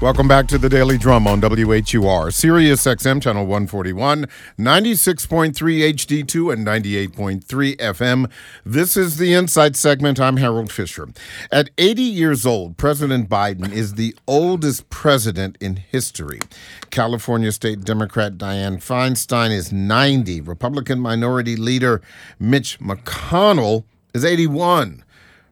Welcome 0.00 0.28
back 0.28 0.46
to 0.46 0.56
the 0.56 0.70
Daily 0.70 0.96
Drum 0.96 1.26
on 1.26 1.42
WHUR, 1.42 2.30
Sirius 2.30 2.86
XM 2.86 3.20
channel 3.20 3.44
141, 3.44 4.24
96.3 4.58 5.52
HD2 5.52 6.50
and 6.54 6.66
98.3 6.66 7.76
FM. 7.76 8.30
This 8.64 8.96
is 8.96 9.18
the 9.18 9.34
Insight 9.34 9.76
segment. 9.76 10.18
I'm 10.18 10.38
Harold 10.38 10.72
Fisher. 10.72 11.08
At 11.52 11.68
80 11.76 12.00
years 12.00 12.46
old, 12.46 12.78
President 12.78 13.28
Biden 13.28 13.70
is 13.70 13.96
the 13.96 14.16
oldest 14.26 14.88
president 14.88 15.58
in 15.60 15.76
history. 15.76 16.40
California 16.88 17.52
State 17.52 17.84
Democrat 17.84 18.38
Dianne 18.38 18.78
Feinstein 18.78 19.50
is 19.50 19.70
90. 19.70 20.40
Republican 20.40 20.98
Minority 20.98 21.56
Leader 21.56 22.00
Mitch 22.38 22.80
McConnell 22.80 23.84
is 24.14 24.24
81. 24.24 25.04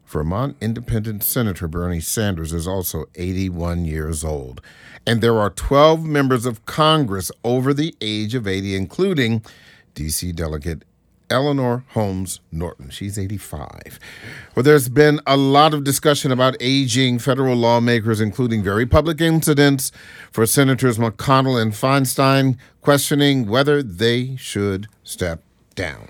Vermont 0.09 0.57
Independent 0.61 1.23
Senator 1.23 1.69
Bernie 1.69 2.01
Sanders 2.01 2.55
is 2.55 2.67
also 2.67 3.05
81 3.15 3.85
years 3.85 4.25
old. 4.25 4.63
And 5.07 5.21
there 5.21 5.39
are 5.39 5.51
12 5.51 6.05
members 6.05 6.47
of 6.47 6.65
Congress 6.65 7.31
over 7.45 7.75
the 7.75 7.95
age 8.01 8.35
of 8.35 8.47
80, 8.47 8.75
including 8.75 9.43
D.C. 9.95 10.33
Delegate 10.33 10.85
Eleanor 11.31 11.85
Holmes 11.89 12.41
Norton. 12.51 12.89
She's 12.89 13.19
85. 13.19 13.99
Well, 14.55 14.63
there's 14.63 14.89
been 14.89 15.21
a 15.27 15.37
lot 15.37 15.75
of 15.75 15.85
discussion 15.85 16.33
about 16.33 16.57
aging 16.59 17.19
federal 17.19 17.57
lawmakers, 17.57 18.21
including 18.21 18.63
very 18.63 18.87
public 18.87 19.21
incidents 19.21 19.93
for 20.33 20.47
Senators 20.47 20.97
McConnell 20.97 21.61
and 21.61 21.73
Feinstein 21.73 22.57
questioning 22.81 23.47
whether 23.47 23.83
they 23.83 24.37
should 24.37 24.89
step 25.05 25.43
down. 25.75 26.09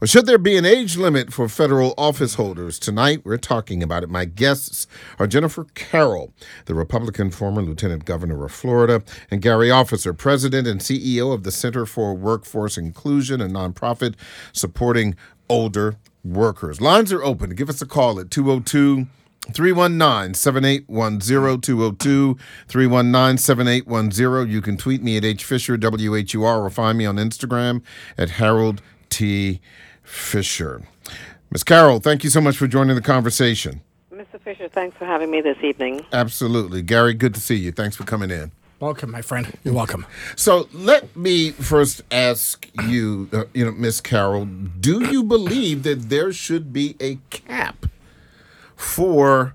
Well, 0.00 0.06
should 0.06 0.26
there 0.26 0.38
be 0.38 0.56
an 0.56 0.64
age 0.64 0.96
limit 0.96 1.32
for 1.32 1.48
federal 1.48 1.92
office 1.98 2.34
holders? 2.34 2.78
Tonight, 2.78 3.22
we're 3.24 3.36
talking 3.36 3.82
about 3.82 4.04
it. 4.04 4.08
My 4.08 4.26
guests 4.26 4.86
are 5.18 5.26
Jennifer 5.26 5.64
Carroll, 5.74 6.32
the 6.66 6.76
Republican 6.76 7.32
former 7.32 7.62
lieutenant 7.62 8.04
governor 8.04 8.44
of 8.44 8.52
Florida, 8.52 9.02
and 9.28 9.42
Gary 9.42 9.72
Officer, 9.72 10.14
president 10.14 10.68
and 10.68 10.80
CEO 10.80 11.34
of 11.34 11.42
the 11.42 11.50
Center 11.50 11.84
for 11.84 12.14
Workforce 12.14 12.78
Inclusion, 12.78 13.40
a 13.40 13.48
nonprofit 13.48 14.14
supporting 14.52 15.16
older 15.48 15.96
workers. 16.22 16.80
Lines 16.80 17.12
are 17.12 17.24
open. 17.24 17.50
Give 17.50 17.68
us 17.68 17.82
a 17.82 17.86
call 17.86 18.20
at 18.20 18.28
202- 18.28 19.08
319 19.52 20.34
7810 20.34 21.60
202 21.60 22.36
319 22.68 23.38
7810. 23.38 24.52
You 24.52 24.60
can 24.60 24.76
tweet 24.76 25.02
me 25.02 25.16
at 25.16 25.24
HFisher, 25.24 25.76
WHUR, 25.80 26.64
or 26.64 26.70
find 26.70 26.98
me 26.98 27.06
on 27.06 27.16
Instagram 27.16 27.82
at 28.16 28.30
Harold 28.30 28.80
T. 29.08 29.60
Fisher. 30.08 30.82
Ms. 31.50 31.64
Carroll, 31.64 32.00
thank 32.00 32.24
you 32.24 32.30
so 32.30 32.40
much 32.40 32.56
for 32.56 32.66
joining 32.66 32.96
the 32.96 33.02
conversation. 33.02 33.82
Mr. 34.12 34.40
Fisher, 34.40 34.68
thanks 34.68 34.96
for 34.96 35.04
having 35.04 35.30
me 35.30 35.40
this 35.40 35.58
evening. 35.62 36.04
Absolutely. 36.12 36.82
Gary, 36.82 37.14
good 37.14 37.34
to 37.34 37.40
see 37.40 37.56
you. 37.56 37.72
Thanks 37.72 37.94
for 37.94 38.04
coming 38.04 38.30
in. 38.30 38.50
Welcome, 38.80 39.10
my 39.10 39.22
friend. 39.22 39.52
You're 39.64 39.74
welcome. 39.74 40.06
So 40.34 40.68
let 40.72 41.14
me 41.16 41.50
first 41.50 42.02
ask 42.10 42.68
you, 42.86 43.28
uh, 43.32 43.44
you 43.52 43.64
know, 43.64 43.72
Miss 43.72 44.00
Carroll, 44.00 44.44
do 44.44 45.04
you 45.04 45.22
believe 45.22 45.82
that 45.82 46.08
there 46.08 46.32
should 46.32 46.72
be 46.72 46.96
a 47.00 47.18
cap 47.30 47.86
for 48.76 49.54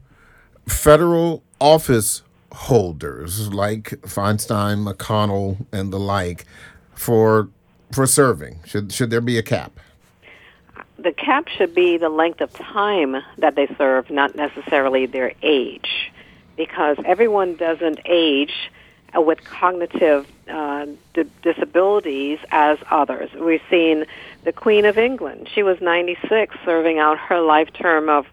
federal 0.68 1.42
office 1.60 2.22
holders 2.52 3.52
like 3.54 3.92
Feinstein, 4.02 4.88
McConnell, 4.88 5.66
and 5.72 5.92
the 5.92 6.00
like 6.00 6.46
for 6.94 7.50
for 7.92 8.06
serving? 8.06 8.60
Should 8.66 8.92
should 8.92 9.10
there 9.10 9.22
be 9.22 9.38
a 9.38 9.44
cap? 9.44 9.80
The 11.04 11.12
cap 11.12 11.50
should 11.50 11.76
be 11.76 11.98
the 11.98 12.08
length 12.08 12.40
of 12.40 12.54
time 12.54 13.18
that 13.38 13.56
they 13.56 13.68
serve, 13.78 14.10
not 14.10 14.36
necessarily 14.36 15.06
their 15.06 15.34
age, 15.42 16.14
because 16.56 16.96
everyone 17.04 17.58
doesn't 17.58 18.00
age 18.06 18.72
with 19.14 19.44
cognitive 19.44 20.26
uh, 20.50 20.86
d- 21.14 21.30
disabilities 21.42 22.40
as 22.52 22.78
others. 22.90 23.30
We've 23.34 23.62
seen 23.70 24.06
the 24.46 24.54
Queen 24.54 24.86
of 24.86 24.98
England; 24.98 25.50
she 25.54 25.62
was 25.62 25.82
96, 25.82 26.56
serving 26.64 27.00
out 27.00 27.18
her 27.20 27.42
life 27.42 27.74
term 27.74 28.08
of 28.08 28.26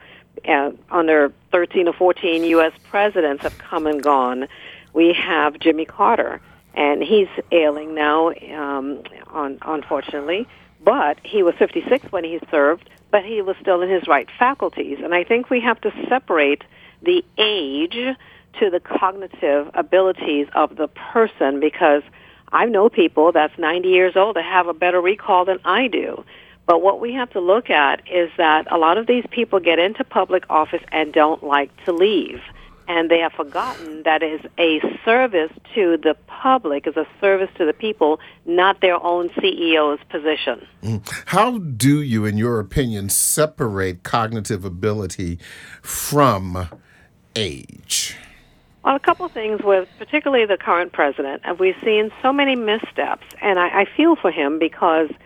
uh, 0.46 0.70
under 0.92 1.32
13 1.50 1.88
or 1.88 1.92
14 1.92 2.44
U.S. 2.44 2.72
presidents 2.88 3.42
have 3.42 3.58
come 3.58 3.88
and 3.88 4.00
gone. 4.00 4.46
We 4.92 5.12
have 5.12 5.58
Jimmy 5.58 5.86
Carter, 5.86 6.40
and 6.74 7.02
he's 7.02 7.28
ailing 7.50 7.96
now, 7.96 8.28
um, 8.54 9.02
on, 9.26 9.58
unfortunately. 9.62 10.46
But 10.82 11.18
he 11.22 11.42
was 11.42 11.54
56 11.58 12.10
when 12.10 12.24
he 12.24 12.40
served, 12.50 12.88
but 13.10 13.24
he 13.24 13.42
was 13.42 13.56
still 13.60 13.82
in 13.82 13.90
his 13.90 14.06
right 14.08 14.28
faculties. 14.38 14.98
And 15.02 15.14
I 15.14 15.24
think 15.24 15.50
we 15.50 15.60
have 15.60 15.80
to 15.82 15.92
separate 16.08 16.64
the 17.02 17.24
age 17.38 18.16
to 18.58 18.70
the 18.70 18.80
cognitive 18.80 19.70
abilities 19.74 20.48
of 20.54 20.76
the 20.76 20.88
person 20.88 21.60
because 21.60 22.02
I 22.52 22.66
know 22.66 22.88
people 22.88 23.32
that's 23.32 23.56
90 23.58 23.88
years 23.88 24.16
old 24.16 24.36
that 24.36 24.44
have 24.44 24.68
a 24.68 24.74
better 24.74 25.00
recall 25.00 25.44
than 25.44 25.58
I 25.64 25.86
do. 25.86 26.24
But 26.66 26.82
what 26.82 27.00
we 27.00 27.14
have 27.14 27.30
to 27.30 27.40
look 27.40 27.70
at 27.70 28.02
is 28.10 28.30
that 28.36 28.70
a 28.70 28.78
lot 28.78 28.98
of 28.98 29.06
these 29.06 29.24
people 29.30 29.60
get 29.60 29.78
into 29.78 30.04
public 30.04 30.44
office 30.48 30.82
and 30.92 31.12
don't 31.12 31.42
like 31.42 31.70
to 31.84 31.92
leave. 31.92 32.40
And 32.90 33.08
they 33.08 33.20
have 33.20 33.32
forgotten 33.34 34.02
that 34.02 34.20
is 34.20 34.40
a 34.58 34.80
service 35.04 35.52
to 35.76 35.96
the 35.96 36.16
public, 36.26 36.88
is 36.88 36.96
a 36.96 37.06
service 37.20 37.48
to 37.56 37.64
the 37.64 37.72
people, 37.72 38.18
not 38.46 38.80
their 38.80 39.00
own 39.00 39.28
CEO's 39.28 40.00
position. 40.08 40.66
Mm. 40.82 41.22
How 41.26 41.58
do 41.58 42.02
you, 42.02 42.24
in 42.24 42.36
your 42.36 42.58
opinion, 42.58 43.08
separate 43.08 44.02
cognitive 44.02 44.64
ability 44.64 45.38
from 45.82 46.68
age? 47.36 48.16
Well, 48.84 48.96
a 48.96 49.00
couple 49.00 49.24
of 49.24 49.30
things 49.30 49.62
with 49.62 49.88
particularly 49.96 50.44
the 50.44 50.56
current 50.56 50.92
president, 50.92 51.42
and 51.44 51.60
we've 51.60 51.78
seen 51.84 52.10
so 52.20 52.32
many 52.32 52.56
missteps, 52.56 53.24
and 53.40 53.60
I, 53.60 53.82
I 53.82 53.84
feel 53.96 54.16
for 54.16 54.32
him 54.32 54.58
because– 54.58 55.10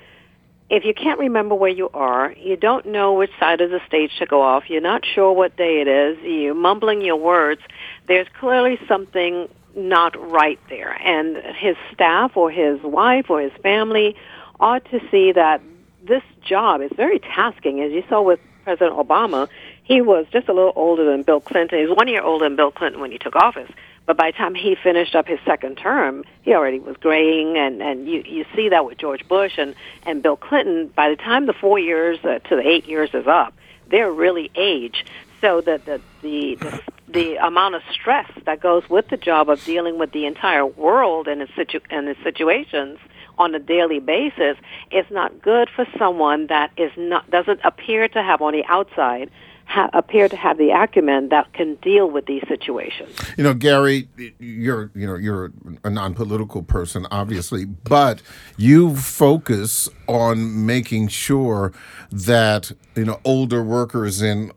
if 0.70 0.84
you 0.84 0.94
can't 0.94 1.18
remember 1.18 1.54
where 1.54 1.70
you 1.70 1.90
are, 1.92 2.32
you 2.32 2.56
don't 2.56 2.86
know 2.86 3.14
which 3.14 3.30
side 3.38 3.60
of 3.60 3.70
the 3.70 3.80
stage 3.86 4.10
to 4.18 4.26
go 4.26 4.42
off, 4.42 4.70
you're 4.70 4.80
not 4.80 5.04
sure 5.04 5.32
what 5.32 5.56
day 5.56 5.80
it 5.80 5.88
is, 5.88 6.18
you're 6.22 6.54
mumbling 6.54 7.02
your 7.02 7.16
words, 7.16 7.60
there's 8.06 8.26
clearly 8.40 8.78
something 8.88 9.48
not 9.76 10.16
right 10.30 10.58
there. 10.68 10.92
And 11.02 11.36
his 11.56 11.76
staff 11.92 12.36
or 12.36 12.50
his 12.50 12.80
wife 12.82 13.28
or 13.28 13.40
his 13.40 13.52
family 13.62 14.16
ought 14.58 14.84
to 14.90 15.00
see 15.10 15.32
that 15.32 15.60
this 16.02 16.22
job 16.42 16.80
is 16.80 16.90
very 16.96 17.18
tasking. 17.18 17.80
As 17.80 17.92
you 17.92 18.04
saw 18.08 18.22
with 18.22 18.40
President 18.64 18.96
Obama, 18.96 19.48
he 19.82 20.00
was 20.00 20.26
just 20.32 20.48
a 20.48 20.52
little 20.52 20.72
older 20.76 21.04
than 21.04 21.22
Bill 21.22 21.40
Clinton. 21.40 21.78
He 21.78 21.86
was 21.86 21.96
one 21.96 22.08
year 22.08 22.22
older 22.22 22.46
than 22.46 22.56
Bill 22.56 22.70
Clinton 22.70 23.00
when 23.00 23.10
he 23.10 23.18
took 23.18 23.36
office. 23.36 23.70
But 24.06 24.16
by 24.16 24.30
the 24.30 24.36
time 24.36 24.54
he 24.54 24.74
finished 24.74 25.14
up 25.14 25.26
his 25.26 25.38
second 25.46 25.76
term, 25.76 26.24
he 26.42 26.52
already 26.54 26.78
was 26.78 26.96
graying, 26.98 27.56
and 27.56 27.82
and 27.82 28.06
you 28.06 28.22
you 28.26 28.44
see 28.54 28.68
that 28.68 28.84
with 28.84 28.98
George 28.98 29.26
Bush 29.28 29.52
and 29.56 29.74
and 30.04 30.22
Bill 30.22 30.36
Clinton. 30.36 30.88
By 30.94 31.08
the 31.10 31.16
time 31.16 31.46
the 31.46 31.54
four 31.54 31.78
years 31.78 32.18
uh, 32.22 32.38
to 32.40 32.56
the 32.56 32.66
eight 32.66 32.86
years 32.86 33.10
is 33.14 33.26
up, 33.26 33.54
they're 33.88 34.12
really 34.12 34.50
age. 34.54 35.04
So 35.40 35.60
that 35.62 35.84
the, 35.84 36.00
the 36.22 36.54
the 36.56 36.82
the 37.08 37.36
amount 37.36 37.76
of 37.76 37.82
stress 37.92 38.30
that 38.44 38.60
goes 38.60 38.88
with 38.90 39.08
the 39.08 39.16
job 39.16 39.48
of 39.48 39.64
dealing 39.64 39.98
with 39.98 40.12
the 40.12 40.26
entire 40.26 40.66
world 40.66 41.28
and 41.28 41.40
its 41.40 41.52
situ 41.54 41.80
and 41.90 42.08
its 42.08 42.22
situations 42.22 42.98
on 43.38 43.54
a 43.54 43.58
daily 43.58 44.00
basis 44.00 44.56
is 44.90 45.04
not 45.10 45.42
good 45.42 45.68
for 45.74 45.86
someone 45.98 46.46
that 46.48 46.70
is 46.76 46.90
not 46.96 47.30
doesn't 47.30 47.60
appear 47.64 48.08
to 48.08 48.22
have 48.22 48.42
on 48.42 48.52
the 48.52 48.64
outside 48.66 49.30
ha- 49.66 49.90
appear 49.92 50.28
to 50.28 50.36
have 50.36 50.58
the 50.58 50.70
acumen 50.70 51.28
that 51.30 51.52
can 51.52 51.76
deal 51.76 52.10
with 52.10 52.26
these 52.26 52.42
situations. 52.48 53.16
You 53.36 53.44
know, 53.44 53.54
Gary, 53.54 54.08
you're 54.38 54.90
you 54.94 55.06
know 55.06 55.16
you're 55.16 55.52
a 55.82 55.90
non-political 55.90 56.62
person, 56.62 57.06
obviously, 57.10 57.64
but 57.64 58.22
you 58.56 58.96
focus 58.96 59.88
on 60.06 60.66
making 60.66 61.08
sure 61.08 61.72
that 62.10 62.72
you 62.94 63.04
know 63.04 63.20
older 63.24 63.62
workers 63.62 64.22
in 64.22 64.52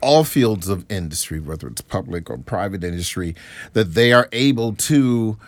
all 0.00 0.24
fields 0.24 0.68
of 0.68 0.84
industry, 0.90 1.40
whether 1.40 1.68
it's 1.68 1.82
public 1.82 2.30
or 2.30 2.38
private 2.38 2.82
industry, 2.82 3.34
that 3.74 3.94
they 3.94 4.12
are 4.12 4.28
able 4.32 4.74
to 4.74 5.38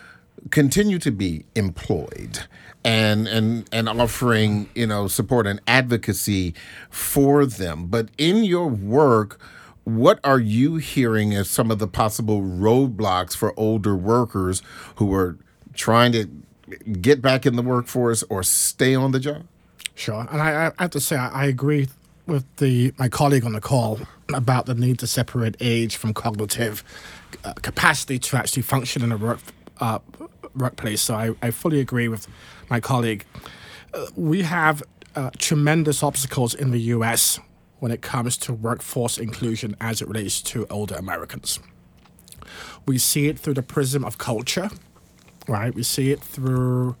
continue 0.51 0.99
to 0.99 1.11
be 1.11 1.45
employed 1.55 2.45
and 2.83 3.27
and 3.27 3.67
and 3.71 3.89
offering 3.89 4.69
you 4.75 4.87
know 4.87 5.07
support 5.07 5.47
and 5.47 5.61
advocacy 5.67 6.53
for 6.89 7.45
them. 7.45 7.87
But 7.87 8.09
in 8.17 8.43
your 8.43 8.67
work 8.67 9.39
what 9.89 10.19
are 10.23 10.39
you 10.39 10.75
hearing 10.75 11.33
as 11.33 11.49
some 11.49 11.71
of 11.71 11.79
the 11.79 11.87
possible 11.87 12.41
roadblocks 12.41 13.35
for 13.35 13.57
older 13.57 13.95
workers 13.95 14.61
who 14.95 15.13
are 15.13 15.37
trying 15.73 16.11
to 16.11 16.29
get 17.01 17.21
back 17.21 17.45
in 17.45 17.55
the 17.55 17.61
workforce 17.63 18.23
or 18.29 18.43
stay 18.43 18.93
on 18.93 19.11
the 19.11 19.19
job? 19.19 19.45
Sure. 19.95 20.27
And 20.31 20.41
i, 20.41 20.67
I 20.77 20.83
have 20.83 20.91
to 20.91 20.99
say 20.99 21.15
I, 21.17 21.45
agree 21.45 21.87
with 22.27 22.45
the 22.57 22.93
my 22.97 23.09
colleague 23.09 23.43
on 23.43 23.53
the 23.53 23.61
call 23.61 23.99
about 24.33 24.67
the 24.67 24.75
need 24.75 24.99
to 24.99 25.07
separate 25.07 25.57
age 25.59 25.95
from 25.95 26.13
cognitive 26.13 26.83
uh, 27.43 27.53
capacity 27.53 28.19
to 28.19 28.37
actually 28.37 28.61
function 28.61 29.01
in 29.01 29.11
a 29.11 29.17
work 29.17 29.39
uh, 29.79 29.99
workplace. 30.55 31.01
So 31.01 31.15
I, 31.15 31.31
I 31.41 31.51
fully 31.51 31.79
agree 31.79 32.07
with 32.07 32.27
my 32.69 32.79
colleague. 32.79 33.25
Uh, 33.93 34.07
we 34.15 34.43
have 34.43 34.83
uh, 35.15 35.31
tremendous 35.37 36.03
obstacles 36.03 36.53
in 36.53 36.71
the 36.71 36.79
U.S. 36.95 37.39
when 37.79 37.91
it 37.91 38.01
comes 38.01 38.37
to 38.37 38.53
workforce 38.53 39.17
inclusion 39.17 39.75
as 39.81 40.01
it 40.01 40.07
relates 40.07 40.41
to 40.43 40.67
older 40.69 40.95
Americans. 40.95 41.59
We 42.85 42.97
see 42.97 43.27
it 43.27 43.37
through 43.37 43.55
the 43.55 43.63
prism 43.63 44.03
of 44.03 44.17
culture, 44.17 44.69
right? 45.47 45.73
We 45.73 45.83
see 45.83 46.11
it 46.11 46.21
through 46.21 46.95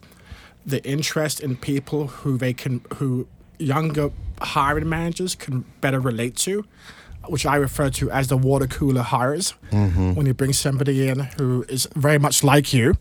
the 0.65 0.83
interest 0.83 1.39
in 1.39 1.55
people 1.55 2.07
who 2.07 2.37
they 2.37 2.53
can, 2.53 2.81
who 2.95 3.27
younger 3.57 4.11
hiring 4.41 4.89
managers 4.89 5.35
can 5.35 5.65
better 5.81 5.99
relate 5.99 6.35
to, 6.37 6.65
which 7.31 7.45
I 7.45 7.55
refer 7.55 7.89
to 7.91 8.09
as 8.11 8.27
the 8.27 8.37
water 8.37 8.67
cooler 8.67 9.01
hires. 9.01 9.53
When 9.71 10.25
you 10.25 10.33
bring 10.33 10.53
somebody 10.53 11.07
in 11.07 11.19
who 11.37 11.65
is 11.69 11.87
very 11.95 12.17
much 12.19 12.43
like 12.43 12.73
you, 12.73 12.95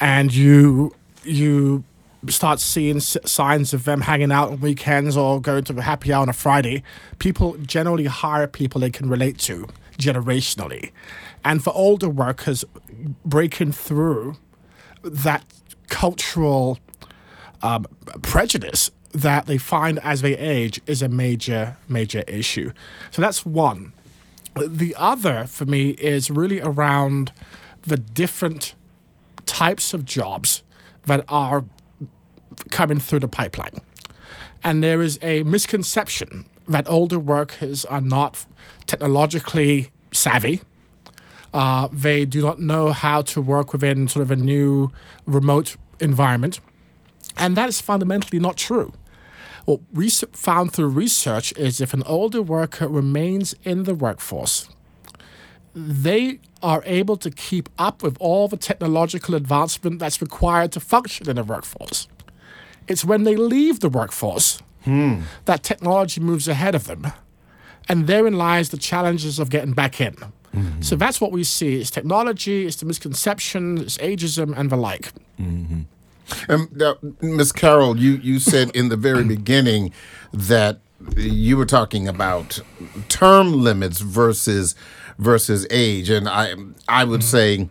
and 0.00 0.34
you 0.34 0.94
you 1.24 1.84
start 2.28 2.58
seeing 2.60 3.00
signs 3.00 3.72
of 3.72 3.84
them 3.84 4.00
hanging 4.00 4.32
out 4.32 4.50
on 4.50 4.60
weekends 4.60 5.16
or 5.16 5.40
going 5.40 5.64
to 5.64 5.78
a 5.78 5.82
happy 5.82 6.12
hour 6.12 6.22
on 6.22 6.28
a 6.28 6.32
Friday, 6.32 6.82
people 7.18 7.56
generally 7.58 8.06
hire 8.06 8.46
people 8.46 8.80
they 8.80 8.90
can 8.90 9.08
relate 9.08 9.38
to 9.38 9.66
generationally. 9.98 10.90
And 11.44 11.62
for 11.62 11.72
older 11.74 12.08
workers, 12.08 12.64
breaking 13.24 13.72
through 13.72 14.36
that 15.02 15.44
cultural 15.88 16.78
um, 17.62 17.86
prejudice 18.22 18.90
that 19.12 19.46
they 19.46 19.58
find 19.58 19.98
as 20.00 20.20
they 20.22 20.36
age 20.36 20.80
is 20.86 21.02
a 21.02 21.08
major, 21.08 21.76
major 21.88 22.22
issue. 22.26 22.72
So 23.10 23.22
that's 23.22 23.44
one. 23.46 23.92
The 24.54 24.94
other 24.98 25.44
for 25.44 25.64
me 25.64 25.90
is 25.90 26.30
really 26.30 26.60
around 26.60 27.32
the 27.82 27.96
different 27.96 28.74
types 29.46 29.94
of 29.94 30.04
jobs 30.04 30.62
that 31.06 31.24
are 31.28 31.64
coming 32.70 32.98
through 32.98 33.20
the 33.20 33.28
pipeline. 33.28 33.80
And 34.62 34.82
there 34.82 35.00
is 35.00 35.18
a 35.22 35.42
misconception 35.44 36.46
that 36.66 36.88
older 36.88 37.18
workers 37.18 37.84
are 37.84 38.00
not 38.00 38.44
technologically 38.86 39.90
savvy. 40.12 40.60
Uh, 41.54 41.88
they 41.92 42.24
do 42.24 42.42
not 42.42 42.60
know 42.60 42.92
how 42.92 43.22
to 43.22 43.40
work 43.40 43.72
within 43.72 44.06
sort 44.08 44.22
of 44.22 44.30
a 44.30 44.36
new 44.36 44.90
remote 45.26 45.76
environment. 46.00 46.60
And 47.36 47.56
that 47.56 47.68
is 47.68 47.80
fundamentally 47.80 48.38
not 48.38 48.56
true. 48.56 48.92
What 49.68 49.80
we 49.92 50.08
found 50.08 50.72
through 50.72 50.88
research 50.88 51.52
is 51.52 51.78
if 51.78 51.92
an 51.92 52.02
older 52.04 52.40
worker 52.40 52.88
remains 52.88 53.54
in 53.64 53.82
the 53.82 53.94
workforce, 53.94 54.66
they 55.74 56.40
are 56.62 56.82
able 56.86 57.18
to 57.18 57.30
keep 57.30 57.68
up 57.78 58.02
with 58.02 58.16
all 58.18 58.48
the 58.48 58.56
technological 58.56 59.34
advancement 59.34 59.98
that's 59.98 60.22
required 60.22 60.72
to 60.72 60.80
function 60.80 61.28
in 61.28 61.36
the 61.36 61.44
workforce. 61.44 62.08
It's 62.86 63.04
when 63.04 63.24
they 63.24 63.36
leave 63.36 63.80
the 63.80 63.90
workforce 63.90 64.62
hmm. 64.84 65.20
that 65.44 65.64
technology 65.64 66.22
moves 66.22 66.48
ahead 66.48 66.74
of 66.74 66.86
them. 66.86 67.12
And 67.90 68.06
therein 68.06 68.38
lies 68.38 68.70
the 68.70 68.78
challenges 68.78 69.38
of 69.38 69.50
getting 69.50 69.74
back 69.74 70.00
in. 70.00 70.14
Hmm. 70.54 70.80
So 70.80 70.96
that's 70.96 71.20
what 71.20 71.30
we 71.30 71.44
see. 71.44 71.78
It's 71.78 71.90
technology, 71.90 72.64
it's 72.64 72.76
the 72.76 72.86
misconception, 72.86 73.76
it's 73.76 73.98
ageism, 73.98 74.56
and 74.56 74.70
the 74.70 74.78
like. 74.78 75.12
Hmm. 75.36 75.82
Um, 76.48 76.68
now, 76.74 76.96
Ms. 77.20 77.52
Carroll, 77.52 77.96
you, 77.98 78.12
you 78.16 78.38
said 78.38 78.70
in 78.74 78.88
the 78.88 78.96
very 78.96 79.24
beginning 79.36 79.92
that 80.32 80.80
you 81.16 81.56
were 81.56 81.66
talking 81.66 82.08
about 82.08 82.60
term 83.08 83.52
limits 83.52 84.00
versus 84.00 84.74
versus 85.18 85.66
age, 85.70 86.10
and 86.10 86.28
I 86.28 86.54
I 86.88 87.04
would 87.04 87.22
say 87.22 87.68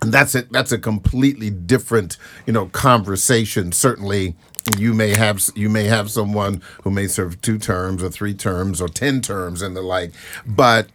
that's 0.00 0.34
a 0.34 0.42
that's 0.42 0.72
a 0.72 0.78
completely 0.78 1.50
different 1.50 2.16
you 2.46 2.52
know 2.52 2.66
conversation. 2.66 3.72
Certainly, 3.72 4.36
you 4.78 4.94
may 4.94 5.10
have 5.16 5.42
you 5.54 5.68
may 5.68 5.84
have 5.84 6.10
someone 6.10 6.62
who 6.82 6.90
may 6.90 7.06
serve 7.06 7.40
two 7.40 7.58
terms 7.58 8.02
or 8.02 8.10
three 8.10 8.34
terms 8.34 8.80
or 8.80 8.88
ten 8.88 9.20
terms 9.20 9.62
and 9.62 9.76
the 9.76 9.82
like, 9.82 10.12
but 10.46 10.88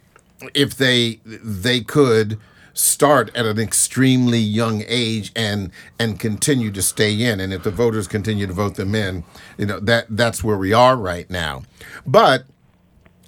if 0.54 0.75
they 0.75 1.19
they 1.25 1.81
could 1.81 2.39
start 2.74 3.36
at 3.36 3.46
an 3.46 3.60
extremely 3.60 4.40
young 4.40 4.84
age 4.88 5.32
and 5.36 5.72
and 6.00 6.20
continue 6.20 6.72
to 6.72 6.82
stay 6.82 7.14
in. 7.22 7.40
And 7.40 7.54
if 7.54 7.64
the 7.64 7.72
voters 7.72 8.08
continue 8.08 8.48
to 8.48 8.54
vote 8.54 8.76
them 8.76 8.96
in 8.96 9.24
you 9.58 9.66
know 9.66 9.80
that 9.80 10.06
that's 10.10 10.44
where 10.44 10.58
we 10.58 10.74
are 10.74 10.96
right 10.96 11.30
now. 11.30 11.64
But 12.06 12.46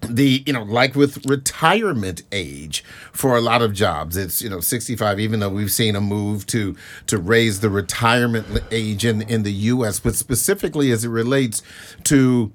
the 0.10 0.44
you 0.46 0.54
know 0.54 0.64
like 0.64 0.96
with 0.96 1.26
retirement 1.26 2.24
age 2.32 2.84
for 3.12 3.38
a 3.38 3.42
lot 3.42 3.62
of 3.62 3.74
jobs 3.74 4.18
it's 4.18 4.42
you 4.42 4.50
know 4.50 4.60
65 4.60 5.18
even 5.18 5.40
though 5.40 5.48
we've 5.48 5.72
seen 5.72 5.96
a 5.96 6.02
move 6.02 6.46
to 6.48 6.76
to 7.08 7.18
raise 7.18 7.62
the 7.62 7.70
retirement 7.70 8.46
age 8.70 9.06
in 9.06 9.22
in 9.22 9.44
the 9.44 9.52
US 9.52 10.02
but 10.02 10.16
specifically 10.16 10.92
as 10.92 11.06
it 11.06 11.10
relates 11.10 11.62
to 12.04 12.52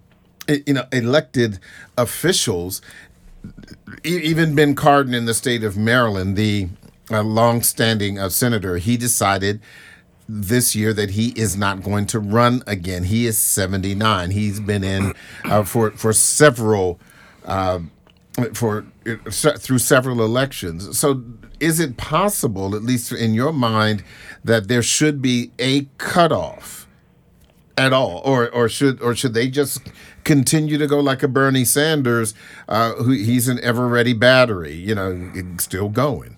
eh, 0.47 0.59
you 0.67 0.75
know 0.75 0.85
elected 0.93 1.59
officials 1.97 2.83
even 4.05 4.55
Ben 4.55 4.75
Cardin 4.75 5.15
in 5.15 5.25
the 5.25 5.35
state 5.35 5.65
of 5.65 5.77
Maryland, 5.77 6.37
the 6.37 6.69
uh, 7.11 7.23
long-standing 7.23 8.19
uh, 8.19 8.29
senator, 8.29 8.77
he 8.77 8.97
decided 8.97 9.61
this 10.29 10.77
year 10.77 10.93
that 10.93 11.11
he 11.11 11.29
is 11.31 11.57
not 11.57 11.83
going 11.83 12.07
to 12.07 12.19
run 12.19 12.63
again. 12.67 13.05
He 13.05 13.27
is 13.27 13.39
79. 13.39 14.31
He's 14.31 14.61
been 14.61 14.85
in 14.85 15.15
uh, 15.45 15.65
for 15.65 15.93
for 15.93 16.13
several 16.13 17.01
uh, 17.45 17.81
for 18.53 18.85
uh, 19.07 19.31
through 19.31 19.79
several 19.79 20.23
elections. 20.23 20.99
So, 20.99 21.23
is 21.61 21.81
it 21.81 21.97
possible, 21.97 22.77
at 22.77 22.83
least 22.83 23.11
in 23.11 23.33
your 23.33 23.53
mind, 23.53 24.05
that 24.45 24.69
there 24.69 24.83
should 24.83 25.23
be 25.23 25.53
a 25.59 25.87
cutoff? 25.99 26.79
at 27.79 27.93
all, 27.93 28.21
or 28.25 28.51
or 28.51 28.69
should 28.69 29.01
or 29.01 29.15
should 29.15 29.35
they 29.35 29.49
just 29.49 29.81
continue 30.25 30.79
to 30.79 30.87
go 30.89 30.99
like 30.99 31.23
a 31.23 31.29
Bernie 31.29 31.65
Sanders, 31.65 32.35
uh, 32.69 32.95
who 32.95 33.13
he's 33.13 33.47
an 33.47 33.61
ever 33.63 33.87
ready 33.87 34.13
battery, 34.13 34.75
you 34.75 34.97
know, 34.97 35.33
still 35.59 35.89
going. 35.89 36.38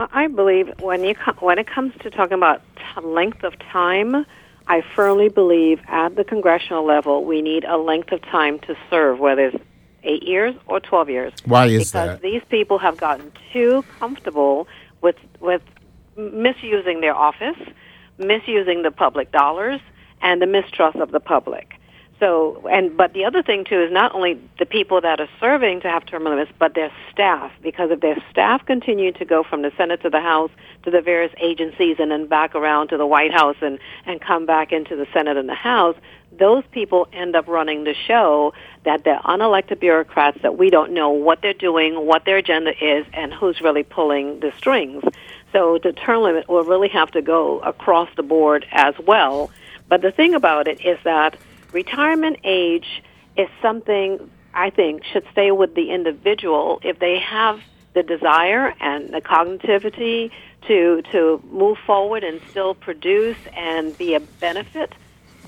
Well, 0.00 0.08
I 0.12 0.28
believe 0.28 0.72
when 0.80 1.04
you 1.04 1.14
co- 1.14 1.34
when 1.40 1.58
it 1.58 1.66
comes 1.66 1.92
to 2.00 2.08
talking 2.08 2.32
about 2.32 2.62
t- 2.74 3.02
length 3.02 3.44
of 3.44 3.58
time, 3.58 4.24
I 4.66 4.80
firmly 4.96 5.28
believe 5.28 5.78
at 5.88 6.16
the 6.16 6.24
congressional 6.24 6.86
level 6.86 7.26
we 7.26 7.42
need 7.42 7.64
a 7.64 7.76
length 7.76 8.10
of 8.10 8.22
time 8.22 8.60
to 8.60 8.74
serve, 8.88 9.18
whether 9.18 9.48
it's 9.48 9.62
eight 10.02 10.22
years 10.22 10.54
or 10.66 10.80
twelve 10.80 11.10
years. 11.10 11.34
Why 11.44 11.66
is 11.66 11.90
because 11.92 12.18
that? 12.18 12.22
these 12.22 12.40
people 12.48 12.78
have 12.78 12.96
gotten 12.96 13.30
too 13.52 13.84
comfortable 13.98 14.66
with 15.02 15.16
with 15.38 15.60
misusing 16.16 17.02
their 17.02 17.14
office, 17.14 17.58
misusing 18.16 18.80
the 18.82 18.90
public 18.90 19.30
dollars, 19.32 19.82
and 20.22 20.40
the 20.40 20.46
mistrust 20.46 20.96
of 20.96 21.10
the 21.10 21.20
public. 21.20 21.74
So, 22.20 22.68
and 22.70 22.94
but 22.94 23.14
the 23.14 23.24
other 23.24 23.42
thing 23.42 23.64
too 23.64 23.80
is 23.80 23.90
not 23.90 24.14
only 24.14 24.38
the 24.58 24.66
people 24.66 25.00
that 25.00 25.20
are 25.20 25.28
serving 25.40 25.80
to 25.80 25.88
have 25.88 26.04
term 26.04 26.24
limits, 26.24 26.52
but 26.58 26.74
their 26.74 26.92
staff. 27.10 27.50
Because 27.62 27.90
if 27.90 28.00
their 28.00 28.22
staff 28.30 28.64
continue 28.66 29.10
to 29.12 29.24
go 29.24 29.42
from 29.42 29.62
the 29.62 29.72
Senate 29.78 30.02
to 30.02 30.10
the 30.10 30.20
House 30.20 30.50
to 30.82 30.90
the 30.90 31.00
various 31.00 31.32
agencies 31.40 31.96
and 31.98 32.10
then 32.10 32.26
back 32.26 32.54
around 32.54 32.88
to 32.88 32.98
the 32.98 33.06
White 33.06 33.32
House 33.32 33.56
and 33.62 33.78
and 34.04 34.20
come 34.20 34.44
back 34.44 34.70
into 34.70 34.96
the 34.96 35.06
Senate 35.14 35.38
and 35.38 35.48
the 35.48 35.54
House, 35.54 35.96
those 36.30 36.62
people 36.72 37.08
end 37.14 37.34
up 37.34 37.48
running 37.48 37.84
the 37.84 37.94
show. 37.94 38.52
That 38.84 39.04
they're 39.04 39.20
unelected 39.20 39.80
bureaucrats 39.80 40.38
that 40.42 40.58
we 40.58 40.68
don't 40.68 40.92
know 40.92 41.10
what 41.10 41.40
they're 41.40 41.54
doing, 41.54 42.06
what 42.06 42.26
their 42.26 42.36
agenda 42.36 42.72
is, 42.84 43.06
and 43.14 43.32
who's 43.32 43.62
really 43.62 43.82
pulling 43.82 44.40
the 44.40 44.52
strings. 44.58 45.02
So 45.52 45.78
the 45.82 45.92
term 45.92 46.22
limit 46.22 46.48
will 46.48 46.64
really 46.64 46.88
have 46.88 47.10
to 47.12 47.22
go 47.22 47.60
across 47.60 48.08
the 48.16 48.22
board 48.22 48.66
as 48.72 48.94
well. 48.98 49.50
But 49.88 50.02
the 50.02 50.12
thing 50.12 50.34
about 50.34 50.68
it 50.68 50.84
is 50.84 50.98
that 51.04 51.36
retirement 51.72 52.38
age 52.44 53.02
is 53.36 53.48
something 53.62 54.30
I 54.54 54.70
think 54.70 55.04
should 55.04 55.24
stay 55.32 55.50
with 55.50 55.74
the 55.74 55.90
individual 55.90 56.80
if 56.82 56.98
they 56.98 57.18
have 57.18 57.60
the 57.94 58.02
desire 58.02 58.72
and 58.80 59.12
the 59.12 59.20
cognitivity 59.20 60.30
to 60.68 61.02
to 61.12 61.42
move 61.50 61.78
forward 61.86 62.22
and 62.22 62.40
still 62.50 62.74
produce 62.74 63.36
and 63.56 63.96
be 63.96 64.14
a 64.14 64.20
benefit, 64.20 64.94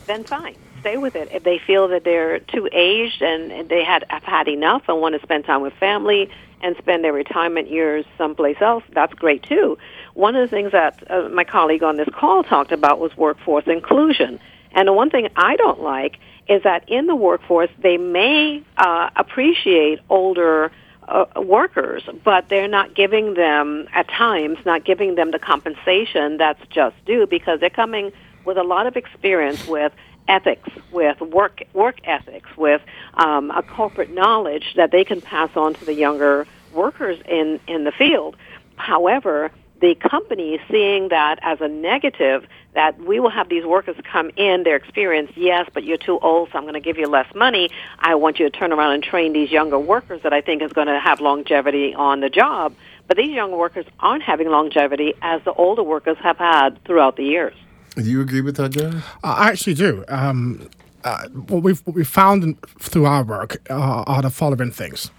then 0.06 0.24
fine. 0.24 0.56
Stay 0.80 0.96
with 0.96 1.14
it. 1.14 1.28
If 1.30 1.44
they 1.44 1.60
feel 1.64 1.86
that 1.88 2.02
they're 2.04 2.40
too 2.40 2.68
aged 2.72 3.22
and 3.22 3.68
they 3.68 3.84
had 3.84 4.04
have 4.08 4.24
had 4.24 4.48
enough 4.48 4.82
and 4.88 5.00
want 5.00 5.14
to 5.14 5.22
spend 5.22 5.44
time 5.44 5.62
with 5.62 5.72
family 5.74 6.28
and 6.60 6.76
spend 6.78 7.04
their 7.04 7.12
retirement 7.12 7.70
years 7.70 8.04
someplace 8.18 8.56
else, 8.60 8.82
that's 8.92 9.14
great 9.14 9.42
too. 9.44 9.78
One 10.14 10.34
of 10.34 10.48
the 10.48 10.54
things 10.54 10.72
that 10.72 11.02
uh, 11.08 11.28
my 11.28 11.44
colleague 11.44 11.82
on 11.82 11.96
this 11.96 12.08
call 12.12 12.42
talked 12.42 12.72
about 12.72 12.98
was 12.98 13.16
workforce 13.16 13.64
inclusion. 13.66 14.40
And 14.72 14.88
the 14.88 14.92
one 14.92 15.10
thing 15.10 15.28
I 15.36 15.56
don't 15.56 15.80
like 15.80 16.18
is 16.48 16.62
that 16.64 16.88
in 16.88 17.06
the 17.06 17.14
workforce, 17.14 17.70
they 17.78 17.96
may 17.96 18.62
uh, 18.76 19.10
appreciate 19.16 20.00
older 20.08 20.72
uh, 21.08 21.24
workers, 21.36 22.02
but 22.24 22.48
they're 22.48 22.68
not 22.68 22.94
giving 22.94 23.34
them, 23.34 23.88
at 23.92 24.08
times, 24.08 24.58
not 24.64 24.84
giving 24.84 25.14
them 25.14 25.30
the 25.30 25.38
compensation 25.38 26.36
that's 26.36 26.64
just 26.68 26.96
due 27.04 27.26
because 27.26 27.60
they're 27.60 27.70
coming 27.70 28.12
with 28.44 28.56
a 28.56 28.62
lot 28.62 28.86
of 28.86 28.96
experience 28.96 29.66
with 29.66 29.92
ethics, 30.28 30.68
with 30.92 31.20
work 31.20 31.62
work 31.72 31.98
ethics, 32.04 32.48
with 32.56 32.80
um, 33.14 33.50
a 33.50 33.62
corporate 33.62 34.12
knowledge 34.12 34.74
that 34.76 34.90
they 34.90 35.04
can 35.04 35.20
pass 35.20 35.50
on 35.56 35.74
to 35.74 35.84
the 35.84 35.94
younger 35.94 36.46
workers 36.72 37.18
in 37.28 37.60
in 37.66 37.84
the 37.84 37.92
field. 37.92 38.36
However, 38.76 39.50
the 39.82 39.94
company 39.96 40.58
seeing 40.70 41.08
that 41.10 41.38
as 41.42 41.60
a 41.60 41.68
negative 41.68 42.46
that 42.72 42.98
we 43.00 43.20
will 43.20 43.30
have 43.30 43.50
these 43.50 43.66
workers 43.66 43.96
come 44.10 44.30
in 44.36 44.62
their 44.62 44.76
experience 44.76 45.30
yes 45.36 45.68
but 45.74 45.84
you're 45.84 45.98
too 45.98 46.18
old 46.20 46.48
so 46.50 46.56
i'm 46.56 46.64
going 46.64 46.72
to 46.72 46.80
give 46.80 46.96
you 46.96 47.06
less 47.06 47.32
money 47.34 47.68
i 47.98 48.14
want 48.14 48.38
you 48.38 48.48
to 48.48 48.58
turn 48.58 48.72
around 48.72 48.92
and 48.92 49.02
train 49.02 49.34
these 49.34 49.50
younger 49.50 49.78
workers 49.78 50.22
that 50.22 50.32
i 50.32 50.40
think 50.40 50.62
is 50.62 50.72
going 50.72 50.86
to 50.86 50.98
have 50.98 51.20
longevity 51.20 51.94
on 51.94 52.20
the 52.20 52.30
job 52.30 52.74
But 53.08 53.16
these 53.16 53.34
young 53.34 53.52
workers 53.52 53.86
aren't 54.00 54.22
having 54.22 54.48
longevity 54.48 55.14
as 55.22 55.42
the 55.44 55.52
older 55.52 55.82
workers 55.82 56.16
have 56.22 56.38
had 56.38 56.82
throughout 56.84 57.16
the 57.16 57.24
years. 57.24 57.54
Do 57.96 58.04
you 58.04 58.20
agree 58.22 58.40
with 58.40 58.56
that, 58.56 58.70
Jerry? 58.70 59.02
I 59.22 59.50
actually 59.50 59.74
do. 59.74 60.04
Um, 60.08 60.68
uh, 61.04 61.28
what 61.28 61.62
we've 61.62 61.80
what 61.84 61.94
we 61.94 62.04
found 62.04 62.56
through 62.80 63.06
our 63.06 63.24
work 63.24 63.56
uh, 63.68 64.04
are 64.06 64.22
the 64.22 64.30
following 64.30 64.70
things. 64.70 65.10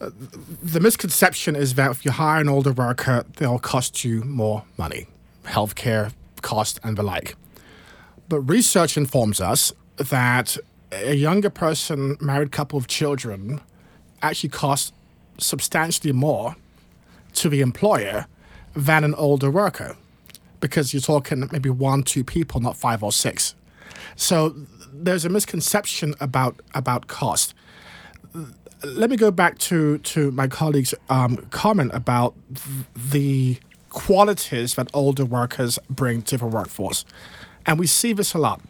The 0.00 0.80
misconception 0.80 1.54
is 1.54 1.74
that 1.74 1.90
if 1.90 2.04
you 2.04 2.10
hire 2.10 2.40
an 2.40 2.48
older 2.48 2.72
worker, 2.72 3.24
they'll 3.36 3.58
cost 3.58 4.02
you 4.02 4.22
more 4.22 4.64
money, 4.78 5.06
healthcare 5.44 6.12
cost 6.40 6.80
and 6.82 6.96
the 6.96 7.02
like. 7.02 7.36
But 8.28 8.40
research 8.40 8.96
informs 8.96 9.40
us 9.40 9.74
that 9.96 10.56
a 10.90 11.14
younger 11.14 11.50
person, 11.50 12.16
married 12.20 12.50
couple 12.50 12.78
of 12.78 12.86
children, 12.86 13.60
actually 14.22 14.50
costs 14.50 14.92
substantially 15.38 16.12
more 16.12 16.56
to 17.34 17.48
the 17.48 17.60
employer 17.60 18.26
than 18.74 19.04
an 19.04 19.14
older 19.14 19.50
worker 19.50 19.96
because 20.60 20.92
you're 20.94 21.00
talking 21.00 21.48
maybe 21.52 21.70
one, 21.70 22.02
two 22.02 22.24
people, 22.24 22.60
not 22.60 22.76
five 22.76 23.02
or 23.02 23.12
six. 23.12 23.54
So 24.16 24.54
there's 24.92 25.24
a 25.24 25.28
misconception 25.28 26.14
about 26.20 26.60
about 26.74 27.06
cost. 27.06 27.54
Let 28.82 29.10
me 29.10 29.16
go 29.16 29.30
back 29.30 29.58
to 29.58 29.98
to 29.98 30.30
my 30.30 30.48
colleague's 30.48 30.94
um, 31.10 31.36
comment 31.50 31.90
about 31.92 32.34
the 32.94 33.58
qualities 33.90 34.74
that 34.76 34.88
older 34.94 35.24
workers 35.24 35.78
bring 35.90 36.22
to 36.22 36.38
the 36.38 36.46
workforce, 36.46 37.04
and 37.66 37.78
we 37.78 37.86
see 37.86 38.14
this 38.14 38.32
a 38.32 38.38
lot. 38.38 38.60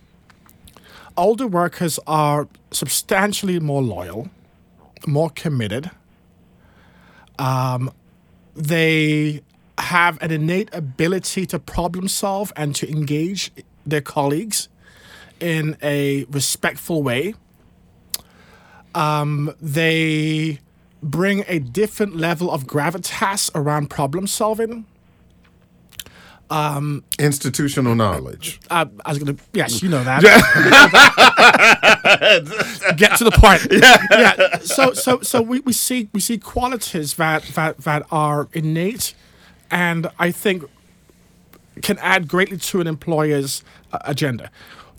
Older 1.17 1.47
workers 1.47 2.00
are 2.07 2.49
substantially 2.73 3.61
more 3.61 3.83
loyal, 3.83 4.31
more 5.07 5.31
committed. 5.31 5.90
Um, 7.38 7.93
they 8.57 9.43
have 9.79 10.21
an 10.21 10.31
innate 10.31 10.75
ability 10.75 11.47
to 11.47 11.59
problem 11.59 12.09
solve 12.09 12.52
and 12.57 12.75
to 12.75 12.90
engage 12.90 13.52
their 13.87 14.00
colleagues 14.00 14.69
in 15.40 15.76
a 15.83 16.25
respectful 16.31 17.02
way. 17.02 17.35
Um, 18.94 19.54
they 19.61 20.59
bring 21.02 21.44
a 21.49 21.59
different 21.59 22.16
level 22.16 22.50
of 22.50 22.66
gravitas 22.66 23.50
around 23.54 23.90
problem 23.90 24.26
solving. 24.26 24.87
Um, 26.50 27.04
Institutional 27.18 27.94
knowledge. 27.94 28.61
Uh, 28.70 28.87
I 29.04 29.12
was 29.12 29.23
to, 29.23 29.37
yes, 29.52 29.82
you 29.82 29.88
know 29.88 30.02
that. 30.02 30.23
Get 32.97 33.16
to 33.18 33.25
the 33.25 33.30
point. 33.30 33.66
Yeah. 33.80 34.06
yeah. 34.11 34.59
So, 34.59 34.92
so, 34.92 35.20
so 35.20 35.42
we, 35.42 35.61
we 35.61 35.73
see 35.73 36.09
we 36.12 36.20
see 36.20 36.38
qualities 36.38 37.14
that 37.14 37.44
that 37.54 37.78
that 37.78 38.06
are 38.11 38.49
innate 38.52 39.14
and 39.70 40.09
I 40.18 40.32
think 40.32 40.64
can 41.82 41.99
add 41.99 42.28
greatly 42.28 42.59
to 42.59 42.80
an 42.80 42.87
employer's 42.87 43.62
uh, 43.92 43.99
agenda. 44.04 44.50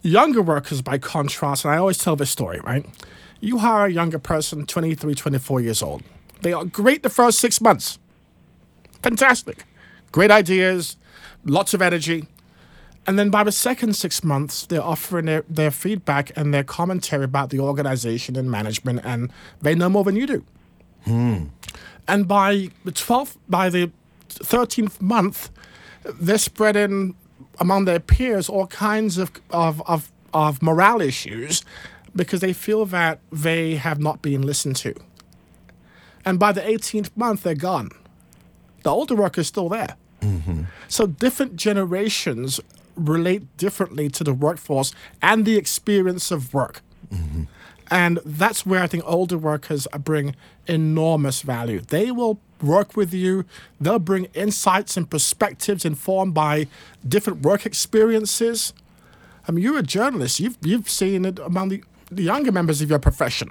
Younger 0.01 0.41
workers, 0.41 0.81
by 0.81 0.97
contrast, 0.97 1.65
and 1.65 1.73
I 1.73 1.77
always 1.77 1.97
tell 1.97 2.15
this 2.15 2.31
story, 2.31 2.59
right? 2.61 2.85
You 3.41 3.57
hire 3.57 3.87
a 3.87 3.91
younger 3.91 4.19
person, 4.19 4.65
23, 4.65 5.15
24 5.15 5.61
years 5.61 5.81
old. 5.81 6.03
They 6.41 6.53
are 6.53 6.63
great 6.63 7.03
the 7.03 7.09
first 7.09 7.39
six 7.39 7.59
months. 7.59 7.99
Fantastic. 9.01 9.65
Great 10.11 10.29
ideas, 10.29 10.95
lots 11.43 11.73
of 11.73 11.81
energy. 11.81 12.27
And 13.07 13.17
then 13.17 13.31
by 13.31 13.43
the 13.43 13.51
second 13.51 13.95
six 13.95 14.23
months, 14.23 14.67
they're 14.67 14.83
offering 14.83 15.25
their, 15.25 15.43
their 15.49 15.71
feedback 15.71 16.31
and 16.35 16.53
their 16.53 16.63
commentary 16.63 17.23
about 17.23 17.49
the 17.49 17.59
organization 17.59 18.35
and 18.35 18.51
management, 18.51 19.01
and 19.03 19.31
they 19.59 19.73
know 19.73 19.89
more 19.89 20.03
than 20.03 20.15
you 20.15 20.27
do. 20.27 20.45
Hmm. 21.05 21.45
And 22.07 22.27
by 22.27 22.69
the 22.85 22.91
12th, 22.91 23.37
by 23.49 23.69
the 23.69 23.91
13th 24.29 25.01
month, 25.01 25.49
they're 26.03 26.37
spreading 26.37 27.15
among 27.59 27.85
their 27.85 27.99
peers 27.99 28.49
all 28.49 28.67
kinds 28.67 29.17
of, 29.17 29.31
of, 29.49 29.81
of, 29.87 30.11
of 30.33 30.61
morale 30.61 31.01
issues 31.01 31.63
because 32.15 32.41
they 32.41 32.53
feel 32.53 32.85
that 32.87 33.19
they 33.31 33.75
have 33.75 33.99
not 33.99 34.21
been 34.21 34.41
listened 34.41 34.75
to. 34.77 34.93
And 36.25 36.39
by 36.39 36.51
the 36.51 36.61
18th 36.61 37.11
month, 37.15 37.43
they're 37.43 37.55
gone. 37.55 37.89
The 38.83 38.89
older 38.89 39.15
worker 39.15 39.41
is 39.41 39.47
still 39.47 39.69
there. 39.69 39.95
Mm-hmm. 40.21 40.63
So 40.87 41.07
different 41.07 41.55
generations 41.55 42.59
relate 42.95 43.57
differently 43.57 44.09
to 44.09 44.23
the 44.23 44.33
workforce 44.33 44.93
and 45.21 45.45
the 45.45 45.57
experience 45.57 46.31
of 46.31 46.53
work. 46.53 46.81
Mm-hmm. 47.11 47.43
And 47.89 48.19
that's 48.25 48.65
where 48.65 48.81
I 48.81 48.87
think 48.87 49.03
older 49.05 49.37
workers 49.37 49.87
bring 49.99 50.35
enormous 50.65 51.41
value. 51.41 51.81
They 51.81 52.11
will 52.11 52.39
work 52.61 52.95
with 52.95 53.13
you, 53.13 53.43
they'll 53.79 53.99
bring 53.99 54.25
insights 54.33 54.95
and 54.95 55.09
perspectives 55.09 55.83
informed 55.83 56.33
by 56.33 56.67
different 57.05 57.41
work 57.41 57.65
experiences. 57.65 58.73
I 59.47 59.51
mean, 59.51 59.63
you're 59.63 59.79
a 59.79 59.83
journalist, 59.83 60.39
you've, 60.39 60.57
you've 60.61 60.89
seen 60.89 61.25
it 61.25 61.39
among 61.39 61.69
the, 61.69 61.83
the 62.11 62.23
younger 62.23 62.51
members 62.51 62.81
of 62.81 62.89
your 62.89 62.99
profession. 62.99 63.49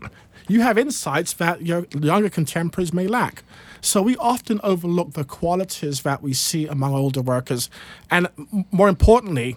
You 0.49 0.61
have 0.61 0.77
insights 0.77 1.33
that 1.35 1.63
your 1.63 1.87
younger 1.99 2.29
contemporaries 2.29 2.93
may 2.93 3.07
lack. 3.07 3.43
So 3.81 4.03
we 4.03 4.17
often 4.17 4.61
overlook 4.63 5.15
the 5.15 5.25
qualities 5.25 6.03
that 6.03 6.23
we 6.23 6.35
see 6.35 6.67
among 6.67 6.95
older 6.95 7.23
workers. 7.23 7.71
And 8.11 8.29
more 8.71 8.89
importantly, 8.89 9.57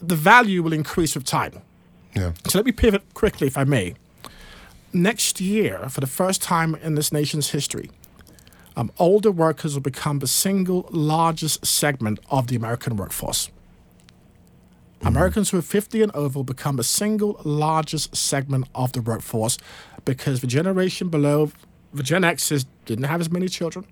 the 0.00 0.16
value 0.16 0.62
will 0.62 0.72
increase 0.72 1.14
with 1.14 1.24
time. 1.24 1.60
Yeah. 2.14 2.32
So 2.46 2.58
let 2.58 2.64
me 2.64 2.72
pivot 2.72 3.02
quickly, 3.14 3.46
if 3.46 3.58
I 3.58 3.64
may. 3.64 3.94
Next 4.92 5.40
year, 5.40 5.88
for 5.90 6.00
the 6.00 6.06
first 6.06 6.42
time 6.42 6.74
in 6.76 6.94
this 6.94 7.12
nation's 7.12 7.50
history, 7.50 7.90
um, 8.76 8.90
older 8.98 9.30
workers 9.30 9.74
will 9.74 9.82
become 9.82 10.20
the 10.20 10.26
single 10.26 10.88
largest 10.90 11.66
segment 11.66 12.20
of 12.30 12.46
the 12.46 12.56
American 12.56 12.96
workforce. 12.96 13.50
Mm-hmm. 14.98 15.08
Americans 15.08 15.50
who 15.50 15.58
are 15.58 15.62
50 15.62 16.02
and 16.02 16.12
over 16.12 16.38
will 16.38 16.44
become 16.44 16.76
the 16.76 16.84
single 16.84 17.40
largest 17.44 18.16
segment 18.16 18.68
of 18.74 18.92
the 18.92 19.00
workforce 19.00 19.58
because 20.04 20.40
the 20.40 20.46
generation 20.46 21.08
below 21.08 21.52
the 21.92 22.02
Gen 22.02 22.22
Xers 22.22 22.66
didn't 22.84 23.04
have 23.04 23.20
as 23.20 23.30
many 23.30 23.48
children. 23.48 23.86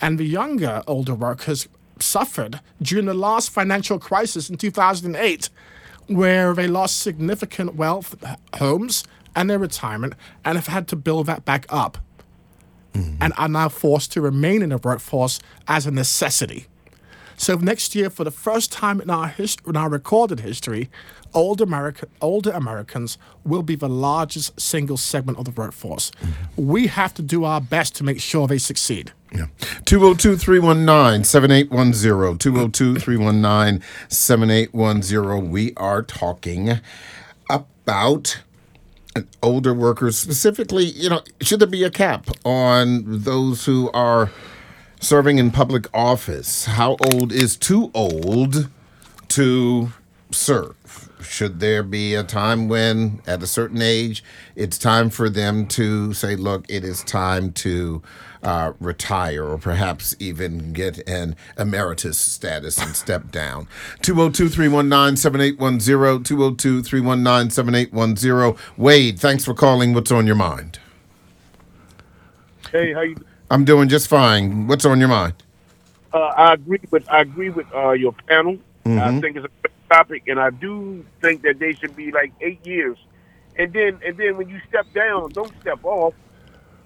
And 0.00 0.18
the 0.18 0.24
younger 0.24 0.82
older 0.86 1.14
workers 1.14 1.68
suffered 1.98 2.60
during 2.80 3.06
the 3.06 3.14
last 3.14 3.50
financial 3.50 3.98
crisis 3.98 4.48
in 4.50 4.56
2008 4.56 5.48
where 6.08 6.52
they 6.54 6.66
lost 6.66 6.98
significant 6.98 7.74
wealth, 7.74 8.16
homes, 8.54 9.04
and 9.34 9.48
their 9.48 9.58
retirement, 9.58 10.14
and 10.44 10.56
have 10.56 10.66
had 10.66 10.88
to 10.88 10.96
build 10.96 11.26
that 11.26 11.44
back 11.44 11.64
up, 11.68 11.98
mm-hmm. 12.92 13.16
and 13.20 13.32
are 13.36 13.48
now 13.48 13.68
forced 13.68 14.12
to 14.12 14.20
remain 14.20 14.62
in 14.62 14.70
the 14.70 14.78
workforce 14.78 15.40
as 15.68 15.86
a 15.86 15.90
necessity. 15.90 16.66
So 17.36 17.56
next 17.56 17.94
year, 17.94 18.10
for 18.10 18.24
the 18.24 18.30
first 18.30 18.72
time 18.72 19.00
in 19.00 19.10
our 19.10 19.28
hist- 19.28 19.60
in 19.66 19.76
our 19.76 19.88
recorded 19.88 20.40
history, 20.40 20.90
older 21.34 21.64
American 21.64 22.08
older 22.20 22.50
Americans 22.50 23.18
will 23.44 23.62
be 23.62 23.74
the 23.74 23.88
largest 23.88 24.60
single 24.60 24.96
segment 24.96 25.38
of 25.38 25.44
the 25.44 25.50
workforce. 25.50 26.10
Mm-hmm. 26.10 26.66
We 26.66 26.86
have 26.88 27.14
to 27.14 27.22
do 27.22 27.44
our 27.44 27.60
best 27.60 27.94
to 27.96 28.04
make 28.04 28.20
sure 28.20 28.46
they 28.46 28.58
succeed. 28.58 29.12
Yeah. 29.34 29.46
202 29.86 30.36
319 30.36 31.24
7810. 31.24 32.38
202 32.38 32.96
319 33.00 33.82
7810. 34.08 35.50
We 35.50 35.72
are 35.76 36.02
talking 36.02 36.80
about 37.48 38.40
older 39.42 39.74
workers, 39.74 40.18
specifically, 40.18 40.84
you 40.84 41.08
know, 41.08 41.22
should 41.40 41.60
there 41.60 41.68
be 41.68 41.84
a 41.84 41.90
cap 41.90 42.28
on 42.44 43.02
those 43.06 43.64
who 43.66 43.90
are 43.92 44.30
serving 45.02 45.38
in 45.38 45.50
public 45.50 45.86
office? 45.92 46.64
How 46.64 46.96
old 47.12 47.32
is 47.32 47.56
too 47.56 47.90
old 47.92 48.68
to 49.28 49.92
serve? 50.30 51.08
Should 51.20 51.60
there 51.60 51.82
be 51.82 52.14
a 52.14 52.22
time 52.22 52.68
when, 52.68 53.20
at 53.26 53.42
a 53.42 53.46
certain 53.46 53.82
age, 53.82 54.24
it's 54.56 54.78
time 54.78 55.10
for 55.10 55.28
them 55.28 55.66
to 55.68 56.14
say, 56.14 56.36
look, 56.36 56.64
it 56.68 56.84
is 56.84 57.02
time 57.02 57.52
to 57.52 58.02
uh, 58.42 58.72
retire 58.80 59.44
or 59.44 59.58
perhaps 59.58 60.16
even 60.18 60.72
get 60.72 60.98
an 61.08 61.36
emeritus 61.58 62.18
status 62.18 62.78
and 62.78 62.94
step 62.96 63.30
down. 63.30 63.68
202 64.02 64.48
319 64.48 65.16
7810. 65.16 66.24
202 66.24 66.82
319 66.82 67.50
7810. 67.50 68.64
Wade, 68.76 69.18
thanks 69.18 69.44
for 69.44 69.54
calling. 69.54 69.94
What's 69.94 70.10
on 70.10 70.26
your 70.26 70.36
mind? 70.36 70.78
Hey, 72.70 72.92
how 72.92 73.02
you? 73.02 73.16
I'm 73.52 73.64
doing 73.64 73.88
just 73.88 74.08
fine. 74.08 74.66
What's 74.66 74.84
on 74.86 74.98
your 74.98 75.08
mind? 75.08 75.34
Uh, 76.12 76.18
I 76.18 76.54
agree 76.54 76.80
with 76.90 77.08
I 77.08 77.20
agree 77.20 77.50
with 77.50 77.66
uh, 77.74 77.90
your 77.90 78.12
panel. 78.26 78.58
Mm-hmm. 78.84 78.98
I 78.98 79.20
think 79.20 79.36
it's 79.36 79.46
a 79.46 79.50
good 79.62 79.72
topic, 79.88 80.22
and 80.26 80.40
I 80.40 80.50
do 80.50 81.04
think 81.20 81.42
that 81.42 81.58
they 81.58 81.74
should 81.74 81.94
be 81.94 82.10
like 82.10 82.32
eight 82.40 82.66
years. 82.66 82.96
And 83.56 83.72
then 83.72 84.00
and 84.04 84.16
then 84.16 84.36
when 84.38 84.48
you 84.48 84.58
step 84.68 84.86
down, 84.94 85.30
don't 85.30 85.52
step 85.60 85.84
off 85.84 86.14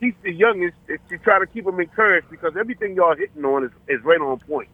keep 0.01 0.21
the 0.23 0.33
youngest 0.33 0.77
to 1.09 1.19
try 1.19 1.39
to 1.39 1.47
keep 1.47 1.65
them 1.65 1.81
encouraged 1.81 2.29
because 2.31 2.57
everything 2.57 2.95
y'all 2.95 3.17
hitting 3.17 3.45
on 3.45 3.65
is, 3.65 3.71
is 3.89 4.03
right 4.05 4.21
on 4.21 4.39
point. 4.41 4.69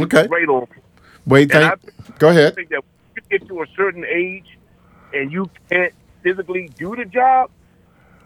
Okay. 0.00 0.26
Right 0.26 0.48
on. 0.48 0.66
Wade, 1.26 1.50
thank, 1.50 1.80
think, 1.80 2.18
go 2.18 2.28
ahead. 2.28 2.52
I 2.52 2.54
think 2.54 2.70
that 2.70 2.82
when 2.82 3.24
you 3.30 3.38
get 3.38 3.48
to 3.48 3.62
a 3.62 3.66
certain 3.76 4.04
age 4.04 4.58
and 5.12 5.30
you 5.30 5.50
can't 5.70 5.92
physically 6.22 6.70
do 6.78 6.96
the 6.96 7.04
job, 7.04 7.50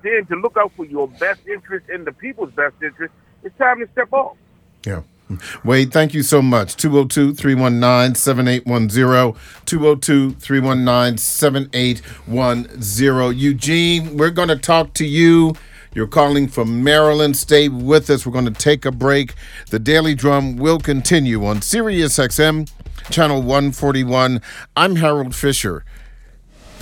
then 0.02 0.26
to 0.26 0.36
look 0.36 0.56
out 0.56 0.72
for 0.76 0.84
your 0.84 1.08
best 1.08 1.40
interest 1.46 1.88
and 1.88 2.06
the 2.06 2.12
people's 2.12 2.52
best 2.52 2.74
interest 2.82 3.12
it's 3.46 3.56
time 3.58 3.78
to 3.78 3.88
step 3.92 4.12
off. 4.12 4.36
Yeah. 4.84 5.02
Wade, 5.64 5.92
thank 5.92 6.14
you 6.14 6.22
so 6.22 6.40
much. 6.40 6.76
202 6.76 7.34
319 7.34 8.14
7810. 8.14 9.40
202 9.64 10.30
319 10.32 11.18
7810. 11.18 13.38
Eugene, 13.38 14.16
we're 14.16 14.30
going 14.30 14.48
to 14.48 14.56
talk 14.56 14.94
to 14.94 15.04
you. 15.04 15.54
You're 15.94 16.06
calling 16.06 16.48
from 16.48 16.84
Maryland. 16.84 17.36
Stay 17.36 17.68
with 17.68 18.10
us. 18.10 18.26
We're 18.26 18.32
going 18.32 18.44
to 18.44 18.50
take 18.50 18.84
a 18.84 18.92
break. 18.92 19.34
The 19.70 19.78
Daily 19.78 20.14
Drum 20.14 20.56
will 20.56 20.78
continue 20.78 21.46
on 21.46 21.62
Sirius 21.62 22.18
XM, 22.18 22.70
channel 23.10 23.42
141. 23.42 24.42
I'm 24.76 24.96
Harold 24.96 25.34
Fisher. 25.34 25.84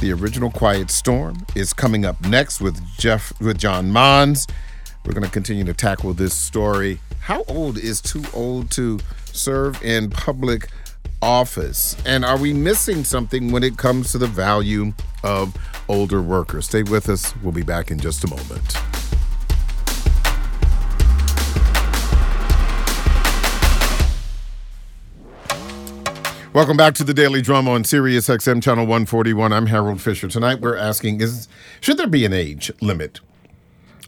The 0.05 0.13
original 0.13 0.51
Quiet 0.51 0.91
Storm 0.91 1.47
is 1.55 1.73
coming 1.73 2.05
up 2.05 2.21
next 2.27 2.61
with 2.61 2.79
Jeff 2.99 3.33
with 3.41 3.57
John 3.57 3.91
Mons. 3.91 4.47
We're 5.03 5.15
going 5.15 5.25
to 5.25 5.31
continue 5.31 5.65
to 5.65 5.73
tackle 5.73 6.13
this 6.13 6.35
story. 6.35 7.01
How 7.21 7.43
old 7.45 7.79
is 7.79 8.03
too 8.03 8.23
old 8.35 8.71
to 8.73 9.01
serve 9.25 9.83
in 9.83 10.11
public 10.11 10.69
office? 11.23 11.97
And 12.05 12.23
are 12.23 12.37
we 12.37 12.53
missing 12.53 13.03
something 13.03 13.51
when 13.51 13.63
it 13.63 13.79
comes 13.79 14.13
to 14.13 14.19
the 14.19 14.27
value 14.27 14.93
of 15.23 15.57
older 15.89 16.21
workers? 16.21 16.67
Stay 16.67 16.83
with 16.83 17.09
us. 17.09 17.35
We'll 17.39 17.53
be 17.53 17.63
back 17.63 17.91
in 17.91 17.99
just 17.99 18.25
a 18.25 18.27
moment. 18.27 18.77
Welcome 26.55 26.77
back 26.77 26.95
to 26.95 27.03
the 27.03 27.13
Daily 27.13 27.43
Drum 27.43 27.67
on 27.67 27.83
Sirius 27.83 28.29
XM 28.29 28.63
Channel 28.63 28.85
141. 28.85 29.53
I'm 29.53 29.67
Harold 29.67 30.01
Fisher. 30.01 30.29
Tonight 30.29 30.61
we're 30.61 30.77
asking 30.77 31.21
is 31.21 31.49
should 31.81 31.97
there 31.97 32.07
be 32.07 32.25
an 32.25 32.33
age 32.33 32.71
limit 32.81 33.19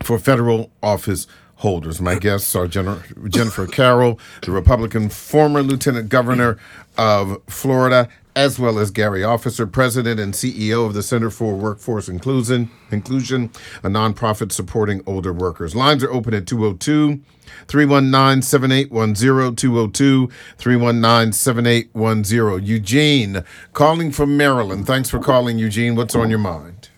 for 0.04 0.16
federal 0.16 0.70
office 0.80 1.26
holders? 1.56 2.00
My 2.00 2.14
guests 2.14 2.54
are 2.54 2.68
Jennifer 2.68 3.66
Carroll, 3.66 4.20
the 4.42 4.52
Republican 4.52 5.08
former 5.08 5.60
lieutenant 5.60 6.08
governor 6.08 6.56
of 6.96 7.42
Florida, 7.48 8.08
as 8.36 8.58
well 8.58 8.78
as 8.78 8.90
Gary 8.90 9.24
Officer, 9.24 9.66
president 9.66 10.20
and 10.20 10.34
CEO 10.34 10.86
of 10.86 10.92
the 10.92 11.02
Center 11.02 11.30
for 11.30 11.56
Workforce 11.56 12.06
Inclusion, 12.06 12.70
Inclusion, 12.90 13.50
a 13.82 13.88
nonprofit 13.88 14.52
supporting 14.52 15.02
older 15.06 15.32
workers. 15.32 15.74
Lines 15.74 16.04
are 16.04 16.12
open 16.12 16.34
at 16.34 16.46
202 16.46 17.22
319 17.66 18.42
7810 18.42 19.56
202 19.56 20.28
319 20.58 21.32
7810. 21.32 22.66
Eugene, 22.66 23.44
calling 23.72 24.12
from 24.12 24.36
Maryland. 24.36 24.86
Thanks 24.86 25.08
for 25.08 25.18
calling, 25.18 25.58
Eugene. 25.58 25.96
What's 25.96 26.14
on 26.14 26.28
your 26.28 26.38
mind? 26.38 26.90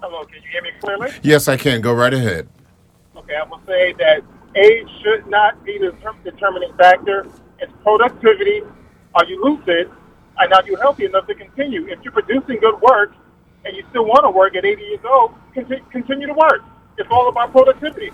Hello, 0.00 0.24
can 0.26 0.36
you 0.36 0.48
hear 0.52 0.62
me 0.62 0.70
clearly? 0.80 1.10
Yes, 1.24 1.48
I 1.48 1.56
can. 1.56 1.80
Go 1.80 1.92
right 1.92 2.14
ahead. 2.14 2.48
Okay, 3.16 3.34
I'm 3.34 3.50
going 3.50 3.60
to 3.62 3.66
say 3.66 3.92
that 3.94 4.22
age 4.54 4.86
should 5.02 5.26
not 5.26 5.64
be 5.64 5.76
the 5.78 5.92
determining 6.22 6.72
factor. 6.76 7.26
It's 7.58 7.72
productivity. 7.82 8.62
Are 9.16 9.24
you 9.24 9.42
lucid? 9.42 9.90
And 10.38 10.52
are 10.52 10.62
you're 10.66 10.80
healthy 10.80 11.04
enough 11.04 11.26
to 11.26 11.34
continue? 11.34 11.86
If 11.88 11.98
you're 12.02 12.12
producing 12.12 12.60
good 12.60 12.80
work 12.80 13.12
and 13.64 13.76
you 13.76 13.84
still 13.90 14.04
want 14.04 14.24
to 14.24 14.30
work 14.30 14.54
at 14.54 14.64
80 14.64 14.82
years 14.82 15.00
old, 15.04 15.34
conti- 15.54 15.82
continue 15.90 16.26
to 16.26 16.32
work. 16.32 16.62
It's 16.96 17.08
all 17.10 17.28
about 17.28 17.52
productivity. 17.52 18.10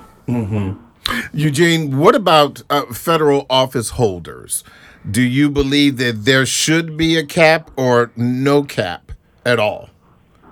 Eugene, 1.32 1.98
what 1.98 2.14
about 2.14 2.62
uh, 2.70 2.86
federal 2.86 3.46
office 3.50 3.90
holders? 3.90 4.64
Do 5.08 5.20
you 5.20 5.50
believe 5.50 5.98
that 5.98 6.24
there 6.24 6.46
should 6.46 6.96
be 6.96 7.16
a 7.16 7.26
cap 7.26 7.70
or 7.76 8.10
no 8.16 8.62
cap 8.62 9.12
at 9.44 9.58
all? 9.58 9.90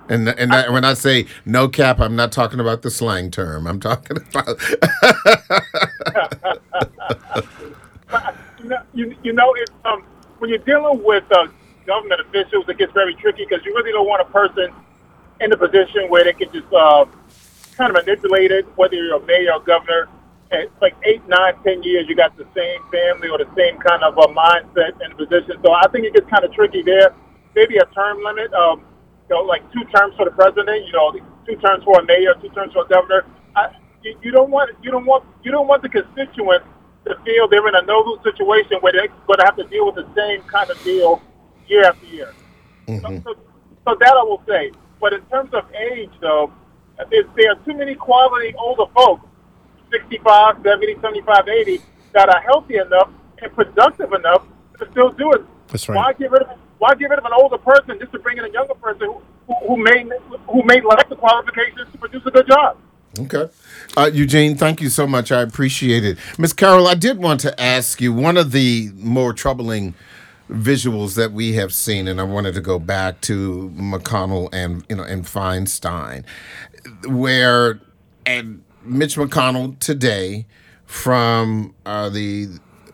And 0.09 0.27
and 0.29 0.51
that, 0.51 0.71
when 0.71 0.83
I 0.83 0.95
say 0.95 1.27
no 1.45 1.69
cap, 1.69 1.99
I'm 1.99 2.15
not 2.15 2.31
talking 2.31 2.59
about 2.59 2.81
the 2.81 2.91
slang 2.91 3.31
term. 3.31 3.65
I'm 3.65 3.79
talking 3.79 4.17
about 4.17 4.47
you 8.59 8.69
know, 8.69 8.81
you, 8.93 9.15
you 9.23 9.33
know 9.33 9.53
it's, 9.57 9.71
um, 9.85 10.03
when 10.39 10.49
you're 10.49 10.59
dealing 10.59 11.03
with 11.03 11.23
uh, 11.31 11.47
government 11.85 12.21
officials, 12.21 12.65
it 12.67 12.77
gets 12.77 12.93
very 12.93 13.15
tricky 13.15 13.45
because 13.47 13.65
you 13.65 13.73
really 13.75 13.91
don't 13.91 14.07
want 14.07 14.21
a 14.21 14.31
person 14.31 14.73
in 15.41 15.51
a 15.51 15.57
position 15.57 16.09
where 16.09 16.23
they 16.23 16.33
can 16.33 16.51
just 16.51 16.71
uh, 16.73 17.05
kind 17.75 17.95
of 17.95 18.05
manipulate 18.05 18.51
it, 18.51 18.65
whether 18.75 18.95
you're 18.95 19.15
a 19.15 19.25
mayor 19.25 19.53
or 19.53 19.59
governor. 19.61 20.07
It's 20.51 20.71
like 20.81 20.95
eight, 21.03 21.27
nine, 21.27 21.55
ten 21.63 21.81
years, 21.81 22.07
you 22.07 22.15
got 22.15 22.37
the 22.37 22.45
same 22.55 22.79
family 22.91 23.29
or 23.29 23.39
the 23.39 23.49
same 23.57 23.79
kind 23.79 24.03
of 24.03 24.17
uh, 24.17 24.27
mindset 24.27 25.01
and 25.01 25.17
position. 25.17 25.57
So 25.63 25.73
I 25.73 25.87
think 25.91 26.05
it 26.05 26.13
gets 26.13 26.29
kind 26.29 26.43
of 26.43 26.53
tricky 26.53 26.83
there. 26.83 27.13
Maybe 27.55 27.77
a 27.77 27.85
term 27.85 28.21
limit, 28.23 28.53
um, 28.53 28.85
you 29.29 29.35
know, 29.35 29.41
like 29.41 29.63
two 29.73 29.83
terms 29.95 30.15
for 30.15 30.25
the 30.25 30.31
president. 30.31 30.85
You 30.85 30.93
know, 30.93 31.11
two 31.47 31.55
terms 31.57 31.83
for 31.83 31.99
a 31.99 32.05
mayor, 32.05 32.35
two 32.41 32.49
terms 32.49 32.73
for 32.73 32.85
a 32.85 32.87
governor. 32.87 33.25
I, 33.55 33.73
you, 34.03 34.15
you 34.21 34.31
don't 34.31 34.51
want 34.51 34.71
you 34.83 34.91
don't 34.91 35.05
want 35.05 35.25
you 35.43 35.51
don't 35.51 35.67
want 35.67 35.81
the 35.81 35.89
constituents 35.89 36.67
to 37.05 37.15
feel 37.25 37.47
they're 37.47 37.67
in 37.67 37.75
a 37.75 37.81
no 37.83 37.99
lose 38.05 38.19
situation 38.23 38.77
where 38.81 38.93
they're 38.93 39.07
going 39.27 39.39
to 39.39 39.45
have 39.45 39.57
to 39.57 39.63
deal 39.65 39.87
with 39.87 39.95
the 39.95 40.07
same 40.15 40.41
kind 40.43 40.69
of 40.69 40.81
deal 40.83 41.21
year 41.67 41.85
after 41.85 42.05
year. 42.05 42.33
So, 42.87 43.21
so, 43.23 43.35
so 43.85 43.95
that 43.99 44.15
I 44.17 44.23
will 44.23 44.41
say. 44.47 44.71
But 44.99 45.13
in 45.13 45.21
terms 45.25 45.53
of 45.53 45.65
age, 45.73 46.11
though, 46.21 46.51
there, 47.09 47.23
there 47.35 47.51
are 47.51 47.55
too 47.65 47.73
many 47.73 47.95
quality 47.95 48.53
older 48.57 48.91
folks, 48.93 49.25
65, 49.91 50.57
70, 50.63 50.95
75, 51.01 51.47
80, 51.47 51.79
that 52.13 52.29
are 52.29 52.41
healthy 52.41 52.77
enough 52.77 53.09
and 53.41 53.53
productive 53.53 54.13
enough 54.13 54.45
to 54.79 54.89
still 54.91 55.11
do 55.11 55.31
it. 55.33 55.41
That's 55.67 55.89
right. 55.89 55.95
Why 55.95 56.13
get 56.13 56.31
rid 56.31 56.43
of 56.43 56.57
Why 56.77 56.93
get 56.95 57.09
rid 57.09 57.19
of 57.19 57.25
an 57.25 57.31
older 57.35 57.57
person 57.57 57.99
just 57.99 58.11
to 58.11 58.19
bring 58.19 58.37
in 58.37 58.45
a 58.45 58.49
younger 58.49 58.75
person 58.75 59.07
who, 59.07 59.21
who, 59.47 59.67
who 59.67 59.77
may 59.77 60.03
who 60.47 60.63
may 60.63 60.81
lack 60.81 61.09
the 61.09 61.15
qualifications 61.15 61.91
to 61.91 61.97
produce 61.97 62.25
a 62.25 62.31
good 62.31 62.47
job? 62.47 62.77
Okay. 63.19 63.47
Uh, 63.95 64.09
Eugene, 64.11 64.57
thank 64.57 64.81
you 64.81 64.89
so 64.89 65.05
much. 65.05 65.31
I 65.31 65.41
appreciate 65.41 66.03
it. 66.03 66.17
Miss 66.39 66.51
Carroll, 66.51 66.87
I 66.87 66.95
did 66.95 67.19
want 67.19 67.41
to 67.41 67.61
ask 67.61 68.01
you 68.01 68.11
one 68.11 68.37
of 68.37 68.51
the 68.51 68.91
more 68.95 69.33
troubling 69.33 69.93
visuals 70.53 71.15
that 71.15 71.31
we 71.31 71.53
have 71.53 71.73
seen, 71.73 72.07
and 72.07 72.21
I 72.21 72.23
wanted 72.23 72.53
to 72.55 72.61
go 72.61 72.79
back 72.79 73.21
to 73.21 73.71
McConnell 73.75 74.49
and 74.53 74.85
you 74.89 74.95
know 74.95 75.03
and 75.03 75.25
Feinstein, 75.25 76.23
where 77.07 77.79
and 78.25 78.63
Mitch 78.83 79.15
McConnell 79.15 79.77
today 79.79 80.45
from 80.85 81.73
uh, 81.85 82.09
the 82.09 82.49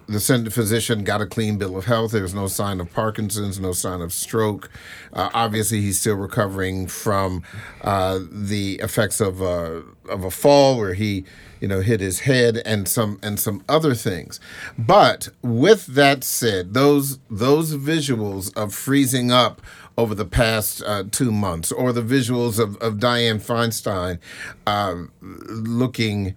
the 0.09 0.19
Senate 0.19 0.51
physician 0.51 1.03
got 1.03 1.21
a 1.21 1.27
clean 1.27 1.57
bill 1.57 1.77
of 1.77 1.85
health. 1.85 2.11
There 2.11 2.23
was 2.23 2.33
no 2.33 2.47
sign 2.47 2.79
of 2.79 2.91
Parkinson's, 2.91 3.59
no 3.59 3.73
sign 3.73 4.01
of 4.01 4.11
stroke. 4.11 4.69
Uh, 5.13 5.29
obviously, 5.33 5.81
he's 5.81 5.99
still 5.99 6.15
recovering 6.15 6.87
from 6.87 7.43
uh, 7.81 8.19
the 8.31 8.79
effects 8.83 9.21
of 9.21 9.41
a 9.41 9.83
of 10.09 10.23
a 10.23 10.31
fall 10.31 10.77
where 10.77 10.95
he, 10.95 11.25
you 11.61 11.67
know, 11.67 11.81
hit 11.81 11.99
his 11.99 12.21
head 12.21 12.61
and 12.65 12.87
some 12.87 13.19
and 13.21 13.39
some 13.39 13.63
other 13.69 13.93
things. 13.93 14.39
But 14.77 15.29
with 15.43 15.85
that 15.85 16.23
said, 16.23 16.73
those 16.73 17.19
those 17.29 17.75
visuals 17.75 18.55
of 18.57 18.73
freezing 18.73 19.31
up 19.31 19.61
over 19.95 20.15
the 20.15 20.25
past 20.25 20.81
uh, 20.83 21.03
two 21.11 21.31
months, 21.31 21.71
or 21.71 21.93
the 21.93 22.01
visuals 22.01 22.57
of, 22.57 22.77
of 22.77 22.95
Dianne 22.95 23.41
Feinstein 23.41 24.17
uh, 24.65 24.95
looking 25.21 26.35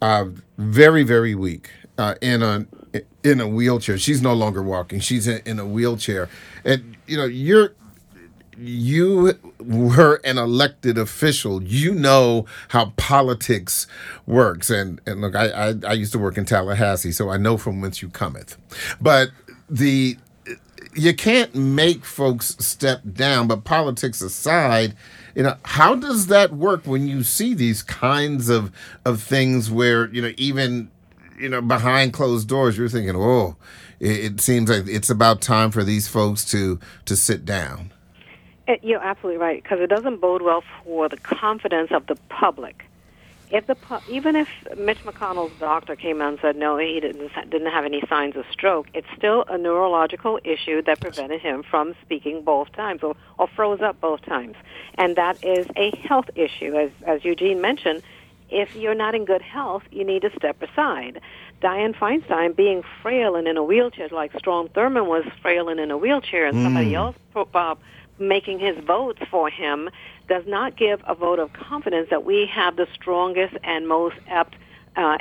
uh, 0.00 0.26
very, 0.56 1.02
very 1.02 1.34
weak 1.34 1.70
uh, 1.98 2.14
in 2.22 2.42
a 2.42 2.66
in 3.22 3.40
a 3.40 3.48
wheelchair. 3.48 3.98
She's 3.98 4.22
no 4.22 4.34
longer 4.34 4.62
walking. 4.62 5.00
She's 5.00 5.26
in, 5.26 5.40
in 5.44 5.58
a 5.58 5.66
wheelchair, 5.66 6.28
and 6.64 6.96
you 7.06 7.16
know 7.16 7.24
you're 7.24 7.74
you 8.56 9.32
were 9.58 10.20
an 10.24 10.38
elected 10.38 10.98
official. 10.98 11.62
You 11.62 11.94
know 11.94 12.46
how 12.68 12.92
politics 12.96 13.86
works, 14.26 14.70
and 14.70 15.00
and 15.06 15.20
look, 15.20 15.34
I 15.34 15.48
I, 15.48 15.74
I 15.86 15.92
used 15.94 16.12
to 16.12 16.18
work 16.18 16.36
in 16.36 16.44
Tallahassee, 16.44 17.12
so 17.12 17.30
I 17.30 17.36
know 17.36 17.56
from 17.56 17.80
whence 17.80 18.02
you 18.02 18.08
cometh. 18.08 18.56
But 19.00 19.30
the 19.68 20.16
you 20.94 21.14
can't 21.14 21.54
make 21.54 22.04
folks 22.04 22.56
step 22.58 23.02
down. 23.12 23.46
But 23.46 23.64
politics 23.64 24.20
aside, 24.20 24.94
you 25.34 25.42
know 25.42 25.56
how 25.64 25.94
does 25.94 26.26
that 26.26 26.52
work 26.52 26.86
when 26.86 27.06
you 27.06 27.22
see 27.22 27.54
these 27.54 27.82
kinds 27.82 28.48
of 28.48 28.72
of 29.04 29.22
things 29.22 29.70
where 29.70 30.08
you 30.08 30.20
know 30.20 30.32
even 30.36 30.90
you 31.40 31.48
know 31.48 31.62
behind 31.62 32.12
closed 32.12 32.48
doors 32.48 32.76
you're 32.76 32.88
thinking, 32.88 33.16
oh, 33.16 33.56
it, 33.98 34.24
it 34.24 34.40
seems 34.40 34.68
like 34.70 34.86
it's 34.86 35.10
about 35.10 35.40
time 35.40 35.70
for 35.70 35.82
these 35.82 36.06
folks 36.06 36.44
to 36.46 36.78
to 37.06 37.16
sit 37.16 37.44
down. 37.44 37.92
It, 38.68 38.84
you're 38.84 39.02
absolutely 39.02 39.38
right 39.38 39.62
because 39.62 39.80
it 39.80 39.88
doesn't 39.88 40.20
bode 40.20 40.42
well 40.42 40.62
for 40.84 41.08
the 41.08 41.16
confidence 41.16 41.90
of 41.90 42.06
the 42.06 42.16
public. 42.28 42.84
If 43.50 43.66
the 43.66 43.76
even 44.08 44.36
if 44.36 44.48
Mitch 44.76 45.00
McConnell's 45.00 45.58
doctor 45.58 45.96
came 45.96 46.20
out 46.20 46.28
and 46.28 46.38
said 46.40 46.56
no, 46.56 46.76
he 46.76 47.00
didn't 47.00 47.32
didn't 47.50 47.72
have 47.72 47.84
any 47.84 48.00
signs 48.08 48.36
of 48.36 48.44
stroke, 48.52 48.86
it's 48.94 49.08
still 49.16 49.44
a 49.48 49.58
neurological 49.58 50.38
issue 50.44 50.82
that 50.82 51.00
prevented 51.00 51.40
him 51.40 51.64
from 51.68 51.96
speaking 52.02 52.42
both 52.44 52.70
times 52.72 53.02
or, 53.02 53.16
or 53.38 53.48
froze 53.48 53.80
up 53.80 54.00
both 54.00 54.22
times, 54.22 54.54
and 54.98 55.16
that 55.16 55.42
is 55.44 55.66
a 55.76 55.90
health 55.96 56.30
issue, 56.36 56.76
as 56.76 56.90
as 57.04 57.24
Eugene 57.24 57.60
mentioned. 57.60 58.02
If 58.50 58.74
you're 58.74 58.94
not 58.94 59.14
in 59.14 59.24
good 59.24 59.42
health, 59.42 59.84
you 59.90 60.04
need 60.04 60.22
to 60.22 60.30
step 60.36 60.60
aside. 60.62 61.20
Dianne 61.62 61.94
Feinstein 61.94 62.56
being 62.56 62.82
frail 63.02 63.36
and 63.36 63.46
in 63.46 63.56
a 63.56 63.62
wheelchair, 63.62 64.08
like 64.10 64.32
Strom 64.38 64.68
Thurmond 64.68 65.06
was 65.06 65.24
frail 65.42 65.68
and 65.68 65.78
in 65.78 65.90
a 65.90 65.98
wheelchair, 65.98 66.46
and 66.46 66.58
somebody 66.62 66.94
else 66.94 67.16
uh, 67.36 67.74
making 68.18 68.58
his 68.58 68.76
votes 68.84 69.20
for 69.30 69.50
him 69.50 69.90
does 70.28 70.44
not 70.46 70.76
give 70.76 71.02
a 71.06 71.14
vote 71.14 71.38
of 71.38 71.52
confidence 71.52 72.08
that 72.10 72.24
we 72.24 72.46
have 72.46 72.76
the 72.76 72.86
strongest 72.94 73.56
and 73.62 73.88
most 73.88 74.16
apt 74.28 74.54
uh, 74.96 75.16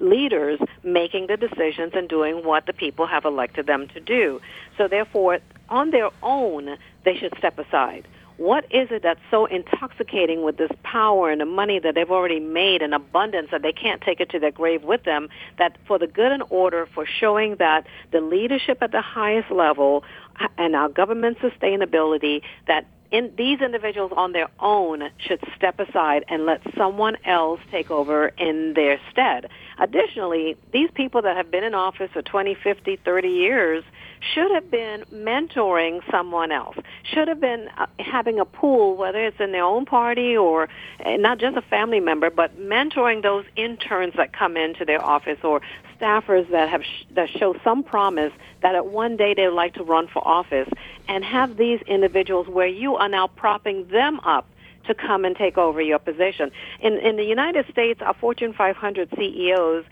leaders 0.00 0.60
making 0.82 1.26
the 1.26 1.36
decisions 1.36 1.92
and 1.94 2.08
doing 2.08 2.44
what 2.44 2.66
the 2.66 2.72
people 2.72 3.06
have 3.06 3.24
elected 3.24 3.66
them 3.66 3.88
to 3.88 4.00
do. 4.00 4.40
So 4.76 4.88
therefore, 4.88 5.38
on 5.68 5.90
their 5.90 6.10
own, 6.22 6.76
they 7.04 7.16
should 7.16 7.32
step 7.38 7.58
aside. 7.58 8.06
What 8.36 8.64
is 8.64 8.88
it 8.90 9.02
that's 9.02 9.20
so 9.30 9.46
intoxicating 9.46 10.42
with 10.42 10.56
this 10.56 10.70
power 10.82 11.30
and 11.30 11.40
the 11.40 11.46
money 11.46 11.78
that 11.78 11.94
they've 11.94 12.10
already 12.10 12.40
made 12.40 12.82
in 12.82 12.92
abundance 12.92 13.48
that 13.52 13.62
they 13.62 13.72
can't 13.72 14.00
take 14.00 14.20
it 14.20 14.30
to 14.30 14.40
their 14.40 14.50
grave 14.50 14.82
with 14.82 15.04
them? 15.04 15.28
That 15.58 15.76
for 15.86 15.98
the 15.98 16.08
good 16.08 16.32
and 16.32 16.42
order, 16.50 16.88
for 16.94 17.06
showing 17.06 17.56
that 17.56 17.86
the 18.10 18.20
leadership 18.20 18.78
at 18.80 18.90
the 18.90 19.02
highest 19.02 19.50
level 19.50 20.02
uh, 20.40 20.48
and 20.58 20.74
our 20.74 20.88
government 20.88 21.38
sustainability, 21.38 22.42
that 22.66 22.86
in, 23.14 23.32
these 23.38 23.60
individuals 23.60 24.12
on 24.16 24.32
their 24.32 24.48
own 24.58 25.04
should 25.18 25.38
step 25.56 25.78
aside 25.78 26.24
and 26.28 26.46
let 26.46 26.60
someone 26.76 27.16
else 27.24 27.60
take 27.70 27.90
over 27.90 28.28
in 28.28 28.74
their 28.74 28.98
stead. 29.12 29.48
Additionally, 29.78 30.56
these 30.72 30.90
people 30.94 31.22
that 31.22 31.36
have 31.36 31.50
been 31.50 31.62
in 31.62 31.74
office 31.74 32.10
for 32.12 32.22
20, 32.22 32.56
50, 32.56 32.96
30 32.96 33.28
years 33.28 33.84
should 34.32 34.50
have 34.50 34.70
been 34.70 35.04
mentoring 35.12 36.00
someone 36.10 36.52
else, 36.52 36.76
should 37.02 37.28
have 37.28 37.40
been 37.40 37.68
uh, 37.76 37.86
having 37.98 38.38
a 38.38 38.44
pool, 38.44 38.96
whether 38.96 39.24
it's 39.24 39.40
in 39.40 39.52
their 39.52 39.64
own 39.64 39.84
party 39.84 40.36
or 40.36 40.68
uh, 41.04 41.16
not 41.16 41.38
just 41.38 41.56
a 41.56 41.62
family 41.62 42.00
member, 42.00 42.30
but 42.30 42.58
mentoring 42.58 43.22
those 43.22 43.44
interns 43.56 44.14
that 44.16 44.32
come 44.32 44.56
into 44.56 44.84
their 44.84 45.04
office 45.04 45.38
or 45.42 45.60
staffers 46.00 46.48
that 46.50 46.68
have 46.68 46.82
sh- 46.82 47.04
that 47.14 47.28
show 47.28 47.54
some 47.62 47.82
promise 47.82 48.32
that 48.62 48.74
at 48.74 48.86
one 48.86 49.16
day 49.16 49.34
they 49.34 49.46
would 49.46 49.54
like 49.54 49.74
to 49.74 49.82
run 49.82 50.08
for 50.08 50.26
office 50.26 50.68
and 51.08 51.24
have 51.24 51.56
these 51.56 51.80
individuals 51.82 52.48
where 52.48 52.66
you 52.66 52.96
are 52.96 53.08
now 53.08 53.26
propping 53.26 53.86
them 53.88 54.20
up 54.20 54.46
to 54.86 54.94
come 54.94 55.24
and 55.24 55.36
take 55.36 55.56
over 55.56 55.80
your 55.80 55.98
position. 55.98 56.50
In 56.80 56.94
in 56.98 57.16
the 57.16 57.24
United 57.24 57.66
States, 57.70 58.00
our 58.02 58.14
Fortune 58.14 58.52
500 58.52 59.10
CEOs 59.16 59.84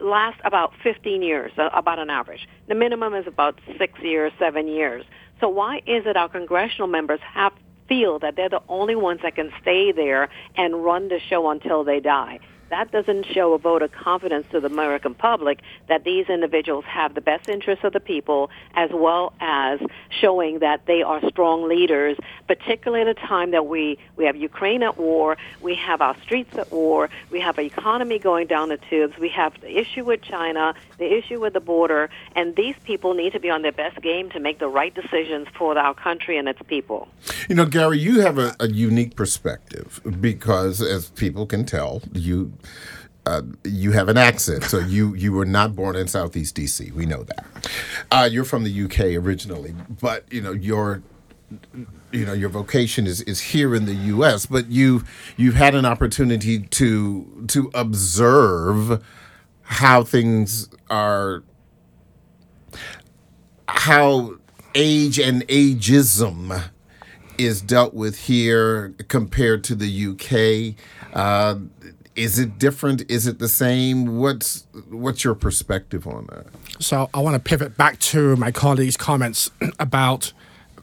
last 0.00 0.40
about 0.44 0.72
15 0.82 1.22
years, 1.22 1.52
uh, 1.58 1.70
about 1.72 1.98
an 1.98 2.10
average. 2.10 2.48
The 2.68 2.74
minimum 2.74 3.14
is 3.14 3.26
about 3.26 3.58
six 3.78 3.98
years, 4.00 4.32
seven 4.38 4.68
years. 4.68 5.04
So 5.40 5.48
why 5.48 5.78
is 5.86 6.04
it 6.06 6.16
our 6.16 6.28
congressional 6.28 6.86
members 6.86 7.20
have 7.22 7.52
feel 7.88 8.20
that 8.20 8.36
they're 8.36 8.48
the 8.48 8.62
only 8.68 8.94
ones 8.94 9.20
that 9.22 9.34
can 9.34 9.50
stay 9.60 9.90
there 9.90 10.28
and 10.56 10.84
run 10.84 11.08
the 11.08 11.18
show 11.28 11.50
until 11.50 11.82
they 11.82 12.00
die? 12.00 12.38
That 12.70 12.90
doesn't 12.92 13.26
show 13.26 13.52
a 13.52 13.58
vote 13.58 13.82
of 13.82 13.92
confidence 13.92 14.46
to 14.52 14.60
the 14.60 14.66
American 14.68 15.14
public 15.14 15.60
that 15.88 16.04
these 16.04 16.28
individuals 16.28 16.84
have 16.86 17.14
the 17.14 17.20
best 17.20 17.48
interests 17.48 17.84
of 17.84 17.92
the 17.92 18.00
people 18.00 18.50
as 18.74 18.90
well 18.92 19.32
as 19.40 19.80
showing 20.08 20.60
that 20.60 20.86
they 20.86 21.02
are 21.02 21.20
strong 21.28 21.68
leaders, 21.68 22.16
particularly 22.46 23.02
at 23.02 23.08
a 23.08 23.14
time 23.14 23.50
that 23.50 23.66
we, 23.66 23.98
we 24.16 24.24
have 24.24 24.36
Ukraine 24.36 24.82
at 24.82 24.98
war, 24.98 25.36
we 25.60 25.74
have 25.74 26.00
our 26.00 26.16
streets 26.22 26.56
at 26.56 26.70
war, 26.72 27.10
we 27.30 27.40
have 27.40 27.58
an 27.58 27.64
economy 27.64 28.18
going 28.18 28.46
down 28.46 28.68
the 28.68 28.78
tubes, 28.78 29.18
we 29.18 29.28
have 29.28 29.60
the 29.60 29.78
issue 29.78 30.04
with 30.04 30.22
China, 30.22 30.74
the 30.98 31.12
issue 31.12 31.40
with 31.40 31.52
the 31.52 31.60
border, 31.60 32.08
and 32.36 32.54
these 32.56 32.76
people 32.84 33.14
need 33.14 33.32
to 33.32 33.40
be 33.40 33.50
on 33.50 33.62
their 33.62 33.72
best 33.72 34.00
game 34.00 34.30
to 34.30 34.40
make 34.40 34.58
the 34.58 34.68
right 34.68 34.94
decisions 34.94 35.48
for 35.54 35.76
our 35.76 35.94
country 35.94 36.38
and 36.38 36.48
its 36.48 36.60
people. 36.68 37.08
You 37.48 37.54
know, 37.56 37.66
Gary, 37.66 37.98
you 37.98 38.20
have 38.20 38.38
a, 38.38 38.54
a 38.60 38.68
unique 38.68 39.16
perspective 39.16 40.00
because, 40.20 40.80
as 40.80 41.10
people 41.10 41.46
can 41.46 41.64
tell, 41.64 42.02
you 42.12 42.52
uh, 43.26 43.42
you 43.64 43.92
have 43.92 44.08
an 44.08 44.16
accent, 44.16 44.64
so 44.64 44.78
you 44.78 45.14
you 45.14 45.32
were 45.32 45.44
not 45.44 45.76
born 45.76 45.96
in 45.96 46.08
Southeast 46.08 46.56
DC. 46.56 46.92
We 46.92 47.06
know 47.06 47.22
that. 47.24 47.46
Uh, 48.10 48.28
you're 48.30 48.44
from 48.44 48.64
the 48.64 48.84
UK 48.84 49.22
originally, 49.22 49.74
but 50.00 50.30
you 50.32 50.40
know 50.40 50.52
your 50.52 51.02
you 52.12 52.24
know 52.24 52.32
your 52.32 52.48
vocation 52.48 53.06
is, 53.06 53.20
is 53.22 53.40
here 53.40 53.74
in 53.74 53.84
the 53.84 53.94
U.S. 53.94 54.46
But 54.46 54.70
you 54.70 55.04
you've 55.36 55.54
had 55.54 55.74
an 55.74 55.84
opportunity 55.84 56.60
to 56.60 57.44
to 57.48 57.70
observe 57.74 59.04
how 59.62 60.02
things 60.02 60.68
are, 60.88 61.44
how 63.68 64.36
age 64.74 65.18
and 65.18 65.46
ageism 65.48 66.70
is 67.38 67.62
dealt 67.62 67.94
with 67.94 68.18
here 68.22 68.94
compared 69.08 69.64
to 69.64 69.74
the 69.74 70.06
UK. 70.06 70.76
Uh, 71.14 71.56
is 72.16 72.38
it 72.38 72.58
different? 72.58 73.08
Is 73.10 73.26
it 73.26 73.38
the 73.38 73.48
same? 73.48 74.18
What's 74.18 74.66
what's 74.88 75.24
your 75.24 75.34
perspective 75.34 76.06
on 76.06 76.26
that? 76.30 76.46
So 76.82 77.08
I 77.14 77.20
want 77.20 77.34
to 77.34 77.40
pivot 77.40 77.76
back 77.76 77.98
to 78.00 78.36
my 78.36 78.50
colleague's 78.50 78.96
comments 78.96 79.50
about 79.78 80.32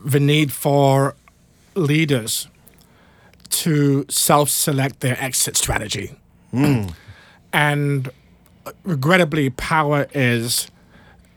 the 0.03 0.19
need 0.19 0.51
for 0.51 1.15
leaders 1.75 2.47
to 3.49 4.05
self-select 4.09 4.99
their 4.99 5.21
exit 5.21 5.55
strategy. 5.57 6.15
Mm. 6.53 6.93
And 7.53 8.09
regrettably, 8.83 9.49
power 9.49 10.07
is 10.13 10.69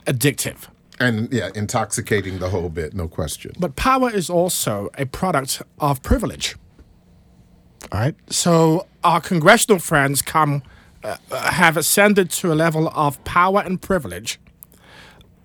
addictive. 0.06 0.68
And 0.98 1.32
yeah, 1.32 1.50
intoxicating 1.54 2.38
the 2.38 2.50
whole 2.50 2.68
bit, 2.68 2.94
no 2.94 3.08
question. 3.08 3.52
But 3.58 3.76
power 3.76 4.10
is 4.10 4.28
also 4.28 4.90
a 4.98 5.06
product 5.06 5.62
of 5.78 6.02
privilege. 6.02 6.56
All 7.90 8.00
right. 8.00 8.14
So 8.28 8.86
our 9.02 9.20
congressional 9.20 9.78
friends 9.78 10.22
come 10.22 10.62
uh, 11.02 11.16
have 11.30 11.76
ascended 11.76 12.30
to 12.30 12.52
a 12.52 12.54
level 12.54 12.88
of 12.94 13.22
power 13.24 13.62
and 13.64 13.80
privilege 13.80 14.38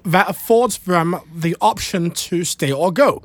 that 0.03 0.29
affords 0.29 0.77
them 0.79 1.19
the 1.33 1.55
option 1.61 2.11
to 2.11 2.43
stay 2.43 2.71
or 2.71 2.91
go. 2.91 3.23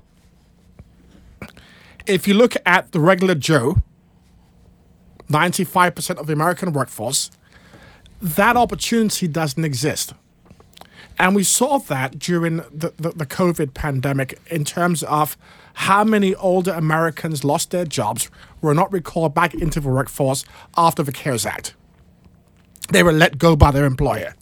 If 2.06 2.26
you 2.26 2.34
look 2.34 2.54
at 2.64 2.92
the 2.92 3.00
regular 3.00 3.34
Joe, 3.34 3.82
95% 5.28 6.16
of 6.16 6.26
the 6.26 6.32
American 6.32 6.72
workforce, 6.72 7.30
that 8.20 8.56
opportunity 8.56 9.28
doesn't 9.28 9.64
exist. 9.64 10.14
And 11.20 11.36
we 11.36 11.44
saw 11.44 11.78
that 11.78 12.18
during 12.18 12.56
the, 12.56 12.94
the, 12.96 13.10
the 13.10 13.26
COVID 13.26 13.74
pandemic 13.74 14.38
in 14.46 14.64
terms 14.64 15.02
of 15.02 15.36
how 15.74 16.02
many 16.02 16.34
older 16.36 16.72
Americans 16.72 17.44
lost 17.44 17.72
their 17.72 17.84
jobs, 17.84 18.30
were 18.62 18.72
not 18.72 18.90
recalled 18.90 19.34
back 19.34 19.52
into 19.52 19.80
the 19.80 19.90
workforce 19.90 20.46
after 20.78 21.02
the 21.02 21.12
CARES 21.12 21.44
Act. 21.44 21.74
They 22.90 23.02
were 23.02 23.12
let 23.12 23.36
go 23.36 23.54
by 23.54 23.70
their 23.70 23.84
employer. 23.84 24.34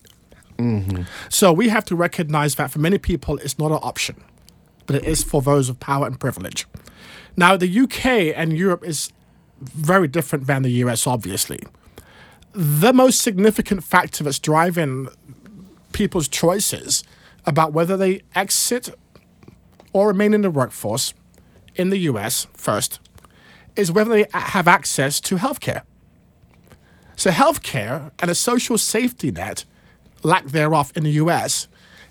Mm-hmm. 0.56 1.02
So 1.28 1.52
we 1.52 1.68
have 1.68 1.84
to 1.86 1.96
recognize 1.96 2.54
that 2.54 2.70
for 2.70 2.78
many 2.78 2.98
people, 2.98 3.38
it's 3.38 3.58
not 3.58 3.72
an 3.72 3.80
option, 3.82 4.22
but 4.86 4.94
it 4.94 5.04
is 5.04 5.24
for 5.24 5.42
those 5.42 5.68
of 5.68 5.80
power 5.80 6.06
and 6.06 6.18
privilege. 6.18 6.64
Now, 7.36 7.56
the 7.56 7.80
UK 7.80 8.36
and 8.36 8.56
Europe 8.56 8.84
is 8.84 9.12
very 9.60 10.06
different 10.06 10.46
than 10.46 10.62
the 10.62 10.72
US, 10.84 11.08
obviously. 11.08 11.58
The 12.52 12.92
most 12.92 13.20
significant 13.20 13.82
factor 13.82 14.22
that's 14.22 14.38
driving 14.38 15.08
people's 15.92 16.28
choices 16.28 17.04
about 17.46 17.72
whether 17.72 17.96
they 17.96 18.22
exit 18.34 18.90
or 19.92 20.08
remain 20.08 20.34
in 20.34 20.42
the 20.42 20.50
workforce 20.50 21.14
in 21.74 21.90
the 21.90 21.98
US 21.98 22.46
first 22.54 23.00
is 23.76 23.92
whether 23.92 24.10
they 24.10 24.26
have 24.32 24.68
access 24.68 25.20
to 25.20 25.36
healthcare. 25.36 25.82
So, 27.16 27.30
healthcare 27.30 28.10
and 28.20 28.30
a 28.30 28.34
social 28.34 28.78
safety 28.78 29.30
net, 29.30 29.64
lack 30.22 30.46
thereof 30.46 30.92
in 30.94 31.04
the 31.04 31.12
US, 31.12 31.68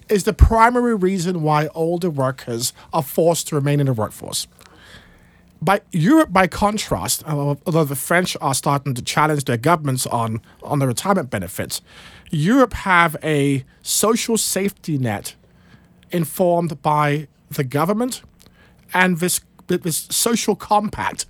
is 0.09 0.23
the 0.23 0.33
primary 0.33 0.95
reason 0.95 1.43
why 1.43 1.67
older 1.75 2.09
workers 2.09 2.73
are 2.93 3.03
forced 3.03 3.47
to 3.49 3.55
remain 3.55 3.79
in 3.79 3.85
the 3.85 3.93
workforce. 3.93 4.47
By 5.61 5.81
Europe, 5.91 6.31
by 6.31 6.47
contrast, 6.47 7.23
although 7.25 7.83
the 7.83 7.95
French 7.95 8.37
are 8.41 8.53
starting 8.53 8.93
to 8.93 9.01
challenge 9.01 9.45
their 9.45 9.57
governments 9.57 10.05
on, 10.05 10.41
on 10.61 10.79
the 10.79 10.87
retirement 10.87 11.29
benefits, 11.29 11.81
Europe 12.29 12.73
have 12.73 13.15
a 13.23 13.65
social 13.81 14.37
safety 14.37 14.97
net 14.97 15.35
informed 16.11 16.81
by 16.81 17.27
the 17.49 17.63
government 17.63 18.21
and 18.93 19.17
this 19.17 19.41
this 19.67 20.07
social 20.09 20.55
compact 20.55 21.25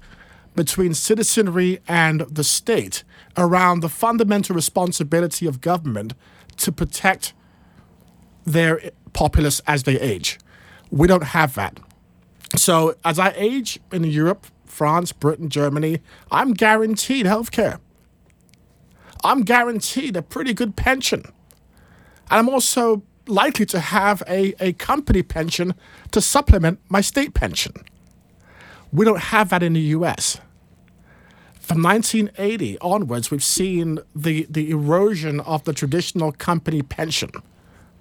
between 0.55 0.93
citizenry 0.93 1.79
and 1.87 2.21
the 2.21 2.43
state 2.43 3.03
around 3.35 3.79
the 3.79 3.89
fundamental 3.89 4.55
responsibility 4.55 5.47
of 5.47 5.59
government 5.61 6.13
to 6.57 6.71
protect 6.71 7.33
their 8.45 8.91
populace 9.13 9.59
as 9.65 9.83
they 9.83 9.99
age. 9.99 10.39
We 10.91 11.07
don't 11.07 11.23
have 11.23 11.55
that. 11.55 11.79
So 12.55 12.95
as 13.03 13.19
I 13.19 13.33
age 13.35 13.79
in 13.91 14.03
Europe, 14.03 14.47
France, 14.65 15.11
Britain, 15.11 15.49
Germany, 15.49 15.99
I'm 16.31 16.53
guaranteed 16.53 17.25
health 17.25 17.51
care. 17.51 17.79
I'm 19.23 19.41
guaranteed 19.41 20.15
a 20.15 20.21
pretty 20.21 20.53
good 20.53 20.75
pension. 20.75 21.23
And 22.29 22.39
I'm 22.39 22.49
also 22.49 23.03
likely 23.27 23.65
to 23.67 23.79
have 23.79 24.23
a, 24.27 24.53
a 24.59 24.73
company 24.73 25.23
pension 25.23 25.73
to 26.11 26.21
supplement 26.21 26.79
my 26.89 27.01
state 27.01 27.33
pension. 27.33 27.73
We 28.91 29.05
don't 29.05 29.19
have 29.19 29.49
that 29.49 29.63
in 29.63 29.73
the 29.73 29.81
US. 29.81 30.39
From 31.59 31.83
1980 31.83 32.77
onwards, 32.79 33.29
we've 33.29 33.43
seen 33.43 33.99
the, 34.15 34.47
the 34.49 34.69
erosion 34.69 35.41
of 35.41 35.65
the 35.65 35.73
traditional 35.73 36.31
company 36.31 36.81
pension, 36.81 37.29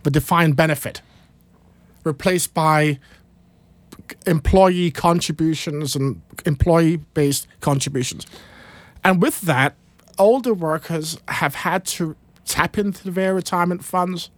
the 0.04 0.10
defined 0.10 0.54
benefit, 0.54 1.02
replaced 2.04 2.54
by 2.54 3.00
employee 4.26 4.90
contributions 4.90 5.96
and 5.96 6.20
employee 6.44 6.96
based 7.14 7.46
contributions. 7.60 8.26
And 9.04 9.22
with 9.22 9.42
that, 9.42 9.74
older 10.18 10.54
workers 10.54 11.18
have 11.28 11.54
had 11.54 11.84
to 11.84 12.16
tap 12.44 12.78
into 12.78 13.10
their 13.10 13.34
retirement 13.34 13.84
funds, 13.84 14.30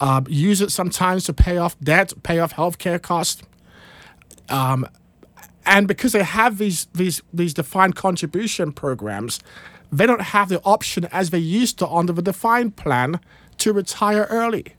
um, 0.00 0.26
use 0.28 0.60
it 0.60 0.70
sometimes 0.70 1.24
to 1.24 1.32
pay 1.32 1.56
off 1.56 1.78
debt, 1.80 2.12
pay 2.22 2.38
off 2.38 2.54
healthcare 2.54 3.00
costs. 3.00 3.42
Um, 4.48 4.86
and 5.66 5.88
because 5.88 6.12
they 6.12 6.22
have 6.22 6.58
these, 6.58 6.86
these, 6.94 7.22
these 7.32 7.54
defined 7.54 7.96
contribution 7.96 8.72
programs, 8.72 9.40
they 9.90 10.06
don't 10.06 10.20
have 10.20 10.48
the 10.48 10.60
option 10.62 11.06
as 11.06 11.30
they 11.30 11.38
used 11.38 11.78
to 11.78 11.88
under 11.88 12.12
the 12.12 12.22
defined 12.22 12.76
plan 12.76 13.20
to 13.58 13.72
retire 13.72 14.26
early 14.28 14.74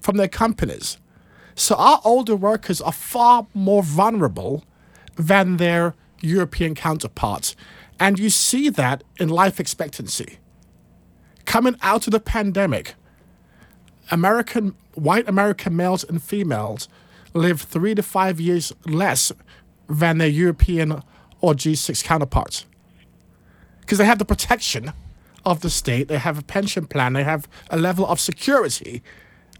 from 0.00 0.16
their 0.16 0.28
companies. 0.28 0.98
So 1.58 1.74
our 1.74 2.00
older 2.04 2.36
workers 2.36 2.80
are 2.80 2.92
far 2.92 3.48
more 3.52 3.82
vulnerable 3.82 4.62
than 5.16 5.56
their 5.56 5.96
European 6.20 6.76
counterparts. 6.76 7.56
And 7.98 8.16
you 8.16 8.30
see 8.30 8.68
that 8.68 9.02
in 9.18 9.28
life 9.28 9.58
expectancy. 9.58 10.38
Coming 11.46 11.74
out 11.82 12.06
of 12.06 12.12
the 12.12 12.20
pandemic, 12.20 12.94
American 14.12 14.76
white 14.94 15.28
American 15.28 15.74
males 15.74 16.04
and 16.04 16.22
females 16.22 16.88
live 17.34 17.62
three 17.62 17.94
to 17.96 18.04
five 18.04 18.40
years 18.40 18.72
less 18.86 19.32
than 19.88 20.18
their 20.18 20.28
European 20.28 21.02
or 21.40 21.54
G6 21.54 22.04
counterparts. 22.04 22.66
Because 23.80 23.98
they 23.98 24.04
have 24.04 24.20
the 24.20 24.24
protection 24.24 24.92
of 25.44 25.62
the 25.62 25.70
state, 25.70 26.06
they 26.06 26.18
have 26.18 26.38
a 26.38 26.42
pension 26.42 26.86
plan, 26.86 27.14
they 27.14 27.24
have 27.24 27.48
a 27.68 27.76
level 27.76 28.06
of 28.06 28.20
security 28.20 29.02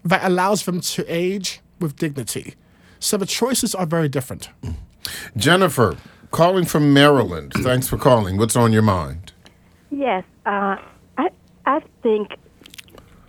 that 0.05 0.23
allows 0.23 0.63
them 0.63 0.79
to 0.79 1.05
age 1.13 1.59
with 1.79 1.95
dignity. 1.95 2.55
So 2.99 3.17
the 3.17 3.25
choices 3.25 3.73
are 3.73 3.85
very 3.85 4.09
different. 4.09 4.49
Jennifer, 5.37 5.97
calling 6.31 6.65
from 6.65 6.93
Maryland. 6.93 7.53
Thanks 7.55 7.87
for 7.87 7.97
calling. 7.97 8.37
What's 8.37 8.55
on 8.55 8.73
your 8.73 8.81
mind? 8.81 9.31
Yes, 9.89 10.23
uh, 10.45 10.77
I 11.17 11.29
I 11.65 11.81
think 12.03 12.35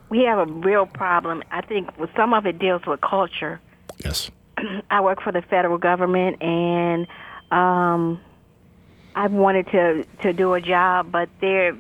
we 0.08 0.24
have 0.24 0.38
a 0.38 0.52
real 0.52 0.86
problem. 0.86 1.42
I 1.50 1.62
think 1.62 1.96
well, 1.98 2.10
some 2.16 2.34
of 2.34 2.46
it 2.46 2.58
deals 2.58 2.84
with 2.86 3.00
culture. 3.00 3.60
Yes. 4.04 4.30
I 4.90 5.00
work 5.00 5.22
for 5.22 5.32
the 5.32 5.42
federal 5.42 5.78
government, 5.78 6.42
and 6.42 7.06
um, 7.50 8.20
I've 9.14 9.32
wanted 9.32 9.68
to 9.68 10.04
to 10.22 10.32
do 10.32 10.54
a 10.54 10.60
job, 10.60 11.10
but 11.10 11.28
they're 11.40 11.76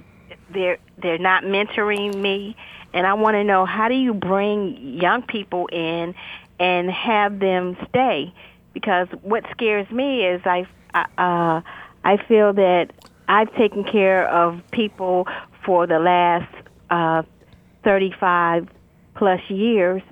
they're 0.50 0.78
they're 0.98 1.18
not 1.18 1.44
mentoring 1.44 2.14
me, 2.14 2.56
and 2.94 3.06
I 3.06 3.14
want 3.14 3.34
to 3.34 3.44
know 3.44 3.66
how 3.66 3.88
do 3.88 3.94
you 3.94 4.14
bring 4.14 4.76
young 4.76 5.22
people 5.22 5.66
in 5.66 6.14
and 6.60 6.90
have 6.90 7.40
them 7.40 7.76
stay? 7.88 8.32
Because 8.72 9.08
what 9.22 9.44
scares 9.50 9.90
me 9.90 10.24
is 10.24 10.40
I 10.44 10.66
uh, 10.94 11.60
I 12.04 12.16
feel 12.28 12.52
that 12.52 12.90
I've 13.28 13.52
taken 13.56 13.84
care 13.84 14.28
of 14.28 14.60
people 14.70 15.26
for 15.64 15.86
the 15.86 15.98
last 15.98 16.52
uh, 16.90 17.22
35 17.84 18.68
plus 19.14 19.40
years, 19.48 20.02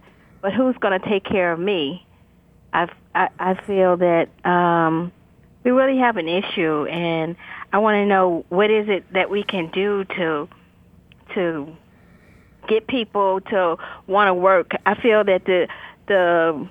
but 0.41 0.53
who's 0.53 0.77
going 0.79 0.99
to 0.99 1.09
take 1.09 1.25
care 1.25 1.53
of 1.53 1.61
me? 1.61 2.07
I've, 2.73 2.91
I 3.15 3.29
I 3.39 3.55
feel 3.67 3.97
that 3.97 4.29
um, 4.45 5.13
we 5.65 5.71
really 5.71 5.99
have 5.99 6.17
an 6.17 6.29
issue, 6.29 6.87
and 6.87 7.37
I 7.73 7.79
want 7.79 7.97
to 7.97 8.07
know 8.07 8.45
what 8.49 8.71
is 8.71 8.89
it 8.89 9.13
that 9.13 9.31
we 9.31 9.43
can 9.43 9.71
do 9.71 10.05
to 10.17 10.49
to 11.35 11.77
get 12.69 12.87
people 12.87 13.41
to 13.41 13.77
want 14.07 14.29
to 14.29 14.35
work. 14.35 14.73
I 14.87 14.95
feel 15.01 15.25
that 15.25 15.45
the 15.45 15.69
the 16.09 16.69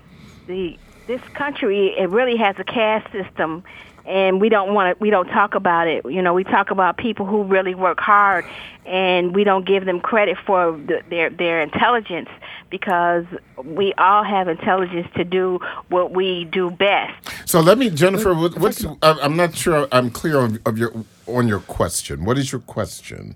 the 0.47 0.77
this 1.07 1.21
country 1.33 1.95
it 1.97 2.09
really 2.09 2.35
has 2.37 2.55
a 2.59 2.63
caste 2.63 3.11
system 3.11 3.63
and 4.05 4.39
we 4.41 4.49
don't 4.49 4.73
want 4.73 4.97
to 4.97 5.01
we 5.01 5.09
don't 5.09 5.27
talk 5.27 5.55
about 5.55 5.87
it 5.87 6.03
you 6.09 6.21
know 6.21 6.33
we 6.33 6.43
talk 6.43 6.71
about 6.71 6.97
people 6.97 7.25
who 7.25 7.43
really 7.43 7.75
work 7.75 7.99
hard 7.99 8.45
and 8.85 9.33
we 9.35 9.43
don't 9.43 9.65
give 9.65 9.85
them 9.85 9.99
credit 9.99 10.37
for 10.45 10.71
the, 10.73 11.01
their 11.09 11.29
their 11.29 11.61
intelligence 11.61 12.29
because 12.69 13.25
we 13.63 13.93
all 13.97 14.23
have 14.23 14.47
intelligence 14.47 15.07
to 15.15 15.23
do 15.23 15.59
what 15.89 16.11
we 16.13 16.45
do 16.45 16.69
best 16.71 17.13
So 17.45 17.59
let 17.61 17.77
me, 17.77 17.89
Jennifer. 17.89 18.33
Mm. 18.33 18.41
what- 18.41 18.57
What's 18.59 18.85
I'm 19.01 19.35
not 19.37 19.55
sure 19.55 19.87
I'm 19.91 20.09
clear 20.09 20.39
on, 20.39 20.59
of 20.65 20.77
your 20.77 20.91
on 21.25 21.47
your 21.47 21.59
question. 21.61 22.25
What 22.25 22.37
is 22.37 22.51
your 22.51 22.61
question? 22.61 23.35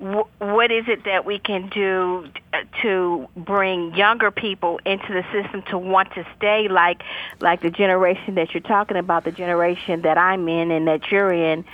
Wh- 0.00 0.30
what 0.40 0.70
is 0.70 0.84
it 0.86 1.04
that 1.04 1.24
we 1.24 1.38
can 1.38 1.68
do 1.70 2.28
uh, 2.52 2.58
to 2.82 3.28
bring 3.36 3.94
younger 3.94 4.30
people 4.30 4.78
into 4.84 5.12
the 5.12 5.24
system 5.32 5.62
to 5.70 5.78
want 5.78 6.12
to 6.14 6.24
stay 6.36 6.68
like 6.68 7.02
like 7.40 7.62
the 7.62 7.70
generation 7.70 8.36
that 8.36 8.54
you're 8.54 8.60
talking 8.60 8.96
about 8.96 9.24
the 9.24 9.32
generation 9.32 10.02
that 10.02 10.16
I'm 10.16 10.48
in 10.48 10.70
and 10.70 10.86
that 10.86 11.10
you're 11.10 11.32
in 11.32 11.64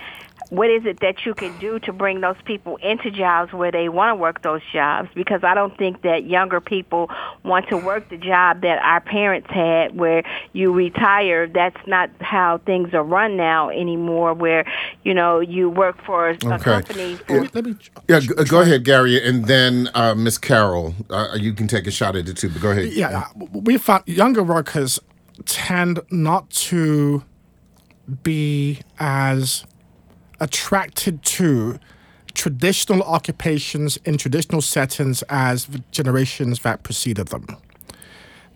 what 0.49 0.69
is 0.69 0.85
it 0.85 0.99
that 1.01 1.25
you 1.25 1.33
can 1.33 1.57
do 1.57 1.79
to 1.79 1.91
bring 1.91 2.21
those 2.21 2.35
people 2.45 2.77
into 2.77 3.09
jobs 3.09 3.51
where 3.51 3.71
they 3.71 3.89
want 3.89 4.11
to 4.11 4.15
work 4.21 4.43
those 4.43 4.61
jobs 4.71 5.09
because 5.15 5.43
I 5.43 5.55
don't 5.55 5.75
think 5.77 6.03
that 6.03 6.25
younger 6.25 6.61
people 6.61 7.09
want 7.43 7.67
to 7.69 7.77
work 7.77 8.09
the 8.09 8.17
job 8.17 8.61
that 8.61 8.77
our 8.83 9.01
parents 9.01 9.47
had 9.49 9.95
where 9.97 10.23
you 10.53 10.71
retire 10.71 11.47
that's 11.47 11.77
not 11.87 12.09
how 12.21 12.59
things 12.59 12.93
are 12.93 13.03
run 13.03 13.35
now 13.37 13.69
anymore 13.69 14.33
where 14.33 14.65
you 15.03 15.13
know 15.13 15.39
you 15.39 15.69
work 15.69 15.97
for 16.05 16.29
a 16.29 16.33
Okay. 16.35 16.57
company 16.57 17.15
for 17.27 17.41
Let 17.53 17.65
me. 17.65 17.75
Yeah, 18.07 18.19
g- 18.19 18.27
go 18.47 18.61
ahead, 18.61 18.83
Gary, 18.83 19.21
and 19.27 19.45
then 19.45 19.89
uh, 19.95 20.13
Miss 20.15 20.37
Carroll. 20.37 20.93
Uh, 21.09 21.29
you 21.39 21.53
can 21.53 21.67
take 21.67 21.87
a 21.87 21.91
shot 21.91 22.15
at 22.15 22.29
it 22.29 22.37
too. 22.37 22.49
But 22.49 22.61
go 22.61 22.71
ahead. 22.71 22.91
Yeah, 22.93 23.25
we 23.51 23.77
found 23.77 24.03
younger 24.07 24.43
workers 24.43 24.99
tend 25.45 25.99
not 26.11 26.49
to 26.51 27.23
be 28.23 28.79
as 28.99 29.65
attracted 30.39 31.23
to 31.23 31.79
traditional 32.33 33.01
occupations 33.03 33.97
in 34.05 34.17
traditional 34.17 34.61
settings 34.61 35.23
as 35.29 35.65
the 35.67 35.81
generations 35.91 36.59
that 36.61 36.83
preceded 36.83 37.27
them. 37.27 37.45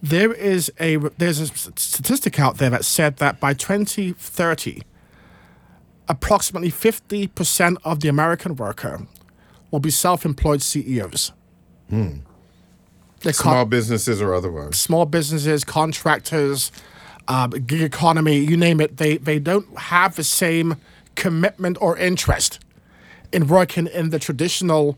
There 0.01 0.33
is 0.33 0.71
a 0.79 0.97
there's 1.17 1.39
a 1.39 1.47
statistic 1.47 2.39
out 2.39 2.57
there 2.57 2.69
that 2.69 2.85
said 2.85 3.17
that 3.17 3.39
by 3.39 3.53
2030, 3.53 4.81
approximately 6.07 6.71
50% 6.71 7.77
of 7.83 7.99
the 7.99 8.07
American 8.07 8.55
worker 8.55 9.05
will 9.71 9.79
be 9.79 9.91
self-employed 9.91 10.61
CEOs. 10.61 11.33
They're 11.89 13.33
Small 13.33 13.65
businesses 13.65 14.21
or 14.21 14.33
otherwise. 14.33 14.79
small 14.79 15.05
businesses, 15.05 15.63
contractors, 15.65 16.71
um, 17.27 17.51
gig 17.51 17.81
economy, 17.81 18.37
you 18.37 18.55
name 18.55 18.79
it, 18.79 18.97
they, 18.97 19.17
they 19.17 19.39
don't 19.39 19.77
have 19.77 20.15
the 20.15 20.23
same 20.23 20.77
commitment 21.15 21.77
or 21.81 21.97
interest 21.97 22.59
in 23.31 23.47
working 23.47 23.87
in 23.87 24.09
the 24.09 24.19
traditional 24.19 24.97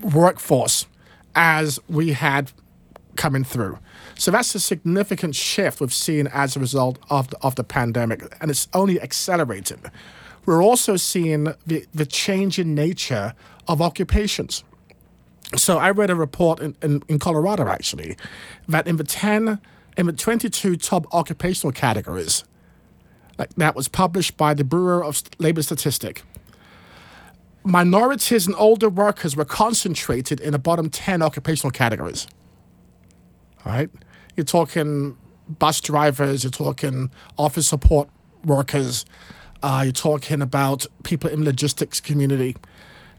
workforce 0.00 0.86
as 1.34 1.78
we 1.88 2.12
had 2.12 2.52
coming 3.16 3.44
through. 3.44 3.78
So 4.16 4.30
that's 4.30 4.54
a 4.54 4.60
significant 4.60 5.34
shift 5.34 5.80
we've 5.80 5.92
seen 5.92 6.26
as 6.28 6.56
a 6.56 6.60
result 6.60 6.98
of 7.10 7.28
the, 7.28 7.38
of 7.42 7.54
the 7.54 7.64
pandemic, 7.64 8.22
and 8.40 8.50
it's 8.50 8.68
only 8.72 9.00
accelerated. 9.00 9.90
We're 10.46 10.62
also 10.62 10.96
seeing 10.96 11.44
the, 11.66 11.86
the 11.94 12.06
change 12.06 12.58
in 12.58 12.74
nature 12.74 13.34
of 13.68 13.82
occupations. 13.82 14.64
So 15.56 15.78
I 15.78 15.90
read 15.90 16.10
a 16.10 16.14
report 16.14 16.60
in, 16.60 16.76
in, 16.82 17.02
in 17.08 17.18
Colorado 17.18 17.68
actually 17.68 18.16
that 18.68 18.86
in 18.86 18.96
the 18.96 19.04
10, 19.04 19.60
in 19.96 20.06
the 20.06 20.12
22 20.12 20.76
top 20.76 21.12
occupational 21.12 21.72
categories, 21.72 22.44
that 23.56 23.74
was 23.74 23.88
published 23.88 24.36
by 24.36 24.54
the 24.54 24.64
Bureau 24.64 25.06
of 25.06 25.22
Labor 25.38 25.62
Statistic, 25.62 26.22
minorities 27.64 28.46
and 28.46 28.54
older 28.56 28.88
workers 28.88 29.36
were 29.36 29.44
concentrated 29.44 30.40
in 30.40 30.52
the 30.52 30.58
bottom 30.58 30.90
10 30.90 31.22
occupational 31.22 31.70
categories. 31.70 32.26
All 33.64 33.72
right? 33.72 33.90
You're 34.36 34.44
talking 34.44 35.16
bus 35.48 35.80
drivers, 35.80 36.44
you're 36.44 36.50
talking 36.50 37.10
office 37.36 37.68
support 37.68 38.08
workers, 38.44 39.04
uh, 39.62 39.82
you're 39.84 39.92
talking 39.92 40.40
about 40.40 40.86
people 41.02 41.28
in 41.28 41.44
logistics 41.44 42.00
community. 42.00 42.56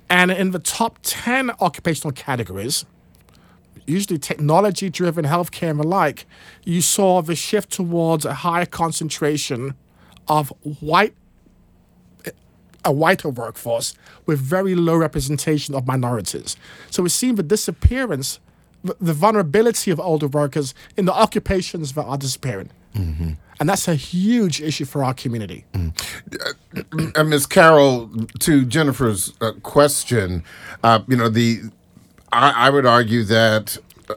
And 0.10 0.32
in 0.32 0.52
the 0.52 0.60
top 0.60 1.00
10 1.04 1.52
occupational 1.62 2.12
categories, 2.12 2.86
usually 3.86 4.20
technology 4.20 4.90
driven 4.90 5.26
healthcare 5.26 5.70
and 5.70 5.80
the 5.80 5.88
like, 5.88 6.26
you 6.66 6.82
saw 6.82 7.22
the 7.22 7.36
shift 7.36 7.72
towards 7.72 8.26
a 8.26 8.34
higher 8.34 8.66
concentration 8.66 9.76
of 10.28 10.54
white 10.80 11.14
a 12.84 12.92
whiter 12.92 13.30
workforce 13.30 13.94
with 14.26 14.40
very 14.40 14.74
low 14.74 14.96
representation 14.96 15.76
of 15.76 15.86
minorities. 15.86 16.56
So 16.90 17.04
we're 17.04 17.10
seeing 17.10 17.36
the 17.36 17.44
disappearance, 17.44 18.40
the, 18.84 19.14
vulnerability 19.14 19.92
of 19.92 20.00
older 20.00 20.28
workers 20.28 20.74
in 20.98 21.06
the 21.06 21.14
occupations 21.14 21.94
that 21.94 22.04
are 22.04 22.18
disappearing. 22.18 22.72
And 23.60 23.70
that's 23.70 23.88
a 23.88 23.94
huge 23.94 24.60
issue 24.60 24.86
for 24.86 25.04
our 25.04 25.14
community. 25.14 25.66
Uh, 27.16 27.24
Ms. 27.24 27.46
Carroll, 27.46 28.10
to 28.40 28.66
Jennifer's 28.66 29.34
uh, 29.40 29.52
question, 29.62 30.44
uh, 30.84 31.02
you 31.08 31.16
know, 31.16 31.30
the 31.30 31.62
I, 32.32 32.68
I 32.68 32.70
would 32.72 32.88
argue 32.88 33.24
that 33.26 33.78
uh, 34.10 34.16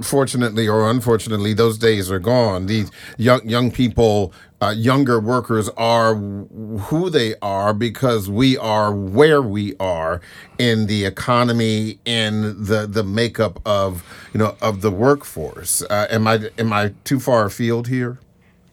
fortunately 0.00 0.66
or 0.66 0.88
unfortunately, 0.88 1.52
those 1.52 1.76
days 1.76 2.10
are 2.10 2.18
gone. 2.18 2.64
These 2.64 2.90
young 3.18 3.46
young 3.46 3.70
people 3.70 4.32
uh, 4.62 4.70
younger 4.70 5.20
workers 5.20 5.68
are 5.76 6.14
who 6.14 7.10
they 7.10 7.34
are 7.42 7.74
because 7.74 8.30
we 8.30 8.56
are 8.56 8.92
where 8.92 9.42
we 9.42 9.76
are 9.78 10.20
in 10.58 10.86
the 10.86 11.04
economy 11.04 11.98
in 12.04 12.64
the 12.64 12.86
the 12.86 13.04
makeup 13.04 13.60
of 13.66 14.04
you 14.32 14.38
know 14.38 14.56
of 14.62 14.80
the 14.80 14.90
workforce. 14.90 15.82
Uh, 15.82 16.06
am 16.10 16.26
I 16.26 16.50
am 16.58 16.72
I 16.72 16.94
too 17.04 17.20
far 17.20 17.46
afield 17.46 17.88
here? 17.88 18.18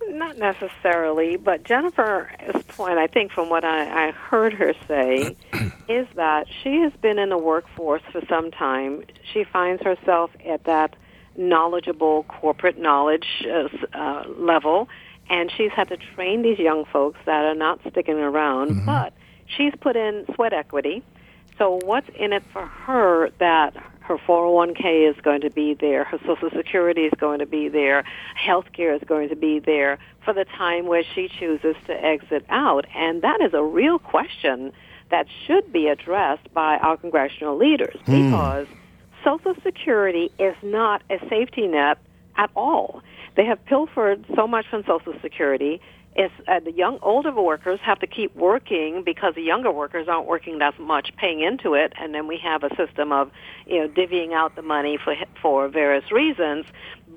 Not 0.07 0.37
necessarily, 0.37 1.37
but 1.37 1.63
Jennifer's 1.63 2.63
point, 2.69 2.97
I 2.97 3.07
think, 3.07 3.31
from 3.31 3.49
what 3.49 3.65
I, 3.65 4.09
I 4.09 4.11
heard 4.11 4.53
her 4.53 4.73
say, 4.87 5.35
is 5.89 6.07
that 6.15 6.47
she 6.61 6.81
has 6.81 6.93
been 7.01 7.17
in 7.17 7.29
the 7.29 7.37
workforce 7.37 8.03
for 8.11 8.21
some 8.27 8.51
time. 8.51 9.03
She 9.33 9.43
finds 9.43 9.81
herself 9.81 10.29
at 10.45 10.63
that 10.65 10.95
knowledgeable 11.35 12.23
corporate 12.23 12.77
knowledge 12.77 13.45
uh, 13.49 13.67
uh, 13.97 14.23
level, 14.37 14.87
and 15.33 15.51
she's 15.57 15.71
had 15.71 15.89
to 15.89 15.97
train 15.97 16.43
these 16.43 16.59
young 16.59 16.85
folks 16.85 17.19
that 17.25 17.43
are 17.43 17.55
not 17.55 17.79
sticking 17.89 18.19
around, 18.19 18.69
mm-hmm. 18.69 18.85
but 18.85 19.13
she's 19.47 19.73
put 19.81 19.95
in 19.95 20.25
sweat 20.35 20.53
equity. 20.53 21.03
So, 21.57 21.79
what's 21.83 22.07
in 22.15 22.33
it 22.33 22.43
for 22.53 22.67
her 22.67 23.31
that 23.39 23.75
her 24.01 24.17
401k 24.17 25.09
is 25.09 25.19
going 25.21 25.41
to 25.41 25.49
be 25.49 25.73
there, 25.73 26.03
her 26.03 26.19
Social 26.19 26.51
Security 26.55 27.01
is 27.01 27.13
going 27.17 27.39
to 27.39 27.47
be 27.47 27.67
there, 27.67 28.03
health 28.35 28.65
care 28.73 28.93
is 28.93 29.01
going 29.07 29.29
to 29.29 29.35
be 29.35 29.57
there 29.59 29.97
for 30.23 30.33
the 30.33 30.45
time 30.45 30.85
where 30.85 31.03
she 31.15 31.29
chooses 31.39 31.75
to 31.87 31.93
exit 31.93 32.45
out. 32.49 32.85
And 32.93 33.23
that 33.23 33.41
is 33.41 33.53
a 33.53 33.63
real 33.63 33.97
question 33.97 34.71
that 35.09 35.25
should 35.47 35.73
be 35.73 35.87
addressed 35.87 36.53
by 36.53 36.77
our 36.77 36.97
congressional 36.97 37.57
leaders 37.57 37.97
hmm. 38.05 38.27
because 38.27 38.67
Social 39.23 39.55
Security 39.63 40.31
is 40.37 40.55
not 40.61 41.01
a 41.09 41.17
safety 41.27 41.65
net 41.67 41.97
at 42.35 42.51
all. 42.55 43.01
They 43.35 43.45
have 43.45 43.63
pilfered 43.65 44.25
so 44.35 44.47
much 44.47 44.65
from 44.69 44.83
Social 44.85 45.13
Security. 45.21 45.81
Is 46.15 46.29
uh, 46.47 46.59
the 46.59 46.71
young 46.71 46.99
older 47.01 47.31
workers 47.31 47.79
have 47.83 47.99
to 48.01 48.05
keep 48.05 48.35
working 48.35 49.01
because 49.03 49.33
the 49.33 49.41
younger 49.41 49.71
workers 49.71 50.07
aren't 50.07 50.27
working 50.27 50.61
as 50.61 50.75
much 50.77 51.11
paying 51.17 51.41
into 51.41 51.73
it. 51.73 51.91
And 51.99 52.13
then 52.13 52.27
we 52.27 52.37
have 52.37 52.61
a 52.63 52.69
system 52.75 53.11
of 53.11 53.31
you 53.65 53.79
know 53.79 53.87
divvying 53.87 54.31
out 54.31 54.55
the 54.55 54.61
money 54.61 54.99
for 55.03 55.15
for 55.41 55.67
various 55.69 56.11
reasons 56.11 56.67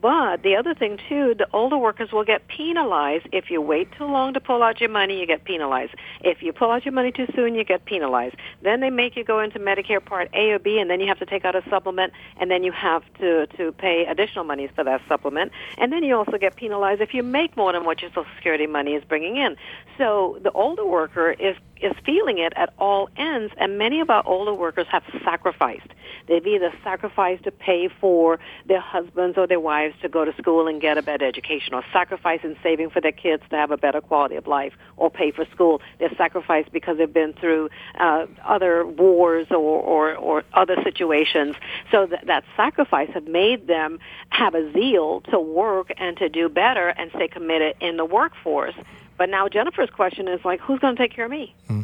but 0.01 0.43
the 0.43 0.57
other 0.57 0.75
thing 0.75 0.99
too, 1.09 1.35
the 1.35 1.47
older 1.53 1.79
workers 1.79 2.13
will 2.13 2.25
get 2.25 2.47
penalized 2.49 3.27
if 3.33 3.51
you 3.51 3.61
wait 3.61 3.91
too 3.93 4.05
long 4.05 4.35
to 4.35 4.41
pull 4.41 4.63
out 4.63 4.81
your 4.81 4.91
money. 4.91 5.19
You 5.19 5.27
get 5.27 5.45
penalized. 5.45 5.95
If 6.21 6.43
you 6.43 6.53
pull 6.53 6.71
out 6.71 6.85
your 6.85 6.93
money 6.93 7.13
too 7.13 7.27
soon, 7.35 7.55
you 7.55 7.65
get 7.65 7.85
penalized. 7.85 8.37
Then 8.63 8.81
they 8.81 8.91
make 8.91 9.17
you 9.17 9.25
go 9.25 9.41
into 9.41 9.59
Medicare 9.59 10.05
Part 10.05 10.29
A 10.35 10.51
or 10.51 10.59
B, 10.59 10.79
and 10.79 10.91
then 10.91 11.01
you 11.01 11.07
have 11.09 11.19
to 11.21 11.27
take 11.27 11.45
out 11.45 11.57
a 11.57 11.63
supplement, 11.71 12.13
and 12.39 12.51
then 12.51 12.63
you 12.63 12.73
have 12.73 13.03
to 13.21 13.47
to 13.47 13.73
pay 13.73 14.05
additional 14.07 14.45
monies 14.45 14.71
for 14.75 14.85
that 14.85 15.01
supplement, 15.09 15.53
and 15.79 15.93
then 15.93 16.05
you 16.05 16.17
also 16.17 16.37
get 16.39 16.57
penalized 16.57 17.01
if 17.01 17.15
you 17.15 17.23
make 17.23 17.57
more 17.57 17.73
than 17.73 17.85
what 17.85 18.03
your 18.03 18.11
Social 18.11 18.27
Security 18.37 18.67
money 18.67 18.95
is 18.95 19.05
bringing 19.05 19.37
in. 19.37 19.57
So 19.99 20.39
the 20.43 20.53
older 20.53 20.85
worker 20.85 21.31
is 21.31 21.57
is 21.81 21.93
feeling 22.05 22.39
it 22.39 22.53
at 22.57 22.73
all 22.79 23.09
ends, 23.17 23.53
and 23.59 23.79
many 23.79 24.01
of 24.01 24.11
our 24.11 24.27
older 24.27 24.55
workers 24.55 24.87
have 24.91 25.03
sacrificed. 25.25 25.89
They've 26.27 26.47
either 26.47 26.73
sacrificed 26.83 27.45
to 27.45 27.51
pay 27.51 27.89
for 27.89 28.39
their 28.67 28.81
husbands 28.81 29.39
or 29.39 29.47
their 29.47 29.61
wives 29.61 29.95
to 30.03 30.09
go 30.09 30.25
to 30.25 30.35
school 30.37 30.67
and 30.67 30.81
get 30.81 30.99
a 30.99 31.03
better 31.03 31.27
education, 31.27 31.75
or 31.75 31.85
sacrifice 31.93 32.41
in 32.43 32.57
saving 32.63 32.91
for 32.91 33.01
their 33.01 33.13
kids 33.13 33.43
to 33.51 33.57
have 33.57 33.71
a 33.71 33.77
better 33.77 34.01
quality 34.01 34.37
of 34.37 34.47
life, 34.47 34.73
or 34.97 35.11
pay 35.11 35.31
for 35.31 35.45
school. 35.47 35.81
They're 35.99 36.15
sacrificed 36.17 36.73
because 36.73 36.99
they've 36.99 37.13
been 37.13 37.33
through 37.35 37.71
uh, 37.99 38.27
other 38.45 38.87
wars 38.87 39.47
or, 39.51 39.57
or, 39.57 40.15
or 40.17 40.45
other 40.53 40.77
situations. 40.83 41.57
So 41.91 42.07
that, 42.07 42.27
that 42.27 42.45
sacrifice 42.57 43.11
have 43.15 43.27
made 43.27 43.67
them 43.67 43.99
have 44.31 44.55
a 44.55 44.73
zeal 44.73 45.21
to 45.33 45.39
work 45.39 45.93
and 45.97 46.17
to 46.19 46.29
do 46.29 46.49
better 46.49 46.89
and 46.89 47.11
stay 47.15 47.29
committed 47.29 47.77
in 47.81 47.97
the 47.97 48.05
workforce. 48.05 48.75
But 49.17 49.31
now 49.31 49.49
Jennifer's 49.49 49.91
question 49.91 50.29
is 50.29 50.45
like, 50.45 50.61
who's 50.61 50.79
going 50.81 50.97
to 50.97 51.03
take 51.03 51.15
care 51.15 51.25
of 51.25 51.31
me? 51.31 51.55
Hmm. 51.69 51.83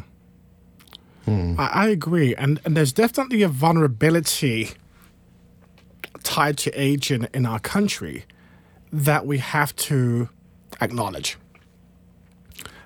Hmm. 1.25 1.55
I, 1.57 1.67
I, 1.67 1.87
agree, 1.87 2.35
and 2.35 2.59
and 2.65 2.75
there's 2.75 2.91
definitely 2.91 3.43
a 3.43 3.47
vulnerability 3.47 4.71
tied 6.21 6.57
to 6.57 6.71
age 6.71 7.11
in, 7.11 7.29
in 7.33 7.45
our 7.45 7.59
country 7.59 8.25
that 8.91 9.25
we 9.25 9.37
have 9.37 9.75
to 9.75 10.29
acknowledge. 10.81 11.37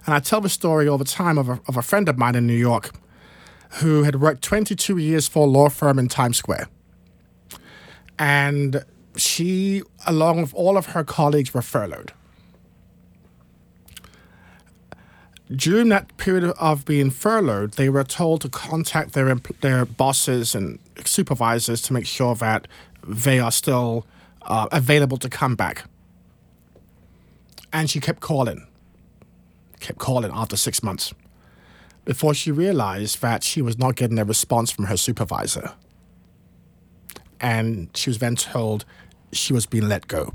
And 0.06 0.14
I 0.14 0.20
tell 0.20 0.40
the 0.40 0.50
story 0.50 0.88
all 0.88 0.98
the 0.98 1.06
time 1.06 1.38
of 1.38 1.50
a, 1.50 1.60
of 1.68 1.78
a 1.78 1.82
friend 1.82 2.08
of 2.08 2.18
mine 2.18 2.36
in 2.36 2.48
New 2.48 2.54
York 2.54 2.92
who 3.82 4.04
had 4.04 4.22
worked 4.22 4.42
22 4.42 4.98
years 4.98 5.28
for 5.28 5.46
a 5.46 5.50
law 5.50 5.70
firm 5.70 6.00
in 6.00 6.08
Times 6.08 6.38
Square. 6.38 6.70
And 8.18 8.86
she, 9.18 9.84
along 10.06 10.42
with 10.42 10.54
all 10.54 10.78
of 10.78 10.88
her 10.88 11.04
colleagues, 11.04 11.54
were 11.54 11.62
furloughed. 11.62 12.14
During 15.56 15.90
that 15.90 16.16
period 16.18 16.44
of 16.60 16.86
being 16.86 17.10
furloughed, 17.10 17.74
they 17.74 17.90
were 17.90 18.04
told 18.04 18.42
to 18.42 18.50
contact 18.50 19.14
their 19.14 19.34
their 19.62 19.86
bosses 19.86 20.54
and 20.54 20.80
supervisors 21.06 21.82
to 21.84 21.94
make 21.94 22.06
sure 22.06 22.36
that 22.36 22.68
they 23.08 23.40
are 23.40 23.52
still 23.52 24.06
uh, 24.42 24.68
available 24.72 25.18
to 25.18 25.30
come 25.30 25.56
back. 25.56 25.86
And 27.72 27.90
she 27.90 28.00
kept 28.00 28.20
calling, 28.20 28.68
kept 29.80 30.00
calling 30.00 30.32
after 30.34 30.58
six 30.58 30.84
months, 30.84 31.14
before 32.06 32.34
she 32.34 32.52
realized 32.52 33.22
that 33.22 33.44
she 33.44 33.62
was 33.62 33.78
not 33.78 33.96
getting 33.96 34.20
a 34.20 34.26
response 34.26 34.72
from 34.72 34.86
her 34.86 34.98
supervisor. 34.98 35.74
And 37.40 37.90
she 37.96 38.10
was 38.10 38.18
then 38.20 38.36
told 38.36 38.84
she 39.32 39.54
was 39.54 39.66
being 39.66 39.88
let 39.88 40.08
go 40.08 40.34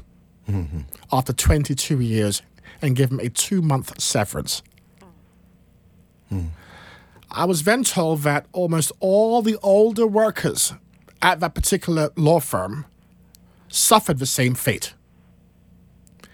mm-hmm. 0.49 0.81
after 1.11 1.33
22 1.33 2.01
years 2.01 2.43
and 2.81 2.95
given 2.95 3.21
a 3.21 3.29
two 3.29 3.61
month 3.61 4.01
severance 4.01 4.63
I 7.31 7.45
was 7.45 7.65
then 7.65 7.83
told 7.85 8.23
that 8.23 8.47
almost 8.53 8.93
all 9.01 9.43
the 9.43 9.57
older 9.63 10.07
workers 10.07 10.75
at 11.23 11.41
that 11.41 11.55
particular 11.55 12.11
law 12.17 12.41
firm 12.41 12.85
suffered 13.69 14.19
the 14.19 14.27
same 14.27 14.55
fate. 14.55 14.95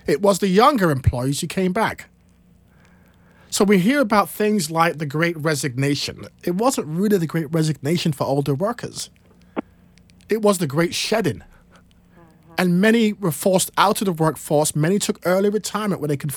It 0.07 0.23
was 0.23 0.39
the 0.39 0.49
younger 0.49 0.91
employees 0.91 1.41
who 1.41 1.47
came 1.47 1.73
back. 1.73 2.09
So 3.51 3.65
we 3.65 3.79
hear 3.79 4.01
about 4.01 4.29
things 4.29 4.71
like 4.71 4.99
the 4.99 5.07
great 5.07 5.37
resignation. 5.39 6.27
It 6.45 6.55
wasn't 6.57 6.89
really 6.89 7.19
the 7.19 7.27
great 7.27 7.53
resignation 7.53 8.13
for 8.13 8.25
older 8.25 8.55
workers, 8.55 9.11
it 10.29 10.43
was 10.43 10.59
the 10.59 10.67
great 10.67 10.95
shedding 10.95 11.43
and 12.59 12.81
many 12.81 13.12
were 13.12 13.31
forced 13.31 13.71
out 13.79 14.01
of 14.01 14.07
the 14.07 14.12
workforce. 14.12 14.75
Many 14.75 14.99
took 14.99 15.21
early 15.25 15.49
retirement 15.49 16.01
where 16.01 16.09
they 16.09 16.16
could, 16.16 16.35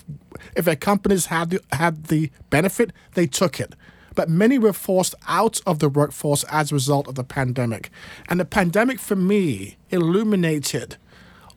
if 0.55 0.65
their 0.65 0.75
companies 0.75 1.25
had 1.25 1.49
the, 1.49 1.61
had 1.71 2.05
the 2.05 2.29
benefit, 2.51 2.91
they 3.15 3.25
took 3.25 3.59
it. 3.59 3.73
But 4.13 4.29
many 4.29 4.59
were 4.59 4.73
forced 4.73 5.15
out 5.27 5.61
of 5.65 5.79
the 5.79 5.89
workforce 5.89 6.43
as 6.45 6.71
a 6.71 6.75
result 6.75 7.07
of 7.07 7.15
the 7.15 7.23
pandemic. 7.23 7.89
And 8.29 8.39
the 8.39 8.45
pandemic, 8.45 8.99
for 8.99 9.15
me, 9.15 9.77
illuminated 9.89 10.97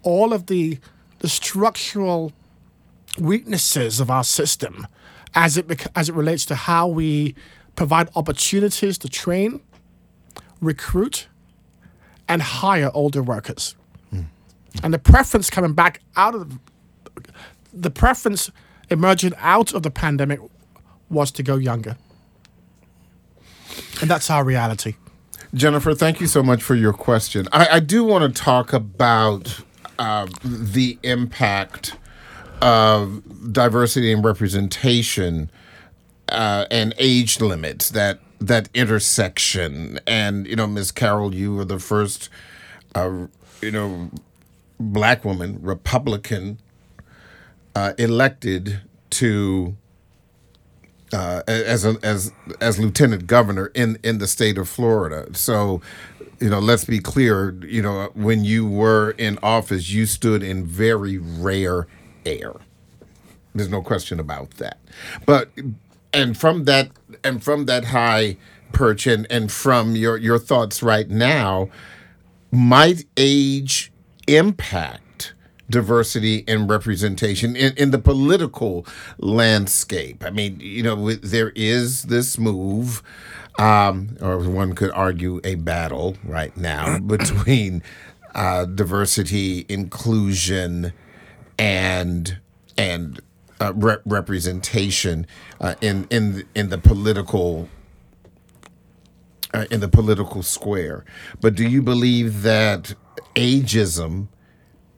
all 0.02 0.32
of 0.32 0.46
the, 0.46 0.78
the 1.18 1.28
structural 1.28 2.32
weaknesses 3.18 4.00
of 4.00 4.10
our 4.10 4.24
system 4.24 4.86
as 5.34 5.58
it, 5.58 5.86
as 5.94 6.08
it 6.08 6.14
relates 6.14 6.46
to 6.46 6.54
how 6.54 6.88
we 6.88 7.34
provide 7.76 8.08
opportunities 8.16 8.96
to 8.98 9.08
train, 9.08 9.60
recruit, 10.60 11.26
and 12.28 12.40
hire 12.40 12.90
older 12.94 13.22
workers. 13.22 13.74
And 14.82 14.92
the 14.92 14.98
preference 14.98 15.50
coming 15.50 15.72
back 15.72 16.00
out 16.16 16.34
of 16.34 16.58
the 17.72 17.90
preference 17.90 18.50
emerging 18.90 19.32
out 19.38 19.72
of 19.72 19.82
the 19.82 19.90
pandemic 19.90 20.40
was 21.08 21.30
to 21.32 21.42
go 21.42 21.56
younger. 21.56 21.96
And 24.00 24.10
that's 24.10 24.30
our 24.30 24.44
reality. 24.44 24.94
Jennifer, 25.54 25.94
thank 25.94 26.20
you 26.20 26.26
so 26.26 26.42
much 26.42 26.62
for 26.62 26.74
your 26.74 26.92
question. 26.92 27.46
I, 27.52 27.68
I 27.72 27.80
do 27.80 28.04
want 28.04 28.34
to 28.34 28.42
talk 28.42 28.72
about 28.72 29.60
uh, 29.98 30.26
the 30.44 30.98
impact 31.02 31.96
of 32.60 33.52
diversity 33.52 34.12
and 34.12 34.24
representation 34.24 35.50
uh, 36.28 36.66
and 36.70 36.94
age 36.98 37.40
limits 37.40 37.90
that 37.90 38.20
that 38.40 38.68
intersection. 38.74 40.00
And 40.06 40.46
you 40.46 40.56
know, 40.56 40.66
Ms. 40.66 40.90
Carroll, 40.90 41.34
you 41.34 41.54
were 41.54 41.64
the 41.64 41.78
first, 41.78 42.28
uh, 42.94 43.26
you 43.62 43.70
know, 43.70 44.10
black 44.92 45.24
woman, 45.24 45.58
Republican, 45.62 46.58
uh, 47.74 47.92
elected 47.98 48.80
to 49.10 49.76
uh, 51.12 51.42
as 51.46 51.84
a, 51.84 51.96
as 52.02 52.32
as 52.60 52.78
lieutenant 52.78 53.26
governor 53.26 53.70
in 53.74 53.98
in 54.02 54.18
the 54.18 54.26
state 54.26 54.58
of 54.58 54.68
Florida. 54.68 55.28
So, 55.34 55.80
you 56.40 56.50
know, 56.50 56.58
let's 56.58 56.84
be 56.84 56.98
clear. 56.98 57.52
You 57.64 57.82
know, 57.82 58.10
when 58.14 58.44
you 58.44 58.66
were 58.66 59.12
in 59.12 59.38
office, 59.42 59.90
you 59.90 60.06
stood 60.06 60.42
in 60.42 60.66
very 60.66 61.18
rare 61.18 61.86
air. 62.26 62.52
There's 63.54 63.68
no 63.68 63.82
question 63.82 64.18
about 64.18 64.50
that. 64.52 64.78
But 65.24 65.50
and 66.12 66.36
from 66.36 66.64
that 66.64 66.90
and 67.22 67.42
from 67.42 67.66
that 67.66 67.86
high 67.86 68.36
perch 68.72 69.06
and 69.06 69.26
and 69.30 69.52
from 69.52 69.94
your 69.94 70.16
your 70.16 70.38
thoughts 70.38 70.82
right 70.82 71.08
now, 71.08 71.68
might 72.50 73.04
age 73.16 73.92
impact 74.26 75.34
diversity 75.70 76.44
and 76.46 76.68
representation 76.68 77.56
in, 77.56 77.72
in 77.76 77.90
the 77.90 77.98
political 77.98 78.86
landscape? 79.18 80.24
I 80.24 80.30
mean, 80.30 80.58
you 80.60 80.82
know, 80.82 81.12
there 81.12 81.50
is 81.54 82.04
this 82.04 82.38
move, 82.38 83.02
um, 83.58 84.16
or 84.20 84.38
one 84.38 84.74
could 84.74 84.90
argue 84.90 85.40
a 85.44 85.54
battle 85.56 86.16
right 86.24 86.56
now 86.56 86.98
between 87.06 87.82
uh, 88.34 88.64
diversity, 88.66 89.64
inclusion, 89.68 90.92
and 91.58 92.38
and 92.76 93.20
uh, 93.60 93.72
re- 93.74 93.98
representation 94.04 95.26
uh, 95.60 95.74
in 95.80 96.06
in 96.10 96.44
in 96.54 96.68
the 96.70 96.78
political 96.78 97.68
uh, 99.54 99.66
in 99.70 99.80
the 99.80 99.88
political 99.88 100.42
square. 100.42 101.04
But 101.40 101.54
do 101.54 101.66
you 101.66 101.80
believe 101.80 102.42
that 102.42 102.94
ageism 103.34 104.28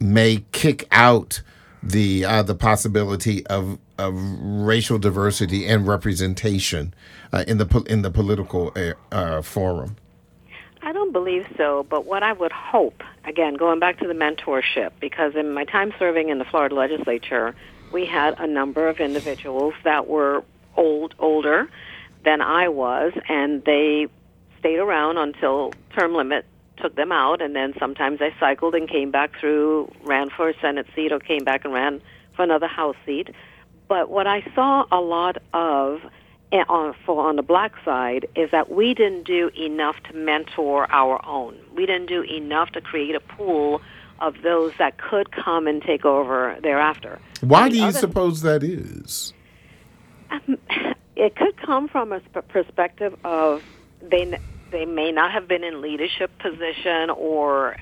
may 0.00 0.44
kick 0.52 0.86
out 0.90 1.42
the 1.82 2.24
uh, 2.24 2.42
the 2.42 2.54
possibility 2.54 3.46
of 3.46 3.78
of 3.98 4.14
racial 4.16 4.98
diversity 4.98 5.66
and 5.66 5.86
representation 5.86 6.92
uh, 7.32 7.44
in 7.46 7.58
the 7.58 7.84
in 7.88 8.02
the 8.02 8.10
political 8.10 8.72
uh, 8.76 8.92
uh, 9.14 9.42
forum? 9.42 9.96
I 10.82 10.92
don't 10.92 11.12
believe 11.12 11.46
so, 11.56 11.84
but 11.88 12.04
what 12.06 12.22
I 12.22 12.32
would 12.32 12.52
hope, 12.52 13.02
again, 13.24 13.54
going 13.54 13.80
back 13.80 13.98
to 13.98 14.06
the 14.06 14.14
mentorship, 14.14 14.92
because 15.00 15.34
in 15.34 15.52
my 15.52 15.64
time 15.64 15.92
serving 15.98 16.28
in 16.28 16.38
the 16.38 16.44
Florida 16.44 16.76
legislature, 16.76 17.56
we 17.92 18.06
had 18.06 18.38
a 18.38 18.46
number 18.46 18.86
of 18.88 19.00
individuals 19.00 19.74
that 19.82 20.06
were 20.06 20.44
old, 20.76 21.14
older 21.18 21.68
than 22.24 22.40
I 22.40 22.68
was, 22.68 23.12
and 23.28 23.64
they 23.64 24.06
stayed 24.60 24.78
around 24.78 25.18
until 25.18 25.72
term 25.96 26.14
limit 26.14 26.46
took 26.76 26.94
them 26.94 27.12
out, 27.12 27.40
and 27.40 27.54
then 27.54 27.74
sometimes 27.78 28.20
I 28.20 28.34
cycled 28.38 28.74
and 28.74 28.88
came 28.88 29.10
back 29.10 29.38
through, 29.38 29.92
ran 30.02 30.30
for 30.30 30.48
a 30.48 30.54
Senate 30.60 30.86
seat, 30.94 31.12
or 31.12 31.18
came 31.18 31.44
back 31.44 31.64
and 31.64 31.72
ran 31.72 32.00
for 32.34 32.42
another 32.42 32.66
House 32.66 32.96
seat. 33.04 33.30
But 33.88 34.10
what 34.10 34.26
I 34.26 34.44
saw 34.54 34.84
a 34.90 35.00
lot 35.00 35.38
of 35.52 36.00
eh, 36.52 36.64
on, 36.68 36.94
for 37.04 37.28
on 37.28 37.36
the 37.36 37.42
black 37.42 37.72
side 37.84 38.26
is 38.34 38.50
that 38.50 38.70
we 38.70 38.94
didn't 38.94 39.24
do 39.24 39.50
enough 39.56 39.96
to 40.04 40.16
mentor 40.16 40.90
our 40.90 41.24
own. 41.24 41.58
We 41.74 41.86
didn't 41.86 42.06
do 42.06 42.22
enough 42.22 42.70
to 42.72 42.80
create 42.80 43.14
a 43.14 43.20
pool 43.20 43.80
of 44.18 44.42
those 44.42 44.72
that 44.78 44.98
could 44.98 45.30
come 45.30 45.66
and 45.66 45.82
take 45.82 46.04
over 46.04 46.56
thereafter. 46.62 47.20
Why 47.40 47.68
do 47.68 47.76
you 47.76 47.84
other, 47.84 47.98
suppose 47.98 48.42
that 48.42 48.62
is? 48.62 49.32
Um, 50.30 50.58
it 51.16 51.36
could 51.36 51.56
come 51.58 51.88
from 51.88 52.12
a 52.12 52.20
perspective 52.20 53.16
of 53.24 53.62
they 54.00 54.38
they 54.70 54.84
may 54.84 55.12
not 55.12 55.32
have 55.32 55.48
been 55.48 55.64
in 55.64 55.80
leadership 55.80 56.38
position 56.38 57.10
or 57.10 57.76